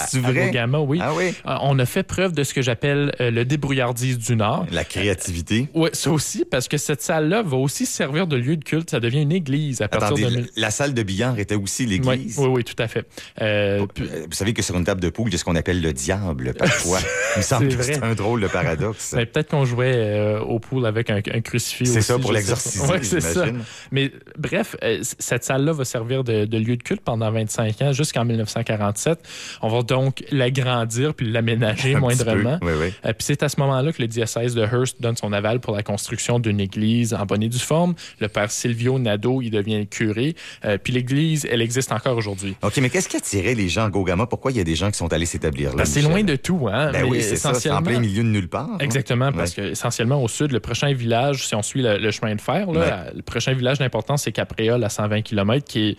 oui. 0.86 1.00
Ah 1.02 1.14
oui? 1.14 1.34
Euh, 1.46 1.56
On 1.62 1.78
a 1.80 1.86
fait 1.86 2.04
preuve 2.04 2.34
de 2.34 2.44
ce 2.44 2.54
que 2.54 2.62
j'appelle 2.62 3.14
euh, 3.22 3.32
le 3.32 3.46
débrouillardise 3.46 4.18
du 4.18 4.36
Nord. 4.36 4.66
La 4.72 4.84
créativité. 4.84 5.68
Oui, 5.74 5.90
ça 5.94 6.12
aussi, 6.12 6.46
parce 6.50 6.68
que 6.68 6.78
cette 6.78 7.02
salle-là 7.02 7.42
va 7.44 7.58
aussi 7.58 7.86
servir 7.86 8.28
de 8.28 8.36
lieu 8.36 8.58
de 8.58 8.64
culte. 8.64 8.90
Ça 8.90 9.00
devient 9.00 9.22
une 9.22 9.32
église 9.32 9.82
à 9.82 9.88
partir 9.88 10.28
Attendez, 10.28 10.42
de... 10.42 10.55
la, 10.56 10.72
salle 10.72 10.94
de 10.94 11.04
billard 11.04 11.40
était 11.40 11.56
aussi 11.56 11.86
l'église. 11.86 12.38
oui, 12.40 12.48
oui, 12.48 12.64
tout 12.64 12.76
à 12.82 12.88
fait. 12.88 13.06
Euh, 13.42 13.86
Euh, 14.00 14.26
Vous 14.30 14.36
savez 14.36 14.54
que 14.54 14.62
sur 14.62 14.76
une 14.76 14.84
table 14.84 15.02
de 15.02 15.10
poule, 15.10 15.30
il 15.30 15.34
y 15.34 15.36
a 15.36 15.38
ce 15.38 15.44
qu'on 15.44 15.56
appelle 15.56 15.82
le 15.82 15.94
diable, 15.94 16.54
parfois. 16.58 17.00
il 17.36 17.40
me 17.40 17.44
semble 17.44 17.68
que 17.70 17.82
c'est 17.82 18.04
un 18.04 18.14
drôle 18.16 18.42
de 18.42 18.48
paradoxe. 18.48 19.14
ben, 19.16 19.26
peut-être 19.26 19.50
qu'on 19.50 19.66
jouait 19.66 19.94
euh, 19.96 20.40
au 20.40 20.60
pool 20.60 20.86
avec 20.86 21.10
un, 21.10 21.18
un 21.18 21.42
crucifix. 21.42 21.86
C'est 21.88 22.02
ça, 22.02 22.18
pour 22.20 22.32
pas. 22.32 22.40
Ouais, 22.40 23.04
c'est 23.04 23.22
ça. 23.22 23.46
Mais 23.92 24.12
bref, 24.38 24.76
euh, 24.84 25.00
cette 25.02 25.44
salle-là 25.44 25.74
va 25.74 25.86
servir 25.86 26.24
de, 26.24 26.46
de 26.46 26.58
lieu 26.58 26.78
de 26.78 26.84
culte 26.84 27.02
pendant 27.02 27.32
25 27.32 27.82
ans, 27.82 27.94
jusqu'en 27.94 28.26
1947. 28.26 29.20
On 29.62 29.68
va 29.70 29.82
donc 29.82 30.24
l'agrandir 30.32 31.14
puis 31.14 31.30
l'aménager 31.32 31.96
moindrement. 32.00 32.60
Oui, 32.62 32.72
oui. 32.80 32.88
Euh, 33.06 33.14
puis 33.14 33.20
c'est 33.26 33.44
à 33.44 33.50
ce 33.50 33.60
moment-là 33.60 33.92
que 33.92 34.02
le 34.02 34.08
diocèse 34.08 34.56
de 34.56 34.62
Hearst 34.62 35.02
donne 35.02 35.18
son 35.18 35.34
aval 35.34 35.60
pour 35.60 35.76
la 35.76 35.84
construction 35.84 36.40
d'une 36.40 36.60
église 36.60 37.14
en 37.14 37.26
bonne 37.26 37.44
et 37.44 37.50
due 37.50 37.60
forme. 37.60 37.96
Le 38.20 38.28
père 38.28 38.52
Silvio 38.52 39.00
Nadeau, 39.00 39.42
il 39.42 39.52
devient 39.52 39.86
curé. 39.88 40.36
Euh, 40.66 40.78
puis 40.82 40.94
l'église, 40.94 41.48
elle 41.50 41.62
existe 41.62 41.92
encore 41.92 42.18
aujourd'hui. 42.18 42.56
OK, 42.62 42.78
mais 42.78 42.90
qu'est-ce 42.90 43.08
qui 43.10 43.18
attirait 43.18 43.56
les 43.56 43.70
gens 43.70 43.86
à 43.86 43.90
Gogama? 43.90 44.26
Pourquoi 44.28 44.52
il 44.52 44.58
y 44.58 44.62
a 44.62 44.64
des 44.64 44.76
gens 44.76 44.90
qui 44.92 44.98
sont 44.98 45.12
allés 45.14 45.26
s'établir 45.26 45.70
là? 45.72 45.78
Ben, 45.78 45.86
c'est 45.86 46.02
loin 46.02 46.24
de 46.24 46.36
tout, 46.36 46.68
hein? 46.72 46.92
Ben 46.92 47.04
mais 47.04 47.10
oui, 47.10 47.22
c'est 47.22 47.36
ça. 47.36 47.52
En 47.76 47.82
plein 47.82 48.00
milieu 48.00 48.24
de 48.24 48.28
nulle 48.30 48.48
part. 48.48 48.70
hein? 48.72 48.78
Exactement, 48.80 49.32
parce 49.32 49.54
que 49.54 49.62
essentiellement 49.72 50.22
au 50.24 50.28
sud, 50.28 50.52
le 50.52 50.60
prochain 50.60 50.94
village, 50.94 51.48
si 51.48 51.56
on 51.56 51.62
suit 51.62 51.82
le, 51.82 51.98
le 51.98 52.12
chemin 52.12 52.36
de 52.36 52.42
fer, 52.42 52.72
là, 52.72 52.80
Ouais. 52.80 53.14
le 53.16 53.22
prochain 53.22 53.54
village 53.54 53.80
d'importance, 53.80 54.24
c'est 54.24 54.32
Capréol 54.32 54.84
à 54.84 54.90
120 54.90 55.22
km, 55.22 55.66
qui 55.66 55.90
est 55.90 55.98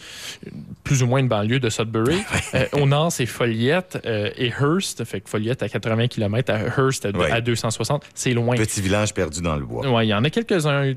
plus 0.85 1.03
ou 1.03 1.07
moins 1.07 1.21
une 1.21 1.29
banlieue 1.29 1.59
de 1.61 1.69
Sudbury. 1.71 2.19
Euh, 2.55 2.65
au 2.81 2.87
nord, 2.87 3.11
c'est 3.11 3.27
Folliette 3.27 3.99
euh, 4.07 4.31
et 4.39 4.49
Hearst, 4.49 5.05
fait 5.05 5.21
que 5.21 5.29
Folliette 5.29 5.63
à 5.63 5.69
80 5.69 6.07
km, 6.09 6.53
à 6.53 6.59
Hearst 6.81 7.05
à, 7.05 7.11
Ouais. 7.11 7.31
à 7.31 7.41
260, 7.41 8.05
c'est 8.15 8.33
loin. 8.33 8.57
Petit 8.57 8.81
village 8.81 9.13
perdu 9.13 9.41
dans 9.43 9.57
le 9.57 9.65
bois. 9.67 9.87
Ouais, 9.91 10.07
il 10.07 10.11
y 10.11 10.15
en 10.15 10.23
a 10.25 10.31
quelques-uns 10.31 10.95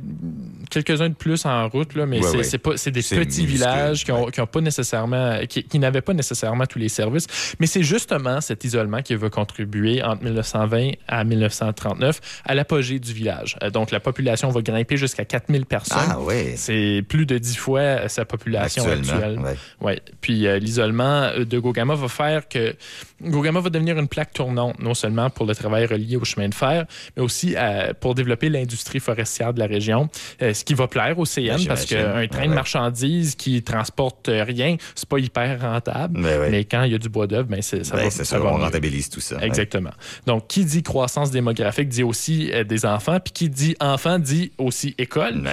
quelques-uns 0.70 1.10
de 1.10 1.16
plus 1.16 1.46
en 1.46 1.68
route, 1.70 1.96
là, 1.96 2.06
mais 2.06 2.20
Ouais, 2.24 2.44
c'est 2.44 2.54
ouais. 2.54 2.58
pas 2.60 2.78
c'est 2.78 2.92
des 2.92 3.02
C'est 3.02 3.16
petits 3.44 3.54
villages 3.54 4.04
qui 4.06 4.12
ont, 4.12 4.26
ouais. 4.26 4.32
qui 4.32 4.42
ont 4.42 4.48
pas 4.48 4.62
nécessairement 4.62 5.40
qui, 5.48 5.64
qui 5.64 5.80
n'avaient 5.80 6.02
pas 6.02 6.14
nécessairement 6.14 6.66
tous 6.66 6.80
les 6.80 6.90
services. 6.90 7.28
Mais 7.60 7.68
c'est 7.68 7.84
justement 7.84 8.42
cet 8.42 8.64
isolement 8.64 9.02
qui 9.02 9.16
va 9.16 9.30
contribuer 9.30 10.02
entre 10.04 10.24
1920 10.24 10.92
à 11.08 11.24
1939 11.24 12.20
à 12.46 12.56
l'apogée 12.56 13.00
du 13.00 13.14
village. 13.14 13.58
Euh, 13.64 13.70
Donc 13.70 13.92
la 13.92 14.00
population 14.00 14.50
va 14.50 14.62
grimper 14.62 14.98
jusqu'à 14.98 15.26
4000 15.26 15.66
personnes. 15.66 15.98
Ah. 16.10 16.18
C'est 16.56 17.04
plus 17.08 17.26
de 17.26 17.38
dix 17.38 17.56
fois 17.56 17.80
euh, 17.80 18.08
sa 18.08 18.26
population 18.26 18.84
actuelle. 18.90 19.40
ouais. 19.40 19.56
Ouais. 19.82 20.02
Puis 20.22 20.48
euh, 20.48 20.60
l'isolement 20.60 21.32
de 21.38 21.60
Gogama 21.60 21.96
va 21.96 22.08
faire 22.08 22.48
que 22.48 22.76
Gogama 23.22 23.60
va 23.60 23.70
devenir 23.70 23.98
une 24.00 24.08
plaque 24.08 24.34
tournante, 24.34 24.80
non 24.80 24.94
seulement 24.94 25.30
pour 25.30 25.46
le 25.46 25.56
travail 25.56 25.86
relié 25.86 26.16
au 26.18 26.24
chemin 26.26 26.50
de 26.50 26.54
fer, 26.56 26.86
mais 27.18 27.24
aussi 27.24 27.56
euh, 27.58 27.94
pour 28.00 28.16
développer 28.16 28.50
l'industrie 28.50 29.00
forestière 29.00 29.54
de 29.54 29.60
la 29.60 29.66
région, 29.68 30.10
Euh, 30.42 30.54
ce 30.54 30.64
qui 30.64 30.74
va 30.74 30.88
plaire 30.88 31.18
au 31.20 31.26
CN 31.26 31.58
Ben, 31.58 31.68
parce 31.68 31.86
qu'un 31.86 32.28
train 32.28 32.42
Ouais, 32.42 32.48
de 32.48 32.54
marchandises 32.54 33.36
qui 33.36 33.62
transporte 33.64 34.30
rien, 34.32 34.78
c'est 34.96 35.08
pas 35.08 35.20
hyper 35.20 35.62
rentable. 35.62 36.22
Ben 36.22 36.40
ouais. 36.40 36.50
Mais 36.50 36.64
quand 36.66 36.84
il 36.84 36.92
y 36.92 36.96
a 36.96 36.98
du 36.98 37.10
bois 37.10 37.28
d'œuvre, 37.28 37.48
ben 37.50 37.62
ça 37.62 37.78
Ben, 37.78 37.84
va 37.84 38.10
c'est 38.10 38.18
ça 38.20 38.26
ça, 38.26 38.40
va 38.40 38.52
on 38.54 38.58
mieux. 38.58 38.64
rentabilise 38.64 39.10
tout 39.10 39.20
ça. 39.20 39.36
ouais. 39.38 39.46
Exactement. 39.46 39.92
Donc, 40.26 40.48
qui 40.48 40.64
dit 40.66 40.84
croissance 40.84 41.32
démographique 41.32 41.90
dit 41.90 42.04
aussi 42.04 42.52
euh, 42.54 42.64
des 42.64 42.86
enfants, 42.86 43.20
puis 43.20 43.34
qui 43.34 43.50
dit 43.50 43.76
enfant 43.80 44.20
dit 44.20 44.52
aussi 44.58 44.96
école. 44.98 45.44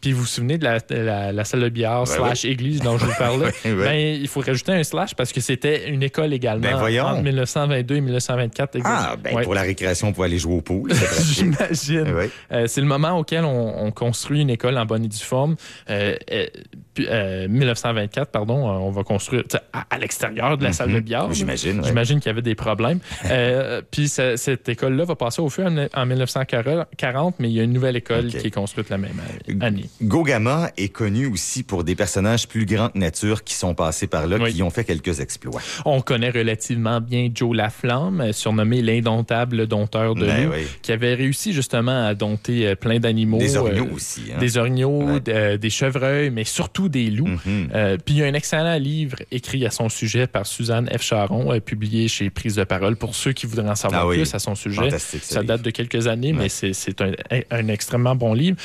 Puis 0.00 0.12
vous 0.12 0.20
vous 0.20 0.26
souvenez 0.26 0.58
de 0.58 0.64
la, 0.64 0.78
de 0.80 0.94
la- 0.96 1.32
la 1.32 1.44
salle 1.44 1.60
de 1.62 1.68
billard 1.68 2.02
Ouais, 2.02 2.06
slash 2.16 2.44
église 2.44 2.80
dont 2.80 2.98
je 2.98 3.04
vous 3.06 3.14
parlais? 3.18 3.52
Ben, 3.64 3.94
il 3.96 4.28
faut 4.28 4.40
rajouter 4.40 4.72
un 4.72 4.82
slash 4.84 5.14
parce 5.14 5.32
que 5.32 5.40
c'était 5.40 5.88
une 5.90 6.02
école 6.02 6.32
également 6.32 6.62
Ben, 6.70 6.76
voyons. 6.76 7.15
Entre 7.16 7.24
1922 7.24 7.96
et 7.96 8.00
1924. 8.00 8.78
Ah, 8.84 9.16
ben 9.22 9.34
Ouais. 9.34 9.42
pour 9.42 9.54
la 9.54 9.62
récréation, 9.62 10.08
on 10.08 10.12
pouvait 10.12 10.26
aller 10.28 10.38
jouer 10.38 10.54
au 10.54 10.60
pool. 10.60 10.92
J'imagine. 11.32 12.12
Ouais. 12.14 12.30
Euh, 12.52 12.66
c'est 12.66 12.80
le 12.80 12.86
moment 12.86 13.18
auquel 13.18 13.44
on, 13.44 13.84
on 13.86 13.90
construit 13.90 14.40
une 14.42 14.50
école 14.50 14.78
en 14.78 14.86
bonne 14.86 15.04
et 15.04 15.08
due 15.08 15.18
forme. 15.18 15.56
Euh, 15.90 16.16
euh, 16.30 16.46
puis, 16.94 17.06
euh, 17.10 17.46
1924, 17.48 18.30
pardon, 18.30 18.54
on 18.66 18.90
va 18.90 19.02
construire 19.04 19.42
à, 19.72 19.84
à 19.90 19.98
l'extérieur 19.98 20.56
de 20.56 20.64
la 20.64 20.72
salle 20.72 20.92
de 20.92 21.00
billard. 21.00 21.32
J'imagine. 21.32 21.80
ouais. 21.80 21.86
J'imagine 21.86 22.20
qu'il 22.20 22.28
y 22.30 22.32
avait 22.32 22.42
des 22.42 22.54
problèmes. 22.54 23.00
Puis 23.90 24.08
ce- 24.08 24.36
cette 24.36 24.68
école-là 24.68 25.04
va 25.04 25.14
passer 25.14 25.42
au 25.42 25.48
feu 25.50 25.64
en, 25.66 25.86
en 26.00 26.06
1940, 26.06 27.36
mais 27.38 27.48
il 27.48 27.54
y 27.54 27.60
a 27.60 27.64
une 27.64 27.72
nouvelle 27.72 27.96
école 27.96 28.28
qui 28.28 28.46
est 28.46 28.50
construite 28.50 28.88
la 28.88 28.98
même 28.98 29.20
année. 29.60 29.86
Gogama 30.02 30.70
est 30.76 30.88
connu 30.88 31.26
aussi 31.26 31.62
pour 31.62 31.84
des 31.84 31.94
personnages 31.94 32.48
plus 32.48 32.64
grands 32.66 32.88
que 32.88 32.98
nature 32.98 33.44
qui 33.44 33.54
sont 33.54 33.74
passés 33.74 34.06
par 34.06 34.26
là, 34.26 34.36
Oui. 34.40 34.54
qui 34.54 34.62
ont 34.62 34.70
fait 34.70 34.84
quelques 34.84 35.20
exploits. 35.20 35.60
On 35.84 36.00
connaît 36.00 36.30
relativement 36.30 37.00
bien 37.06 37.28
Joe 37.34 37.56
Laflamme, 37.56 38.20
euh, 38.20 38.32
surnommé 38.32 38.82
l'indomptable 38.82 39.66
dompteur 39.66 40.14
de 40.14 40.26
Ben 40.26 40.46
loups, 40.46 40.52
qui 40.82 40.92
avait 40.92 41.14
réussi 41.14 41.52
justement 41.52 42.06
à 42.06 42.14
dompter 42.14 42.66
euh, 42.68 42.74
plein 42.74 42.98
d'animaux. 42.98 43.38
Des 43.38 43.56
orignaux 43.56 43.86
euh, 43.90 43.94
aussi. 43.94 44.22
hein. 44.34 44.38
Des 44.38 44.58
orignaux, 44.58 45.02
Ouais. 45.04 45.20
euh, 45.28 45.56
des 45.56 45.70
chevreuils, 45.70 46.30
mais 46.30 46.44
surtout 46.44 46.88
des 46.88 47.10
loups. 47.10 47.26
Mhm. 47.26 47.68
Euh, 47.74 47.96
puis 48.04 48.14
il 48.16 48.18
y 48.18 48.22
a 48.22 48.26
un 48.26 48.34
excellent 48.34 48.76
livre 48.78 49.16
écrit 49.30 49.64
à 49.66 49.70
son 49.70 49.88
sujet 49.88 50.26
par 50.26 50.46
Suzanne 50.46 50.88
F. 50.96 51.02
Charon, 51.02 51.58
publié 51.60 52.08
chez 52.08 52.30
Prise 52.30 52.56
de 52.56 52.64
parole 52.64 52.96
pour 52.96 53.14
ceux 53.14 53.32
qui 53.32 53.46
voudraient 53.46 53.68
en 53.70 53.74
savoir 53.74 54.02
Ah 54.02 54.06
oui. 54.08 54.16
plus 54.16 54.34
à 54.34 54.38
son 54.38 54.54
sujet. 54.54 54.90
Ça 54.98 55.40
livre. 55.40 55.44
date 55.54 55.62
de 55.62 55.70
quelques 55.70 56.06
années, 56.06 56.32
mais 56.32 56.48
c'est- 56.48 56.72
un, 57.00 57.12
un 57.50 57.68
extrêmement 57.68 58.14
bon 58.16 58.34
livre. 58.34 58.56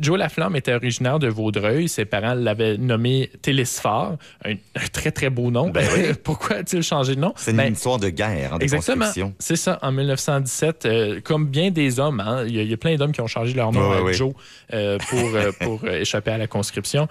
Joe 0.00 0.18
Laflamme 0.18 0.56
était 0.56 0.74
originaire 0.74 1.18
de 1.18 1.28
Vaudreuil. 1.28 1.88
Ses 1.88 2.04
parents 2.04 2.34
l'avaient 2.34 2.76
nommé 2.78 3.30
Télésphore, 3.42 4.16
un, 4.44 4.52
un 4.52 4.86
très 4.92 5.10
très 5.10 5.30
beau 5.30 5.50
nom. 5.50 5.70
Ben 5.70 5.86
oui. 5.96 6.12
Pourquoi 6.24 6.56
a-t-il 6.56 6.82
changé 6.82 7.14
de 7.14 7.20
nom? 7.20 7.32
C'est 7.36 7.52
une 7.52 7.60
Ben, 7.64 7.72
histoire 7.72 7.98
de 7.98 8.08
guerre, 8.08 8.54
hein, 8.54 8.58
de 8.58 8.62
Exactement. 8.64 9.06
C'est 9.38 9.56
ça, 9.56 9.78
en 9.82 9.92
1917. 9.92 10.86
euh, 10.86 11.20
comme 11.22 11.46
bien 11.46 11.70
des 11.70 12.00
hommes, 12.00 12.20
hein, 12.20 12.44
il 12.46 12.56
y, 12.60 12.64
y 12.64 12.72
a 12.72 12.76
plein 12.76 12.96
d'hommes 12.96 13.12
qui 13.12 13.20
ont 13.20 13.26
changé 13.26 13.54
leur 13.54 13.72
nom 13.72 13.90
Ouais, 14.02 14.10
à 14.10 14.12
Joe 14.12 14.32
euh, 14.72 14.98
pour, 15.08 15.34
euh, 15.34 15.52
pour 15.60 15.86
échapper 15.88 16.30
à 16.32 16.38
la 16.38 16.46
conscription. 16.46 17.08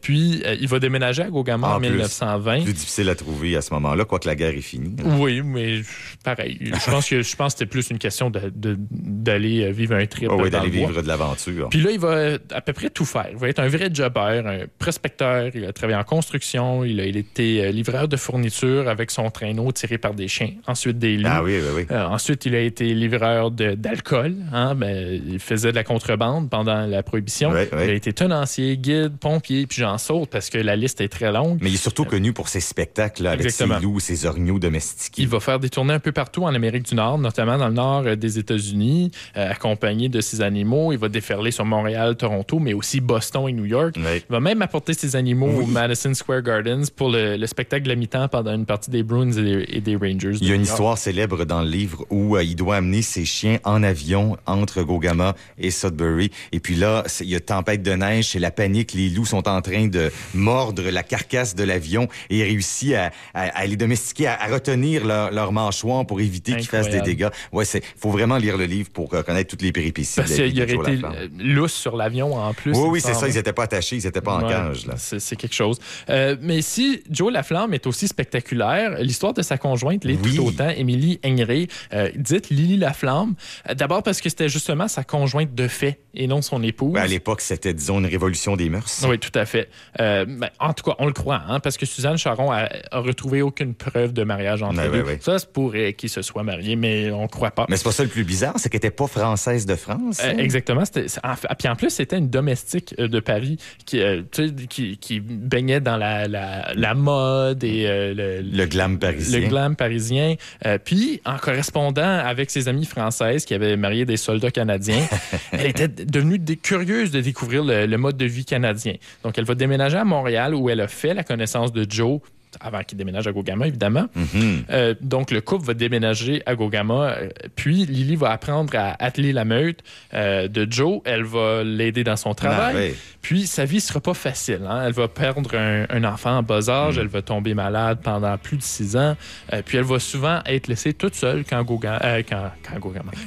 Puis, 0.00 0.42
il 0.60 0.68
va 0.68 0.78
déménager 0.78 1.22
à 1.22 1.30
Gogama 1.30 1.68
En 1.68 1.76
en, 1.76 1.78
plus. 1.80 1.90
1920. 1.90 2.62
Plus 2.64 2.72
difficile 2.72 3.08
à 3.08 3.14
trouver 3.14 3.56
à 3.56 3.62
ce 3.62 3.72
moment-là, 3.74 4.04
quoique 4.04 4.26
la 4.28 4.34
guerre 4.34 4.54
est 4.56 4.60
finie. 4.60 4.94
Oui, 5.04 5.42
mais 5.42 5.80
pareil. 6.24 6.58
Je 6.62 6.90
pense 6.90 7.08
que 7.08 7.22
je 7.22 7.36
pense 7.36 7.52
c'était 7.52 7.66
plus 7.66 7.90
une 7.90 7.98
question 7.98 8.30
d'aller 8.30 9.70
vivre 9.72 9.94
un 9.94 10.06
trip 10.06 10.28
Oh, 10.30 10.38
oui, 10.42 10.50
d'aller 10.50 10.70
bois. 10.70 10.88
vivre 10.88 11.02
de 11.02 11.08
l'aventure. 11.08 11.68
Puis 11.70 11.80
là, 11.80 11.90
il 11.90 11.98
va 11.98 12.38
à 12.52 12.60
peu 12.60 12.72
près 12.72 12.90
tout 12.90 13.04
faire. 13.04 13.28
Il 13.30 13.36
va 13.38 13.48
être 13.48 13.58
un 13.58 13.68
vrai 13.68 13.88
jobber, 13.92 14.42
un 14.44 14.66
prospecteur. 14.78 15.50
Il 15.54 15.64
a 15.64 15.72
travaillé 15.72 15.98
en 15.98 16.04
construction. 16.04 16.84
Il 16.84 17.00
a, 17.00 17.04
il 17.06 17.16
était 17.16 17.72
livreur 17.72 18.08
de 18.08 18.16
fournitures 18.16 18.88
avec 18.88 19.10
son 19.10 19.30
traîneau 19.58 19.72
tiré 19.72 19.98
par 19.98 20.14
des 20.14 20.28
chiens. 20.28 20.50
Ensuite, 20.66 20.98
des 20.98 21.16
loups. 21.16 21.28
Ah 21.30 21.42
oui, 21.42 21.58
oui, 21.58 21.68
oui. 21.76 21.86
Euh, 21.90 22.06
ensuite, 22.06 22.46
il 22.46 22.54
a 22.54 22.60
été 22.60 22.94
livreur 22.94 23.50
d'alcool. 23.50 24.36
Hein, 24.52 24.74
ben, 24.74 25.20
il 25.26 25.38
faisait 25.38 25.70
de 25.70 25.76
la 25.76 25.84
contrebande 25.84 26.48
pendant 26.48 26.86
la 26.86 27.02
prohibition. 27.02 27.52
Il 27.72 27.78
a 27.78 27.92
été 27.92 28.12
tenancier, 28.12 28.76
guide, 28.76 29.16
pompier, 29.18 29.66
puis 29.66 29.82
j'en 29.82 29.98
saute 29.98 30.30
parce 30.30 30.50
que 30.50 30.58
la 30.58 30.76
liste 30.76 31.00
est 31.00 31.08
très 31.08 31.32
longue. 31.32 31.58
Mais 31.60 31.70
il 31.70 31.74
est 31.74 31.78
surtout 31.78 32.04
connu 32.04 32.32
pour 32.32 32.48
ses 32.48 32.60
spectacles 32.60 33.24
là, 33.24 33.32
avec 33.32 33.46
Exactement. 33.46 33.78
ses 33.78 33.84
loups, 33.84 34.00
ses 34.00 34.26
orignaux 34.26 34.58
domestiqués. 34.58 35.22
Il 35.22 35.28
va 35.28 35.40
faire 35.40 35.58
des 35.58 35.70
tournées 35.70 35.94
un 35.94 36.00
peu 36.00 36.12
partout 36.12 36.44
en 36.44 36.54
Amérique 36.54 36.84
du 36.84 36.94
Nord, 36.94 37.18
notamment 37.18 37.58
dans 37.58 37.68
le 37.68 37.74
nord 37.74 38.02
euh, 38.06 38.16
des 38.16 38.38
États-Unis, 38.38 39.10
euh, 39.36 39.50
accompagné 39.50 40.08
de 40.08 40.20
ses 40.20 40.40
animaux. 40.40 40.92
Il 40.92 40.98
va 40.98 41.08
déferler 41.08 41.50
sur 41.50 41.64
Montréal, 41.64 42.16
Toronto, 42.16 42.58
mais 42.58 42.72
aussi 42.72 43.00
Boston 43.00 43.48
et 43.48 43.52
New 43.52 43.64
York. 43.64 43.96
Il 43.96 44.22
va 44.28 44.40
même 44.40 44.62
apporter 44.62 44.94
ses 44.94 45.16
animaux 45.16 45.48
au 45.62 45.66
Madison 45.66 46.14
Square 46.14 46.42
Gardens 46.42 46.84
pour 46.94 47.10
le, 47.10 47.36
le 47.36 47.46
spectacle 47.46 47.84
de 47.84 47.88
la 47.88 47.96
mi-temps 47.96 48.28
pendant 48.28 48.54
une 48.54 48.66
partie 48.66 48.90
des 48.90 49.02
Bruins 49.02 49.32
et 49.32 49.47
des, 49.56 49.64
et 49.76 49.80
des 49.80 49.96
Rangers. 49.96 50.32
de 50.32 50.38
Il 50.40 50.48
y 50.48 50.52
a 50.52 50.54
une 50.54 50.62
histoire 50.62 50.98
célèbre 50.98 51.44
dans 51.44 51.62
le 51.62 51.68
livre 51.68 52.04
où 52.10 52.36
euh, 52.36 52.42
il 52.44 52.56
doit 52.56 52.76
amener 52.76 53.02
ses 53.02 53.24
chiens 53.24 53.58
en 53.64 53.82
avion 53.82 54.36
entre 54.46 54.82
Gogama 54.82 55.34
et 55.58 55.70
Sudbury. 55.70 56.30
Et 56.52 56.60
puis 56.60 56.74
là, 56.74 57.04
il 57.20 57.28
y 57.28 57.34
a 57.36 57.40
tempête 57.40 57.82
de 57.82 57.92
neige, 57.92 58.28
c'est 58.30 58.38
la 58.38 58.50
panique. 58.50 58.92
Les 58.92 59.08
loups 59.08 59.26
sont 59.26 59.48
en 59.48 59.60
train 59.62 59.86
de 59.86 60.10
mordre 60.34 60.82
la 60.90 61.02
carcasse 61.02 61.54
de 61.54 61.64
l'avion 61.64 62.08
et 62.30 62.38
il 62.38 62.42
réussit 62.42 62.94
à, 62.94 63.10
à- 63.34 63.58
à 63.58 63.66
les 63.66 63.76
domestiquer, 63.76 64.26
à, 64.28 64.40
à 64.42 64.46
retenir 64.48 65.04
leur, 65.06 65.30
leur 65.32 65.52
mâchoire 65.52 66.06
pour 66.06 66.20
éviter 66.20 66.54
qu'ils 66.56 66.66
fassent 66.66 66.90
des 66.90 67.00
dégâts. 67.00 67.28
Ouais, 67.52 67.64
c'est 67.64 67.82
faut 67.96 68.10
vraiment 68.10 68.36
lire 68.36 68.56
le 68.56 68.64
livre 68.64 68.90
pour 68.90 69.12
euh, 69.14 69.22
connaître 69.22 69.50
toutes 69.50 69.62
les 69.62 69.72
péripéties. 69.72 70.12
Parce 70.16 70.32
qu'il 70.34 70.52
de 70.54 70.62
aurait 70.62 70.92
été 70.94 71.04
euh, 71.04 71.28
lousse 71.38 71.72
sur 71.74 71.96
l'avion 71.96 72.34
en 72.36 72.52
plus. 72.54 72.72
Oui, 72.76 72.88
oui, 72.90 73.00
c'est 73.00 73.14
ça. 73.14 73.28
Ils 73.28 73.34
n'étaient 73.34 73.52
pas 73.52 73.64
attachés, 73.64 73.96
ils 73.96 74.04
n'étaient 74.04 74.20
pas 74.20 74.36
en 74.36 74.48
cage. 74.48 74.86
C'est 74.96 75.18
c'est 75.20 75.36
quelque 75.36 75.54
chose. 75.54 75.78
Euh, 76.10 76.36
mais 76.40 76.62
si 76.62 77.02
Joe 77.10 77.32
Laflamme 77.32 77.74
est 77.74 77.86
aussi 77.86 78.08
spectaculaire, 78.08 78.98
l'histoire 79.02 79.34
de 79.38 79.42
sa 79.42 79.56
conjointe 79.58 80.04
l'est 80.04 80.18
Oui. 80.22 80.34
tout 80.36 80.42
autant, 80.46 80.68
Émilie 80.68 81.18
Henry, 81.24 81.68
euh, 81.94 82.10
dite 82.16 82.50
Lily 82.50 82.76
Laflamme. 82.76 83.34
Euh, 83.70 83.74
D'abord 83.74 84.02
parce 84.02 84.20
que 84.20 84.28
c'était 84.28 84.48
justement 84.48 84.88
sa 84.88 85.04
conjointe 85.04 85.54
de 85.54 85.68
fait 85.68 86.00
et 86.14 86.26
non 86.26 86.42
son 86.42 86.62
épouse. 86.62 86.92
Ouais, 86.94 87.00
à 87.00 87.06
l'époque, 87.06 87.40
c'était, 87.40 87.72
disons, 87.72 88.00
une 88.00 88.06
révolution 88.06 88.56
des 88.56 88.68
mœurs. 88.68 89.04
Oui, 89.08 89.18
tout 89.18 89.30
à 89.38 89.44
fait. 89.46 89.68
Euh, 90.00 90.24
ben, 90.26 90.50
en 90.58 90.72
tout 90.72 90.84
cas, 90.84 90.96
on 90.98 91.06
le 91.06 91.12
croit, 91.12 91.42
hein, 91.48 91.60
parce 91.60 91.76
que 91.76 91.86
Suzanne 91.86 92.18
Charon 92.18 92.50
a, 92.50 92.68
a 92.90 92.98
retrouvé 92.98 93.40
aucune 93.42 93.74
preuve 93.74 94.12
de 94.12 94.24
mariage 94.24 94.62
entre 94.62 94.78
Ouais, 94.80 94.98
eux 94.98 95.04
ouais. 95.04 95.18
Ça 95.20 95.38
se 95.38 95.46
pourrait 95.46 95.92
qu'ils 95.92 96.10
se 96.10 96.22
soient 96.22 96.42
mariés, 96.42 96.74
mais 96.76 97.10
on 97.10 97.22
ne 97.22 97.28
croit 97.28 97.52
pas. 97.52 97.66
Mais 97.68 97.76
c'est 97.76 97.84
pas 97.84 97.92
ça 97.92 98.02
le 98.02 98.08
plus 98.08 98.24
bizarre, 98.24 98.54
c'est 98.56 98.68
qu'elle 98.68 98.78
n'était 98.78 98.90
pas 98.90 99.06
française 99.06 99.64
de 99.66 99.76
France. 99.76 100.18
Euh, 100.24 100.30
hein? 100.32 100.38
exactement. 100.38 100.84
C'était, 100.84 101.06
c'est- 101.08 101.20
en, 101.24 101.34
puis 101.56 101.68
en 101.68 101.76
plus, 101.76 101.90
c'était 101.90 102.18
une 102.18 102.28
domestique 102.30 102.94
euh, 102.98 103.06
de 103.06 103.20
Paris 103.20 103.58
qui, 103.86 104.00
euh, 104.00 104.22
qui, 104.68 104.96
qui 104.98 105.20
baignait 105.20 105.80
dans 105.80 105.96
la, 105.96 106.26
la, 106.26 106.72
la 106.74 106.94
mode 106.94 107.62
et 107.62 107.86
euh, 107.86 108.14
le, 108.14 108.40
Le 108.42 108.66
glam 108.66 108.98
parisien. 108.98 109.17
Le 109.18 109.48
glam 109.48 109.76
parisien. 109.76 110.34
Euh, 110.66 110.78
puis, 110.82 111.20
en 111.24 111.36
correspondant 111.36 112.18
avec 112.18 112.50
ses 112.50 112.68
amies 112.68 112.86
françaises 112.86 113.44
qui 113.44 113.54
avaient 113.54 113.76
marié 113.76 114.04
des 114.04 114.16
soldats 114.16 114.50
canadiens, 114.50 115.06
elle 115.52 115.66
était 115.66 115.88
devenue 115.88 116.38
curieuse 116.56 117.10
de 117.10 117.20
découvrir 117.20 117.64
le, 117.64 117.86
le 117.86 117.98
mode 117.98 118.16
de 118.16 118.26
vie 118.26 118.44
canadien. 118.44 118.94
Donc, 119.22 119.38
elle 119.38 119.44
va 119.44 119.54
déménager 119.54 119.96
à 119.96 120.04
Montréal 120.04 120.54
où 120.54 120.70
elle 120.70 120.80
a 120.80 120.88
fait 120.88 121.14
la 121.14 121.24
connaissance 121.24 121.72
de 121.72 121.86
Joe 121.88 122.20
avant 122.60 122.82
qu'il 122.82 122.98
déménage 122.98 123.26
à 123.26 123.32
Gogama, 123.32 123.66
évidemment. 123.66 124.06
Mhm. 124.14 124.64
Euh, 124.70 124.94
donc, 125.00 125.30
le 125.30 125.40
couple 125.40 125.66
va 125.66 125.74
déménager 125.74 126.42
à 126.46 126.54
Gogama. 126.54 127.10
euh, 127.10 127.28
puis, 127.56 127.84
Lily 127.86 128.16
va 128.16 128.30
apprendre 128.32 128.74
à 128.76 128.96
atteler 129.02 129.32
la 129.32 129.44
meute 129.44 129.80
euh, 130.14 130.48
de 130.48 130.66
Joe. 130.70 131.00
Elle 131.04 131.24
va 131.24 131.62
l'aider 131.62 132.04
dans 132.04 132.16
son 132.16 132.34
travail. 132.34 132.92
Ah. 132.92 133.17
Puis, 133.28 133.46
sa 133.46 133.66
vie 133.66 133.82
sera 133.82 134.00
pas 134.00 134.14
facile. 134.14 134.60
hein. 134.66 134.84
Elle 134.86 134.94
va 134.94 135.06
perdre 135.06 135.54
un, 135.54 135.84
un 135.90 136.04
enfant 136.04 136.38
en 136.38 136.42
bas 136.42 136.70
âge. 136.70 136.96
Mm. 136.96 137.00
Elle 137.02 137.08
va 137.08 137.20
tomber 137.20 137.52
malade 137.52 137.98
pendant 138.02 138.38
plus 138.38 138.56
de 138.56 138.62
six 138.62 138.96
ans. 138.96 139.16
Euh, 139.52 139.60
puis, 139.62 139.76
elle 139.76 139.84
va 139.84 139.98
souvent 139.98 140.40
être 140.46 140.66
laissée 140.66 140.94
toute 140.94 141.14
seule 141.14 141.44
quand, 141.44 141.62
Goga- 141.62 142.00
euh, 142.02 142.22
quand, 142.26 142.50
quand, 142.80 142.80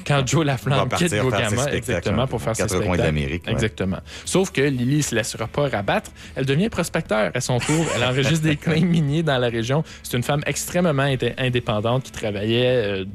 quand 0.07 0.27
Joe 0.27 0.43
Laflamme 0.43 0.89
quitte 0.89 1.09
spectacles 1.09 1.75
Exactement, 1.75 2.25
pour 2.25 2.41
faire 2.41 2.55
ses 2.55 2.63
quatre 2.63 2.69
coins 2.71 2.79
de 2.79 2.85
spectacles. 2.85 3.03
l'Amérique, 3.05 3.45
ouais. 3.45 3.51
Exactement. 3.53 3.99
Sauf 4.25 4.51
que 4.51 4.61
Lily 4.61 4.97
ne 4.97 5.01
se 5.03 5.13
laissera 5.13 5.45
pas 5.45 5.67
rabattre. 5.69 6.09
Elle 6.35 6.47
devient 6.47 6.69
prospecteur 6.69 7.29
à 7.35 7.39
son 7.39 7.59
tour. 7.59 7.85
Elle 7.95 8.03
enregistre 8.03 8.41
des 8.43 8.55
claims 8.57 8.83
miniers 8.83 9.21
dans 9.21 9.37
la 9.37 9.49
région. 9.49 9.83
C'est 10.01 10.17
une 10.17 10.23
femme 10.23 10.41
extrêmement 10.47 11.03
indé- 11.03 11.35
indépendante 11.37 12.05
qui 12.05 12.11
travaillait. 12.11 12.65
euh, 13.03 13.05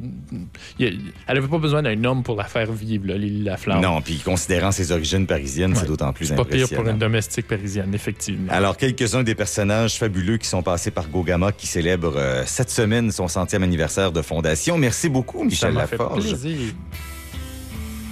elle 0.78 1.00
n'avait 1.28 1.48
pas 1.48 1.58
besoin 1.58 1.82
d'un 1.82 2.04
homme 2.04 2.22
pour 2.22 2.36
la 2.36 2.44
faire 2.44 2.70
vivre, 2.70 3.08
là, 3.08 3.16
Lily 3.16 3.42
Laflamme. 3.42 3.80
Non, 3.80 4.00
puis 4.02 4.18
considérant 4.24 4.70
ses 4.70 4.92
origines 4.92 5.26
parisiennes, 5.26 5.74
c'est 5.74 5.86
d'autant 5.86 6.12
plus 6.12 6.30
Pas 6.30 6.44
pour 6.76 6.88
une 6.88 6.98
domestique 6.98 7.46
parisienne, 7.48 7.94
effectivement. 7.94 8.52
Alors, 8.52 8.76
quelques-uns 8.76 9.22
des 9.22 9.34
personnages 9.34 9.98
fabuleux 9.98 10.36
qui 10.36 10.48
sont 10.48 10.62
passés 10.62 10.90
par 10.90 11.08
Gogama 11.08 11.52
qui 11.52 11.66
célèbrent 11.66 12.16
euh, 12.16 12.42
cette 12.46 12.70
semaine 12.70 13.10
son 13.10 13.28
centième 13.28 13.62
anniversaire 13.62 14.12
de 14.12 14.22
fondation. 14.22 14.78
Merci 14.78 15.08
beaucoup, 15.08 15.38
Ça 15.40 15.44
Michel 15.44 15.72
fait 15.72 15.78
Laforge. 15.78 16.22
plaisir. 16.22 16.72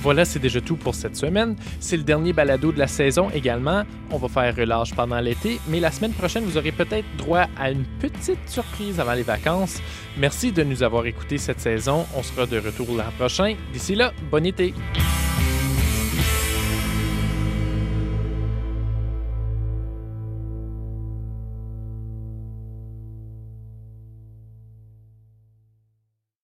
Voilà, 0.03 0.27
c'est 0.27 0.39
déjà 0.39 0.61
tout 0.61 0.77
pour 0.77 0.95
cette 0.95 1.17
semaine. 1.17 1.57
C'est 1.81 1.97
le 1.97 2.03
dernier 2.03 2.35
balado 2.35 2.73
de 2.73 2.79
la 2.79 2.87
saison 2.89 3.31
également. 3.31 3.85
On 4.11 4.19
va 4.19 4.29
faire 4.29 4.55
relâche 4.55 4.93
pendant 4.95 5.19
l'été, 5.19 5.59
mais 5.69 5.81
la 5.81 5.91
semaine 5.91 6.13
prochaine, 6.13 6.45
vous 6.45 6.59
aurez 6.59 6.73
peut-être 6.73 7.07
droit 7.17 7.47
à 7.59 7.71
une 7.71 7.85
petite 8.01 8.47
surprise 8.47 9.01
avant 9.01 9.15
les 9.15 9.23
vacances. 9.23 9.81
Merci 10.19 10.53
de 10.53 10.63
nous 10.63 10.83
avoir 10.83 11.07
écoutés 11.07 11.39
cette 11.39 11.61
saison. 11.61 12.05
On 12.15 12.23
sera 12.23 12.45
de 12.45 12.59
retour 12.59 12.95
l'an 12.95 13.05
prochain. 13.19 13.55
D'ici 13.73 13.95
là, 13.95 14.13
bon 14.31 14.45
été. 14.45 14.75